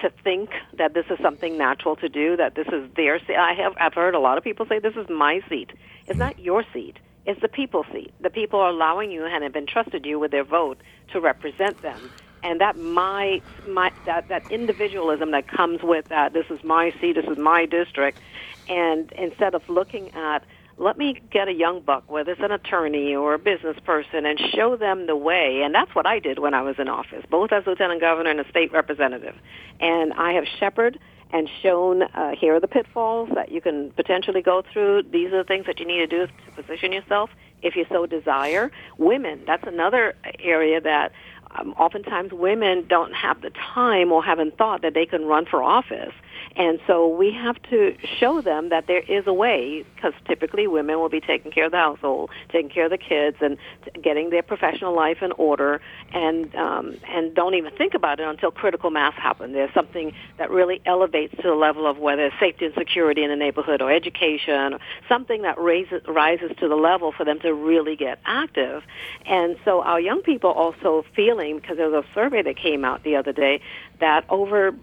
to 0.00 0.10
think 0.24 0.50
that 0.76 0.94
this 0.94 1.06
is 1.10 1.18
something 1.22 1.58
natural 1.58 1.96
to 1.96 2.08
do, 2.08 2.36
that 2.36 2.54
this 2.54 2.66
is 2.68 2.90
their 2.96 3.18
seat. 3.20 3.36
I 3.36 3.52
have 3.54 3.74
I've 3.78 3.94
heard 3.94 4.14
a 4.14 4.18
lot 4.20 4.38
of 4.38 4.44
people 4.44 4.66
say 4.66 4.78
this 4.78 4.96
is 4.96 5.08
my 5.08 5.40
seat. 5.48 5.70
It's 6.06 6.18
not 6.18 6.38
your 6.38 6.64
seat. 6.72 6.96
It's 7.26 7.40
the 7.42 7.48
people's 7.48 7.86
seat. 7.92 8.12
The 8.20 8.30
people 8.30 8.60
are 8.60 8.70
allowing 8.70 9.10
you 9.10 9.26
and 9.26 9.42
have 9.44 9.56
entrusted 9.56 10.06
you 10.06 10.18
with 10.18 10.30
their 10.30 10.44
vote 10.44 10.80
to 11.12 11.20
represent 11.20 11.82
them. 11.82 12.10
And 12.42 12.60
that 12.60 12.78
my 12.78 13.42
my 13.66 13.90
that 14.06 14.28
that 14.28 14.44
individualism 14.50 15.32
that 15.32 15.48
comes 15.48 15.82
with 15.82 16.08
that 16.08 16.32
this 16.32 16.46
is 16.50 16.62
my 16.64 16.94
seat, 17.00 17.14
this 17.14 17.26
is 17.26 17.36
my 17.36 17.66
district, 17.66 18.20
and 18.68 19.12
instead 19.12 19.54
of 19.54 19.68
looking 19.68 20.10
at 20.14 20.44
let 20.78 20.96
me 20.96 21.20
get 21.30 21.48
a 21.48 21.52
young 21.52 21.80
buck, 21.80 22.10
whether 22.10 22.32
it's 22.32 22.40
an 22.40 22.52
attorney 22.52 23.14
or 23.14 23.34
a 23.34 23.38
business 23.38 23.76
person, 23.84 24.24
and 24.24 24.38
show 24.54 24.76
them 24.76 25.06
the 25.06 25.16
way. 25.16 25.62
And 25.62 25.74
that's 25.74 25.94
what 25.94 26.06
I 26.06 26.18
did 26.18 26.38
when 26.38 26.54
I 26.54 26.62
was 26.62 26.76
in 26.78 26.88
office, 26.88 27.24
both 27.28 27.52
as 27.52 27.66
lieutenant 27.66 28.00
governor 28.00 28.30
and 28.30 28.40
a 28.40 28.48
state 28.48 28.72
representative. 28.72 29.34
And 29.80 30.12
I 30.14 30.32
have 30.32 30.44
shepherded 30.58 31.00
and 31.30 31.48
shown 31.62 32.02
uh, 32.02 32.34
here 32.34 32.54
are 32.54 32.60
the 32.60 32.68
pitfalls 32.68 33.28
that 33.34 33.50
you 33.50 33.60
can 33.60 33.90
potentially 33.90 34.40
go 34.40 34.62
through. 34.72 35.02
These 35.02 35.32
are 35.32 35.38
the 35.38 35.44
things 35.44 35.66
that 35.66 35.78
you 35.78 35.86
need 35.86 35.98
to 35.98 36.06
do 36.06 36.26
to 36.26 36.62
position 36.62 36.92
yourself 36.92 37.30
if 37.62 37.76
you 37.76 37.84
so 37.90 38.06
desire. 38.06 38.70
Women, 38.96 39.42
that's 39.46 39.66
another 39.66 40.14
area 40.38 40.80
that 40.80 41.12
um, 41.50 41.72
oftentimes 41.72 42.32
women 42.32 42.86
don't 42.88 43.12
have 43.12 43.40
the 43.42 43.50
time 43.50 44.12
or 44.12 44.22
haven't 44.22 44.56
thought 44.56 44.82
that 44.82 44.94
they 44.94 45.06
can 45.06 45.24
run 45.24 45.44
for 45.46 45.62
office. 45.62 46.12
And 46.58 46.80
so 46.88 47.06
we 47.06 47.30
have 47.32 47.62
to 47.70 47.96
show 48.18 48.40
them 48.40 48.70
that 48.70 48.88
there 48.88 48.98
is 48.98 49.28
a 49.28 49.32
way, 49.32 49.84
because 49.94 50.12
typically 50.26 50.66
women 50.66 50.98
will 50.98 51.08
be 51.08 51.20
taking 51.20 51.52
care 51.52 51.66
of 51.66 51.70
the 51.70 51.78
household, 51.78 52.30
taking 52.50 52.68
care 52.68 52.86
of 52.86 52.90
the 52.90 52.98
kids, 52.98 53.36
and 53.40 53.56
getting 54.02 54.30
their 54.30 54.42
professional 54.42 54.92
life 54.92 55.22
in 55.22 55.30
order, 55.32 55.80
and 56.12 56.52
um, 56.56 56.96
and 57.08 57.32
don't 57.32 57.54
even 57.54 57.72
think 57.74 57.94
about 57.94 58.18
it 58.18 58.26
until 58.26 58.50
critical 58.50 58.90
mass 58.90 59.14
happens. 59.14 59.54
There's 59.54 59.72
something 59.72 60.12
that 60.36 60.50
really 60.50 60.82
elevates 60.84 61.36
to 61.36 61.42
the 61.42 61.54
level 61.54 61.86
of 61.86 61.98
whether 61.98 62.26
it's 62.26 62.40
safety 62.40 62.66
and 62.66 62.74
security 62.74 63.22
in 63.22 63.30
the 63.30 63.36
neighborhood 63.36 63.80
or 63.80 63.92
education, 63.92 64.74
or 64.74 64.80
something 65.08 65.42
that 65.42 65.60
raises 65.60 66.02
rises 66.08 66.50
to 66.58 66.66
the 66.66 66.74
level 66.74 67.12
for 67.12 67.24
them 67.24 67.38
to 67.40 67.54
really 67.54 67.94
get 67.94 68.18
active. 68.24 68.82
And 69.26 69.56
so 69.64 69.82
our 69.82 70.00
young 70.00 70.22
people 70.22 70.50
also 70.50 71.04
feeling, 71.14 71.60
because 71.60 71.76
there 71.76 71.88
was 71.88 72.04
a 72.04 72.14
survey 72.14 72.42
that 72.42 72.56
came 72.56 72.84
out 72.84 73.04
the 73.04 73.14
other 73.14 73.32
day, 73.32 73.60
that 74.00 74.24
over 74.28 74.74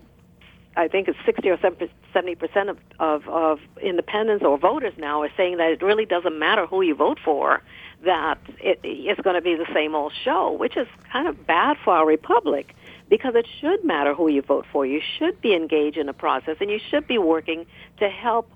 I 0.77 0.87
think 0.87 1.07
it's 1.07 1.17
60 1.25 1.49
or 1.49 1.57
70 1.59 2.35
percent 2.35 2.69
of, 2.69 2.77
of, 2.99 3.27
of 3.27 3.59
independents 3.81 4.43
or 4.43 4.57
voters 4.57 4.93
now 4.97 5.21
are 5.21 5.31
saying 5.37 5.57
that 5.57 5.71
it 5.71 5.81
really 5.81 6.05
doesn't 6.05 6.37
matter 6.37 6.65
who 6.65 6.81
you 6.81 6.95
vote 6.95 7.19
for, 7.23 7.61
that 8.03 8.39
it, 8.59 8.79
it's 8.83 9.21
going 9.21 9.35
to 9.35 9.41
be 9.41 9.55
the 9.55 9.67
same 9.73 9.95
old 9.95 10.13
show, 10.23 10.51
which 10.51 10.75
is 10.75 10.87
kind 11.11 11.27
of 11.27 11.47
bad 11.47 11.77
for 11.83 11.93
our 11.93 12.05
republic 12.05 12.75
because 13.09 13.35
it 13.35 13.47
should 13.61 13.83
matter 13.83 14.13
who 14.13 14.27
you 14.27 14.41
vote 14.41 14.65
for. 14.71 14.85
You 14.85 15.01
should 15.17 15.39
be 15.41 15.53
engaged 15.53 15.97
in 15.97 16.07
the 16.07 16.13
process 16.13 16.57
and 16.59 16.69
you 16.69 16.79
should 16.89 17.07
be 17.07 17.17
working 17.17 17.65
to 17.99 18.09
help 18.09 18.51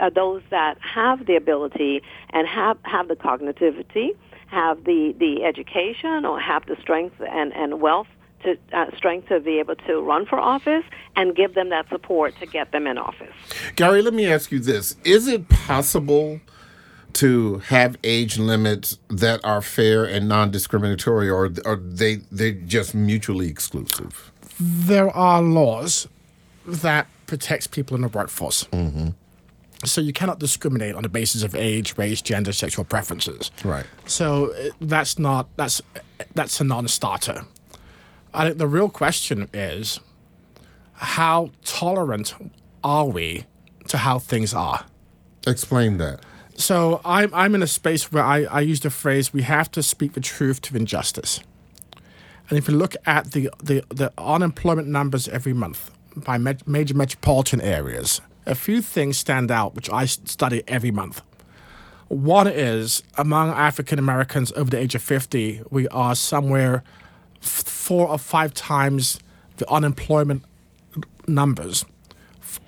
uh, 0.00 0.10
those 0.10 0.42
that 0.50 0.78
have 0.80 1.26
the 1.26 1.36
ability 1.36 2.02
and 2.30 2.46
have, 2.48 2.78
have 2.82 3.08
the 3.08 3.16
cognitivity, 3.16 4.16
have 4.48 4.84
the, 4.84 5.14
the 5.18 5.44
education 5.44 6.24
or 6.24 6.40
have 6.40 6.66
the 6.66 6.76
strength 6.80 7.16
and, 7.20 7.52
and 7.54 7.80
wealth 7.80 8.08
to 8.42 8.56
uh, 8.72 8.94
strength 8.96 9.28
to 9.28 9.40
be 9.40 9.58
able 9.58 9.76
to 9.76 10.00
run 10.00 10.26
for 10.26 10.38
office 10.38 10.84
and 11.16 11.34
give 11.34 11.54
them 11.54 11.70
that 11.70 11.88
support 11.88 12.34
to 12.40 12.46
get 12.46 12.72
them 12.72 12.86
in 12.86 12.98
office. 12.98 13.34
Gary, 13.76 14.02
let 14.02 14.14
me 14.14 14.26
ask 14.26 14.52
you 14.52 14.58
this: 14.58 14.96
Is 15.04 15.28
it 15.28 15.48
possible? 15.48 16.40
to 17.14 17.58
have 17.66 17.96
age 18.02 18.38
limits 18.38 18.98
that 19.08 19.38
are 19.44 19.60
fair 19.60 20.04
and 20.04 20.28
non-discriminatory, 20.28 21.28
or 21.28 21.50
are 21.64 21.76
they 21.76 22.16
they 22.30 22.52
just 22.52 22.94
mutually 22.94 23.48
exclusive? 23.48 24.32
There 24.58 25.10
are 25.10 25.42
laws 25.42 26.08
that 26.66 27.06
protects 27.26 27.66
people 27.66 27.96
in 27.96 28.02
the 28.02 28.08
workforce. 28.08 28.64
Mm-hmm. 28.64 29.08
So 29.84 30.00
you 30.00 30.12
cannot 30.12 30.38
discriminate 30.38 30.94
on 30.94 31.02
the 31.02 31.08
basis 31.08 31.42
of 31.42 31.54
age, 31.54 31.98
race, 31.98 32.22
gender, 32.22 32.52
sexual 32.52 32.84
preferences. 32.84 33.50
Right. 33.64 33.86
So 34.06 34.52
uh, 34.52 34.70
that's 34.80 35.18
not 35.18 35.48
that's 35.56 35.82
that's 36.34 36.60
a 36.60 36.64
non-starter. 36.64 37.44
I 38.34 38.46
think 38.46 38.58
the 38.58 38.66
real 38.66 38.88
question 38.88 39.48
is 39.52 40.00
how 40.94 41.50
tolerant 41.64 42.34
are 42.82 43.06
we 43.06 43.44
to 43.88 43.98
how 43.98 44.18
things 44.18 44.54
are? 44.54 44.84
Explain 45.46 45.98
that. 45.98 46.20
So 46.54 47.00
I'm, 47.04 47.32
I'm 47.34 47.54
in 47.54 47.62
a 47.62 47.66
space 47.66 48.12
where 48.12 48.22
I, 48.22 48.44
I 48.44 48.60
use 48.60 48.80
the 48.80 48.90
phrase 48.90 49.32
we 49.32 49.42
have 49.42 49.70
to 49.72 49.82
speak 49.82 50.12
the 50.12 50.20
truth 50.20 50.60
to 50.62 50.76
injustice. 50.76 51.40
And 52.48 52.58
if 52.58 52.68
you 52.68 52.74
look 52.74 52.94
at 53.06 53.32
the, 53.32 53.50
the, 53.62 53.84
the 53.88 54.12
unemployment 54.18 54.88
numbers 54.88 55.28
every 55.28 55.52
month 55.52 55.90
by 56.14 56.38
major 56.38 56.94
metropolitan 56.94 57.60
areas, 57.60 58.20
a 58.46 58.54
few 58.54 58.82
things 58.82 59.16
stand 59.16 59.50
out, 59.50 59.74
which 59.74 59.88
I 59.90 60.04
study 60.04 60.62
every 60.68 60.90
month. 60.90 61.22
One 62.08 62.46
is 62.46 63.02
among 63.16 63.50
African 63.50 63.98
Americans 63.98 64.52
over 64.52 64.70
the 64.70 64.78
age 64.78 64.94
of 64.94 65.02
50, 65.02 65.62
we 65.70 65.88
are 65.88 66.14
somewhere 66.14 66.82
four 67.42 68.08
or 68.08 68.18
five 68.18 68.54
times 68.54 69.20
the 69.58 69.70
unemployment 69.70 70.44
numbers 71.26 71.84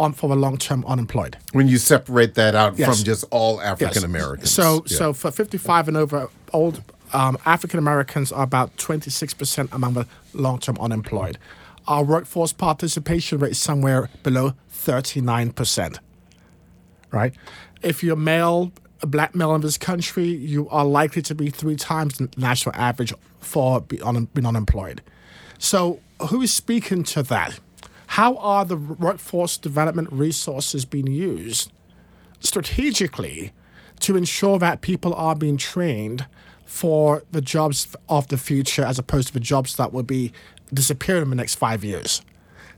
on 0.01 0.13
for 0.13 0.29
the 0.29 0.37
long-term 0.37 0.85
unemployed. 0.87 1.37
When 1.53 1.69
you 1.69 1.79
separate 1.79 2.35
that 2.35 2.55
out 2.55 2.79
yes. 2.79 2.89
from 2.89 3.05
just 3.05 3.25
all 3.31 3.61
African 3.61 4.05
Americans. 4.05 4.49
Yes. 4.49 4.53
So, 4.53 4.85
yeah. 4.87 4.97
so 4.97 5.13
for 5.13 5.31
55 5.31 5.89
and 5.89 5.97
over 5.97 6.29
old 6.53 6.83
um, 7.13 7.39
African 7.47 7.79
Americans 7.79 8.33
are 8.33 8.43
about 8.43 8.77
26% 8.77 9.73
among 9.73 9.95
the 9.95 10.07
long-term 10.33 10.77
unemployed. 10.81 11.39
Our 11.87 12.03
workforce 12.03 12.53
participation 12.53 13.39
rate 13.39 13.53
is 13.53 13.59
somewhere 13.59 14.09
below 14.23 14.55
39%. 14.73 15.99
Right? 17.13 17.35
If 17.83 18.03
you're 18.03 18.17
male, 18.17 18.73
a 19.03 19.07
black 19.07 19.35
male 19.35 19.55
in 19.55 19.61
this 19.61 19.79
country, 19.79 20.25
you 20.25 20.69
are 20.71 20.85
likely 20.85 21.23
to 21.23 21.35
be 21.35 21.51
three 21.51 21.77
times 21.77 22.19
the 22.19 22.29
national 22.37 22.75
average 22.75 23.13
for 23.45 23.81
being 23.81 24.03
unemployed. 24.47 25.03
So, 25.59 26.01
who 26.31 26.43
is 26.43 26.53
speaking 26.53 27.05
to 27.05 27.23
that? 27.25 27.59
How 28.09 28.37
are 28.37 28.65
the 28.65 28.77
workforce 28.77 29.57
development 29.57 30.13
resources 30.13 30.85
being 30.85 31.07
used 31.07 31.73
strategically 32.41 33.53
to 34.01 34.17
ensure 34.17 34.59
that 34.59 34.81
people 34.83 35.15
are 35.15 35.35
being 35.35 35.57
trained 35.57 36.27
for 36.67 37.23
the 37.33 37.41
jobs 37.41 37.95
of 38.09 38.29
the 38.29 38.37
future 38.37 38.85
as 38.85 38.99
opposed 38.99 39.29
to 39.29 39.35
the 39.35 39.41
jobs 39.41 39.77
that 39.77 39.93
will 39.93 40.03
be 40.03 40.33
disappearing 40.73 41.23
in 41.23 41.31
the 41.31 41.37
next 41.37 41.55
five 41.55 41.85
years? 41.85 42.23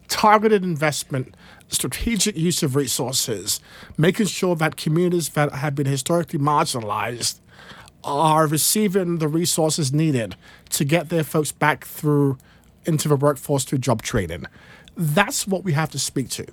targeted 0.08 0.64
investment, 0.64 1.34
strategic 1.68 2.36
use 2.36 2.62
of 2.62 2.76
resources, 2.76 3.60
making 3.96 4.26
sure 4.26 4.56
that 4.56 4.76
communities 4.76 5.30
that 5.30 5.52
have 5.52 5.74
been 5.74 5.86
historically 5.86 6.38
marginalized 6.38 7.40
are 8.06 8.46
receiving 8.46 9.18
the 9.18 9.28
resources 9.28 9.92
needed 9.92 10.36
to 10.70 10.84
get 10.84 11.08
their 11.08 11.24
folks 11.24 11.52
back 11.52 11.84
through 11.84 12.38
into 12.84 13.08
the 13.08 13.16
workforce 13.16 13.64
through 13.64 13.78
job 13.78 14.00
training. 14.00 14.46
That's 14.96 15.46
what 15.46 15.64
we 15.64 15.72
have 15.72 15.90
to 15.90 15.98
speak 15.98 16.30
to. 16.30 16.46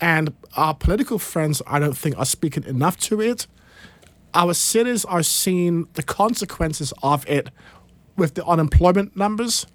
And 0.00 0.34
our 0.56 0.74
political 0.74 1.18
friends, 1.18 1.60
I 1.66 1.78
don't 1.78 1.96
think, 1.96 2.18
are 2.18 2.24
speaking 2.24 2.64
enough 2.64 2.98
to 3.00 3.20
it. 3.20 3.46
Our 4.32 4.54
cities 4.54 5.04
are 5.04 5.22
seeing 5.22 5.88
the 5.92 6.02
consequences 6.02 6.94
of 7.02 7.28
it 7.28 7.50
with 8.16 8.34
the 8.34 8.44
unemployment 8.46 9.16
numbers. 9.16 9.66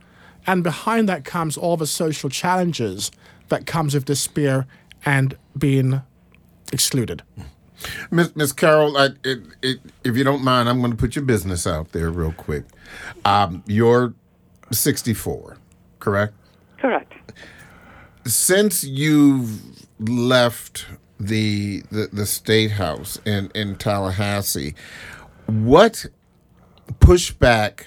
And 0.47 0.63
behind 0.63 1.07
that 1.09 1.26
comes 1.26 1.57
all 1.57 1.78
the 1.78 1.88
social 1.88 2.30
challenges 2.30 3.11
that 3.49 3.66
comes 3.66 3.93
with 3.93 4.05
despair 4.05 4.66
and 5.05 5.38
being 5.57 6.01
excluded. 6.74 7.22
Miss, 8.11 8.36
Miss 8.36 8.51
Carroll, 8.51 8.97
I, 8.97 9.09
it, 9.23 9.39
it, 9.61 9.80
if 10.03 10.15
you 10.17 10.23
don't 10.23 10.43
mind, 10.43 10.69
I'm 10.69 10.80
going 10.80 10.91
to 10.91 10.97
put 10.97 11.15
your 11.15 11.26
business 11.26 11.65
out 11.67 11.91
there 11.91 12.09
real 12.09 12.32
quick. 12.32 12.65
Um, 13.23 13.63
you're 13.67 14.13
64, 14.71 15.57
correct? 15.99 16.34
Correct. 16.78 17.13
Since 18.26 18.84
you've 18.84 19.88
left 19.99 20.86
the 21.19 21.84
the, 21.91 22.09
the 22.11 22.26
state 22.26 22.71
house 22.71 23.19
in, 23.26 23.51
in 23.55 23.76
Tallahassee, 23.76 24.76
what 25.47 26.07
pushback 26.99 27.86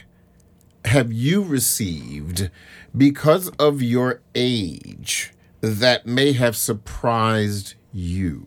have 0.84 1.12
you 1.12 1.42
received 1.42 2.50
because 2.96 3.48
of 3.58 3.82
your 3.82 4.20
age 4.34 5.32
that 5.60 6.06
may 6.06 6.32
have 6.32 6.56
surprised 6.56 7.74
you? 7.92 8.46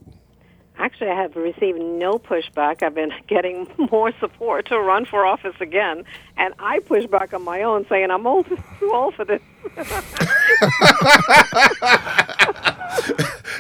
Actually, 0.82 1.12
I 1.12 1.22
have 1.22 1.36
received 1.36 1.80
no 1.80 2.14
pushback. 2.18 2.82
I've 2.82 2.96
been 2.96 3.14
getting 3.28 3.68
more 3.92 4.12
support 4.20 4.66
to 4.70 4.80
run 4.80 5.06
for 5.06 5.26
office 5.26 5.56
again, 5.60 6.04
and 6.38 6.56
I 6.58 6.80
push 6.80 7.06
back 7.06 7.36
on 7.36 7.44
my 7.44 7.62
own, 7.62 7.86
saying 7.88 8.10
I'm 8.10 8.26
old, 8.26 8.48
too 8.80 8.92
old 8.92 9.14
for 9.14 9.24
this. 9.24 9.42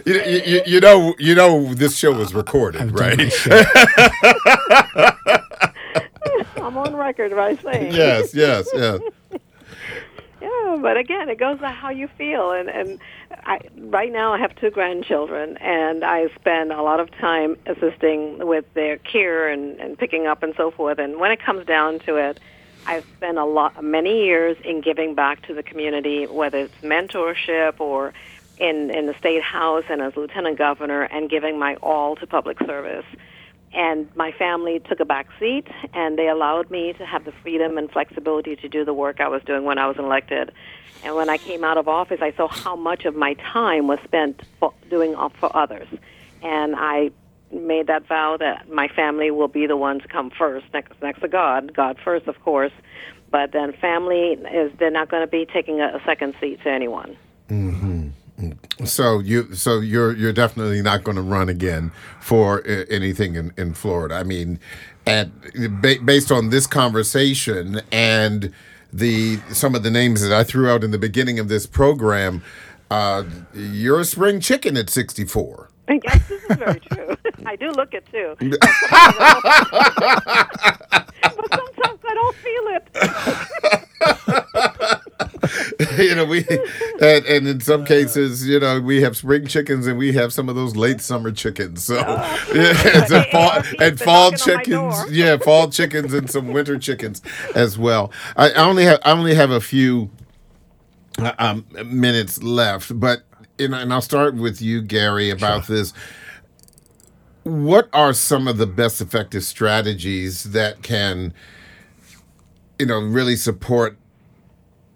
you, 0.05 0.19
you, 0.23 0.61
you 0.65 0.79
know, 0.79 1.13
you 1.19 1.35
know, 1.35 1.75
this 1.75 1.95
show 1.95 2.11
was 2.11 2.33
recorded, 2.33 2.81
I've 2.81 2.93
right? 2.95 3.31
I'm 6.57 6.77
on 6.77 6.95
record 6.95 7.35
by 7.35 7.55
saying. 7.57 7.93
yes, 7.93 8.33
yes, 8.33 8.67
yes. 8.73 8.99
Yeah, 10.41 10.79
but 10.81 10.97
again, 10.97 11.29
it 11.29 11.37
goes 11.37 11.59
by 11.59 11.71
how 11.71 11.89
you 11.91 12.07
feel, 12.07 12.51
and 12.51 12.67
and 12.67 12.99
I 13.45 13.59
right 13.77 14.11
now 14.11 14.33
I 14.33 14.39
have 14.39 14.55
two 14.55 14.71
grandchildren, 14.71 15.57
and 15.57 16.03
I 16.03 16.29
spend 16.33 16.71
a 16.71 16.81
lot 16.81 16.99
of 16.99 17.11
time 17.11 17.57
assisting 17.67 18.45
with 18.47 18.65
their 18.73 18.97
care 18.97 19.49
and 19.49 19.79
and 19.79 19.97
picking 19.97 20.25
up 20.25 20.41
and 20.41 20.55
so 20.57 20.71
forth. 20.71 20.97
And 20.97 21.19
when 21.19 21.31
it 21.31 21.39
comes 21.39 21.65
down 21.67 21.99
to 21.99 22.15
it, 22.15 22.39
I've 22.87 23.05
spent 23.17 23.37
a 23.37 23.45
lot 23.45 23.83
many 23.83 24.25
years 24.25 24.57
in 24.63 24.81
giving 24.81 25.13
back 25.13 25.45
to 25.45 25.53
the 25.53 25.61
community, 25.61 26.25
whether 26.25 26.57
it's 26.57 26.75
mentorship 26.81 27.79
or 27.79 28.13
in 28.57 28.89
in 28.89 29.05
the 29.05 29.13
state 29.19 29.43
house 29.43 29.83
and 29.89 30.01
as 30.01 30.17
lieutenant 30.17 30.57
governor, 30.57 31.03
and 31.03 31.29
giving 31.29 31.59
my 31.59 31.75
all 31.75 32.15
to 32.15 32.25
public 32.25 32.57
service 32.59 33.05
and 33.73 34.13
my 34.15 34.31
family 34.33 34.79
took 34.79 34.99
a 34.99 35.05
back 35.05 35.27
seat 35.39 35.67
and 35.93 36.17
they 36.17 36.27
allowed 36.27 36.69
me 36.69 36.93
to 36.93 37.05
have 37.05 37.23
the 37.23 37.31
freedom 37.41 37.77
and 37.77 37.89
flexibility 37.89 38.55
to 38.57 38.67
do 38.67 38.83
the 38.83 38.93
work 38.93 39.21
I 39.21 39.27
was 39.27 39.41
doing 39.43 39.63
when 39.63 39.77
I 39.77 39.87
was 39.87 39.97
elected. 39.97 40.51
And 41.03 41.15
when 41.15 41.29
I 41.29 41.37
came 41.37 41.63
out 41.63 41.77
of 41.77 41.87
office, 41.87 42.19
I 42.21 42.31
saw 42.33 42.47
how 42.47 42.75
much 42.75 43.05
of 43.05 43.15
my 43.15 43.33
time 43.35 43.87
was 43.87 43.99
spent 44.03 44.41
for 44.59 44.73
doing 44.89 45.15
for 45.39 45.55
others. 45.55 45.87
And 46.43 46.75
I 46.75 47.11
made 47.51 47.87
that 47.87 48.07
vow 48.07 48.37
that 48.37 48.69
my 48.69 48.87
family 48.87 49.31
will 49.31 49.47
be 49.47 49.67
the 49.67 49.77
ones 49.77 50.03
come 50.07 50.29
first, 50.29 50.65
next, 50.73 51.01
next 51.01 51.21
to 51.21 51.27
God, 51.27 51.73
God 51.73 51.97
first, 52.03 52.27
of 52.27 52.39
course. 52.41 52.71
But 53.29 53.51
then 53.53 53.73
family 53.73 54.33
is 54.53 54.71
they're 54.77 54.91
not 54.91 55.09
going 55.09 55.23
to 55.23 55.27
be 55.27 55.45
taking 55.45 55.79
a, 55.79 55.95
a 55.95 56.01
second 56.05 56.35
seat 56.39 56.61
to 56.63 56.69
anyone. 56.69 57.17
So 58.85 59.19
you, 59.19 59.53
so 59.53 59.79
you're 59.79 60.15
you're 60.15 60.33
definitely 60.33 60.81
not 60.81 61.03
going 61.03 61.15
to 61.15 61.21
run 61.21 61.49
again 61.49 61.91
for 62.19 62.59
uh, 62.67 62.85
anything 62.89 63.35
in, 63.35 63.53
in 63.57 63.73
Florida. 63.73 64.15
I 64.15 64.23
mean, 64.23 64.59
at 65.05 65.29
ba- 65.81 65.99
based 66.03 66.31
on 66.31 66.49
this 66.49 66.67
conversation 66.67 67.81
and 67.91 68.53
the 68.93 69.39
some 69.51 69.75
of 69.75 69.83
the 69.83 69.91
names 69.91 70.21
that 70.21 70.33
I 70.37 70.43
threw 70.43 70.69
out 70.69 70.83
in 70.83 70.91
the 70.91 70.97
beginning 70.97 71.39
of 71.39 71.47
this 71.47 71.65
program, 71.65 72.43
uh, 72.89 73.23
you're 73.53 73.99
a 73.99 74.05
spring 74.05 74.39
chicken 74.39 74.77
at 74.77 74.89
64. 74.89 75.69
Yes, 75.89 76.27
this 76.29 76.43
is 76.43 76.57
very 76.57 76.79
true. 76.79 77.15
I 77.45 77.55
do 77.55 77.69
look 77.71 77.93
it 77.93 78.05
too. 78.11 78.35
but 78.39 78.59
sometimes 81.51 81.99
I 82.07 82.13
don't 82.13 82.35
feel 82.35 82.67
it. 82.67 84.47
you 85.97 86.15
know, 86.15 86.25
we 86.25 86.45
and, 87.01 87.25
and 87.25 87.47
in 87.47 87.59
some 87.59 87.85
cases, 87.85 88.47
you 88.47 88.59
know, 88.59 88.79
we 88.79 89.01
have 89.01 89.17
spring 89.17 89.47
chickens 89.47 89.87
and 89.87 89.97
we 89.97 90.13
have 90.13 90.33
some 90.33 90.49
of 90.49 90.55
those 90.55 90.75
late 90.75 91.01
summer 91.01 91.31
chickens. 91.31 91.83
So 91.83 91.95
yeah, 92.53 93.23
fall, 93.31 93.61
and 93.79 93.99
fall 93.99 94.31
knocking 94.31 94.73
on 94.73 94.87
my 94.87 94.93
chickens, 94.93 95.17
yeah, 95.17 95.37
fall 95.37 95.69
chickens 95.69 96.13
and 96.13 96.29
some 96.29 96.47
winter 96.53 96.77
chickens 96.77 97.21
as 97.55 97.77
well. 97.77 98.11
I, 98.35 98.51
I 98.51 98.63
only 98.67 98.85
have 98.85 98.99
I 99.03 99.11
only 99.11 99.35
have 99.35 99.51
a 99.51 99.61
few 99.61 100.09
uh, 101.19 101.33
um, 101.39 101.65
minutes 101.85 102.41
left, 102.41 102.99
but 102.99 103.23
know, 103.67 103.77
and 103.77 103.93
I'll 103.93 104.01
start 104.01 104.35
with 104.35 104.61
you, 104.61 104.81
Gary, 104.81 105.29
about 105.29 105.67
this. 105.67 105.93
What 107.43 107.89
are 107.93 108.13
some 108.13 108.47
of 108.47 108.57
the 108.57 108.67
best 108.67 109.01
effective 109.01 109.43
strategies 109.43 110.43
that 110.51 110.83
can, 110.83 111.33
you 112.77 112.85
know, 112.85 112.99
really 112.99 113.35
support 113.35 113.97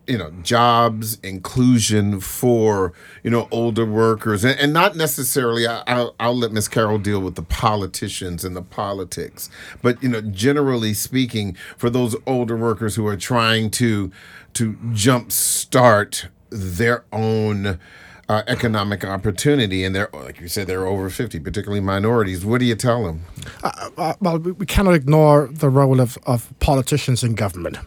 you 0.08 0.18
know 0.18 0.32
jobs 0.44 1.20
inclusion 1.22 2.20
for 2.20 2.94
you 3.24 3.30
know 3.30 3.48
older 3.52 3.86
workers. 3.86 4.44
And, 4.44 4.60
and 4.60 4.74
not 4.74 4.96
necessarily 4.96 5.68
I, 5.68 5.84
I'll, 5.88 6.16
I'll 6.20 6.38
let 6.38 6.52
miss 6.52 6.68
Carroll 6.68 7.00
deal 7.00 7.20
with 7.20 7.36
the 7.36 7.44
politicians 7.44 8.44
and 8.44 8.56
the 8.56 8.62
politics. 8.62 9.50
But 9.82 10.02
you 10.02 10.10
know 10.10 10.22
generally 10.22 10.94
speaking 10.94 11.56
for 11.78 11.90
those 11.90 12.16
older 12.26 12.58
workers 12.58 12.96
who 12.96 13.08
are 13.08 13.18
trying 13.18 13.70
to 13.72 14.12
to 14.54 14.78
jump 14.94 15.32
start 15.32 16.28
their 16.50 17.04
own 17.12 17.80
uh, 18.28 18.42
economic 18.48 19.04
opportunity 19.04 19.84
and 19.84 19.96
they're 19.96 20.10
like 20.14 20.40
you 20.40 20.48
said 20.48 20.66
they're 20.66 20.88
over 20.88 21.12
50 21.12 21.40
particularly 21.42 21.82
minorities 21.82 22.44
what 22.44 22.60
do 22.60 22.66
you 22.66 22.76
tell 22.76 23.04
them? 23.04 23.22
Uh, 23.64 24.14
well, 24.20 24.40
we, 24.40 24.52
we 24.52 24.66
cannot 24.66 24.96
ignore 24.96 25.48
the 25.52 25.70
role 25.70 26.00
of, 26.00 26.18
of 26.26 26.52
politicians 26.60 27.24
in 27.24 27.36
government 27.36 27.78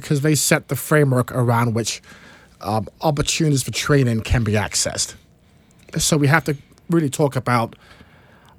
because 0.00 0.20
they 0.20 0.34
set 0.34 0.68
the 0.68 0.76
framework 0.76 1.32
around 1.32 1.74
which 1.74 2.02
um, 2.60 2.88
opportunities 3.00 3.62
for 3.62 3.70
training 3.70 4.20
can 4.22 4.44
be 4.44 4.52
accessed. 4.52 5.14
So 5.98 6.16
we 6.16 6.26
have 6.26 6.44
to 6.44 6.56
really 6.90 7.10
talk 7.10 7.36
about 7.36 7.76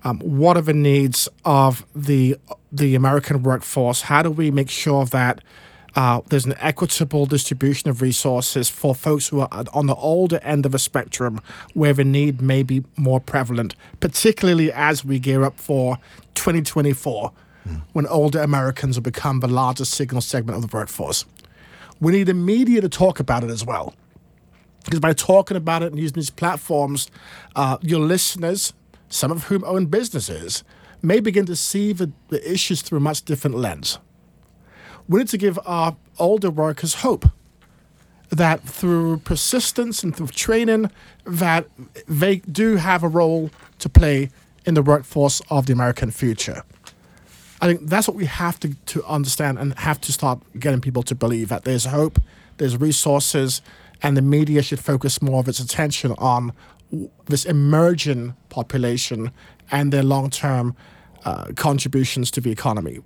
um, 0.04 0.20
what 0.20 0.56
are 0.58 0.62
the 0.62 0.74
needs 0.74 1.28
of 1.44 1.86
the 1.96 2.38
the 2.72 2.96
American 2.96 3.42
workforce. 3.44 4.02
How 4.02 4.22
do 4.22 4.30
we 4.30 4.52
make 4.52 4.70
sure 4.70 5.06
that 5.06 5.42
uh, 5.96 6.22
there's 6.28 6.46
an 6.46 6.56
equitable 6.60 7.26
distribution 7.26 7.90
of 7.90 8.02
resources 8.02 8.70
for 8.70 8.94
folks 8.94 9.30
who 9.30 9.40
are 9.40 9.50
on 9.74 9.88
the 9.88 9.96
older 9.96 10.40
end 10.44 10.66
of 10.66 10.76
a 10.76 10.80
spectrum 10.80 11.42
where 11.74 11.94
the 11.94 12.04
need 12.04 12.42
may 12.42 12.64
be 12.64 12.84
more 12.98 13.20
prevalent, 13.20 13.76
particularly 14.00 14.72
as 14.72 15.06
we 15.06 15.20
gear 15.20 15.44
up 15.44 15.58
for 15.58 15.98
2024 16.36 17.32
when 17.94 18.08
older 18.08 18.42
Americans 18.42 18.98
will 18.98 19.04
become 19.04 19.40
the 19.40 19.48
largest 19.48 19.94
single 19.94 20.22
segment 20.22 20.56
of 20.58 20.70
the 20.70 20.76
workforce. 20.76 21.26
We 22.00 22.12
need 22.12 22.24
the 22.24 22.34
media 22.34 22.82
to 22.82 22.90
talk 22.90 23.20
about 23.20 23.44
it 23.44 23.50
as 23.50 23.66
well. 23.66 23.94
Because 24.84 25.00
by 25.00 25.14
talking 25.14 25.58
about 25.58 25.82
it 25.82 25.92
and 25.92 26.00
using 26.00 26.16
these 26.16 26.30
platforms, 26.30 27.10
uh, 27.56 27.78
your 27.82 28.00
listeners, 28.00 28.74
some 29.10 29.32
of 29.32 29.46
whom 29.46 29.64
own 29.64 29.88
businesses, 29.88 30.64
may 31.02 31.20
begin 31.20 31.46
to 31.46 31.56
see 31.56 31.94
the, 31.94 32.12
the 32.30 32.52
issues 32.52 32.82
through 32.82 32.98
a 32.98 33.02
much 33.02 33.24
different 33.24 33.58
lens. 33.58 34.00
We 35.08 35.20
need 35.20 35.28
to 35.30 35.38
give 35.38 35.60
our 35.66 35.96
older 36.20 36.50
workers 36.50 36.96
hope 36.96 37.26
that 38.30 38.62
through 38.64 39.18
persistence 39.18 40.04
and 40.04 40.16
through 40.16 40.28
training, 40.28 40.92
that 41.26 41.68
they 42.08 42.38
do 42.38 42.76
have 42.76 43.04
a 43.04 43.08
role 43.08 43.50
to 43.80 43.90
play 43.90 44.30
in 44.66 44.74
the 44.74 44.82
workforce 44.82 45.42
of 45.50 45.68
the 45.68 45.74
American 45.74 46.12
future. 46.12 46.64
I 47.62 47.68
think 47.68 47.90
that's 47.90 48.08
what 48.08 48.18
we 48.18 48.26
have 48.26 48.60
to, 48.62 48.74
to 48.74 49.04
understand 49.06 49.60
and 49.60 49.78
have 49.80 50.02
to 50.02 50.14
start 50.14 50.40
getting 50.60 50.82
people 50.82 51.04
to 51.04 51.16
believe 51.16 51.50
that 51.50 51.64
there's 51.64 51.86
hope, 51.86 52.20
there's 52.58 52.78
resources, 52.78 53.62
and 54.02 54.18
the 54.18 54.22
media 54.22 54.62
should 54.62 54.80
focus 54.80 55.22
more 55.22 55.40
of 55.40 55.48
its 55.48 55.60
attention 55.60 56.14
on 56.18 56.54
this 57.26 57.46
emerging 57.46 58.36
population 58.50 59.32
and 59.72 59.92
their 59.92 60.04
long 60.04 60.30
term 60.30 60.76
uh, 61.24 61.46
contributions 61.56 62.30
to 62.32 62.42
the 62.42 62.52
economy. 62.52 63.00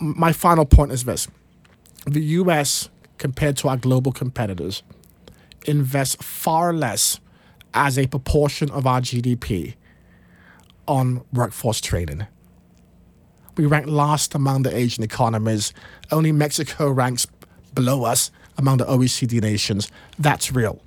My 0.00 0.32
final 0.32 0.64
point 0.64 0.92
is 0.92 1.04
this 1.04 1.28
the 2.06 2.22
US, 2.22 2.88
compared 3.18 3.56
to 3.58 3.68
our 3.68 3.76
global 3.76 4.12
competitors, 4.12 4.82
invest 5.66 6.22
far 6.22 6.72
less 6.72 7.20
as 7.74 7.98
a 7.98 8.06
proportion 8.06 8.70
of 8.70 8.86
our 8.86 9.00
GDP 9.00 9.74
on 10.86 11.22
workforce 11.32 11.80
training. 11.80 12.26
We 13.58 13.66
rank 13.66 13.88
last 13.88 14.36
among 14.36 14.62
the 14.62 14.74
Asian 14.74 15.02
economies. 15.02 15.72
Only 16.12 16.30
Mexico 16.30 16.88
ranks 16.90 17.26
below 17.74 18.04
us 18.04 18.30
among 18.56 18.76
the 18.76 18.84
OECD 18.84 19.42
nations. 19.42 19.90
That's 20.16 20.52
real. 20.52 20.80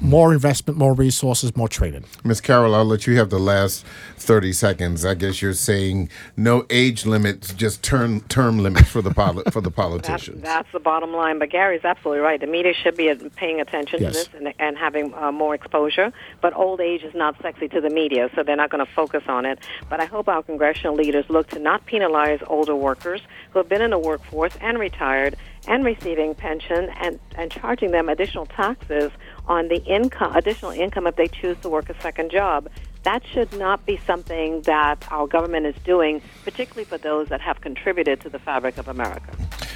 More 0.00 0.32
investment, 0.32 0.76
more 0.78 0.92
resources, 0.92 1.56
more 1.56 1.68
training. 1.68 2.04
Miss 2.24 2.40
Carroll, 2.40 2.74
I'll 2.74 2.84
let 2.84 3.06
you 3.06 3.16
have 3.18 3.30
the 3.30 3.38
last 3.38 3.84
30 4.16 4.52
seconds. 4.52 5.04
I 5.04 5.14
guess 5.14 5.40
you're 5.40 5.52
saying 5.54 6.10
no 6.36 6.66
age 6.68 7.06
limits, 7.06 7.52
just 7.54 7.82
term 7.82 8.20
term 8.22 8.58
limits 8.58 8.88
for 8.88 9.02
the 9.02 9.12
poli- 9.12 9.44
for 9.52 9.60
the 9.60 9.70
That's, 9.70 9.76
politicians. 9.76 10.42
that's 10.42 10.70
the 10.72 10.80
bottom 10.80 11.12
line. 11.12 11.38
But 11.38 11.50
Gary's 11.50 11.84
absolutely 11.84 12.20
right. 12.22 12.40
The 12.40 12.46
media 12.48 12.72
should 12.74 12.96
be 12.96 13.08
uh, 13.10 13.16
paying 13.36 13.60
attention 13.60 14.02
Yes. 14.02 14.24
to 14.26 14.30
this 14.32 14.40
and, 14.46 14.54
and 14.58 14.76
having 14.76 15.14
uh, 15.14 15.30
more 15.30 15.54
exposure. 15.54 16.12
But 16.40 16.56
old 16.56 16.80
age 16.80 17.02
is 17.04 17.14
not 17.14 17.40
sexy 17.40 17.68
to 17.68 17.80
the 17.80 17.90
media, 17.90 18.30
so 18.34 18.42
they're 18.42 18.56
not 18.56 18.70
going 18.70 18.84
to 18.84 18.92
focus 18.92 19.22
on 19.28 19.46
it. 19.46 19.60
But 19.88 20.00
I 20.00 20.06
hope 20.06 20.26
our 20.28 20.42
congressional 20.42 20.96
leaders 20.96 21.26
look 21.28 21.48
to 21.50 21.58
not 21.60 21.86
penalize 21.86 22.40
older 22.48 22.74
workers 22.74 23.20
who 23.52 23.60
have 23.60 23.68
been 23.68 23.82
in 23.82 23.90
the 23.90 23.98
workforce 23.98 24.54
and 24.60 24.78
retired 24.78 25.36
and 25.68 25.84
receiving 25.84 26.34
pension 26.34 26.90
and, 27.00 27.20
and 27.36 27.50
charging 27.52 27.90
them 27.92 28.08
additional 28.08 28.46
taxes 28.46 29.12
on 29.46 29.68
the 29.68 29.82
income, 29.84 30.34
additional 30.34 30.72
income 30.72 31.06
if 31.06 31.14
they 31.16 31.28
choose 31.28 31.56
to 31.58 31.68
work 31.68 31.88
a 31.90 32.00
second 32.00 32.30
job. 32.30 32.68
That 33.04 33.22
should 33.32 33.56
not 33.56 33.86
be 33.86 34.00
something 34.06 34.62
that 34.62 35.06
our 35.10 35.26
government 35.26 35.66
is 35.66 35.76
doing, 35.84 36.20
particularly 36.42 36.84
for 36.84 36.98
those 36.98 37.28
that 37.28 37.40
have 37.40 37.60
contributed 37.60 38.20
to 38.22 38.28
the 38.28 38.38
fabric 38.38 38.76
of 38.78 38.88
America. 38.88 39.30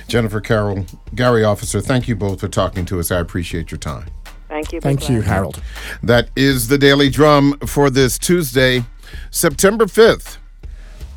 Jennifer 0.08 0.40
Carroll, 0.40 0.86
Gary 1.14 1.44
Officer, 1.44 1.80
thank 1.80 2.08
you 2.08 2.16
both 2.16 2.40
for 2.40 2.48
talking 2.48 2.84
to 2.86 2.98
us. 2.98 3.10
I 3.10 3.20
appreciate 3.20 3.70
your 3.70 3.78
time. 3.78 4.06
Thank 4.48 4.72
you. 4.72 4.80
Thank 4.80 5.08
you. 5.08 5.22
Harold. 5.22 5.62
That 6.02 6.28
is 6.36 6.68
the 6.68 6.76
Daily 6.76 7.08
Drum 7.08 7.58
for 7.60 7.88
this 7.88 8.18
Tuesday, 8.18 8.84
September 9.30 9.86
5th. 9.86 10.38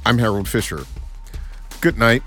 I'm 0.05 0.19
Harold 0.19 0.47
Fisher. 0.47 0.85
Good 1.81 1.97
night. 1.97 2.23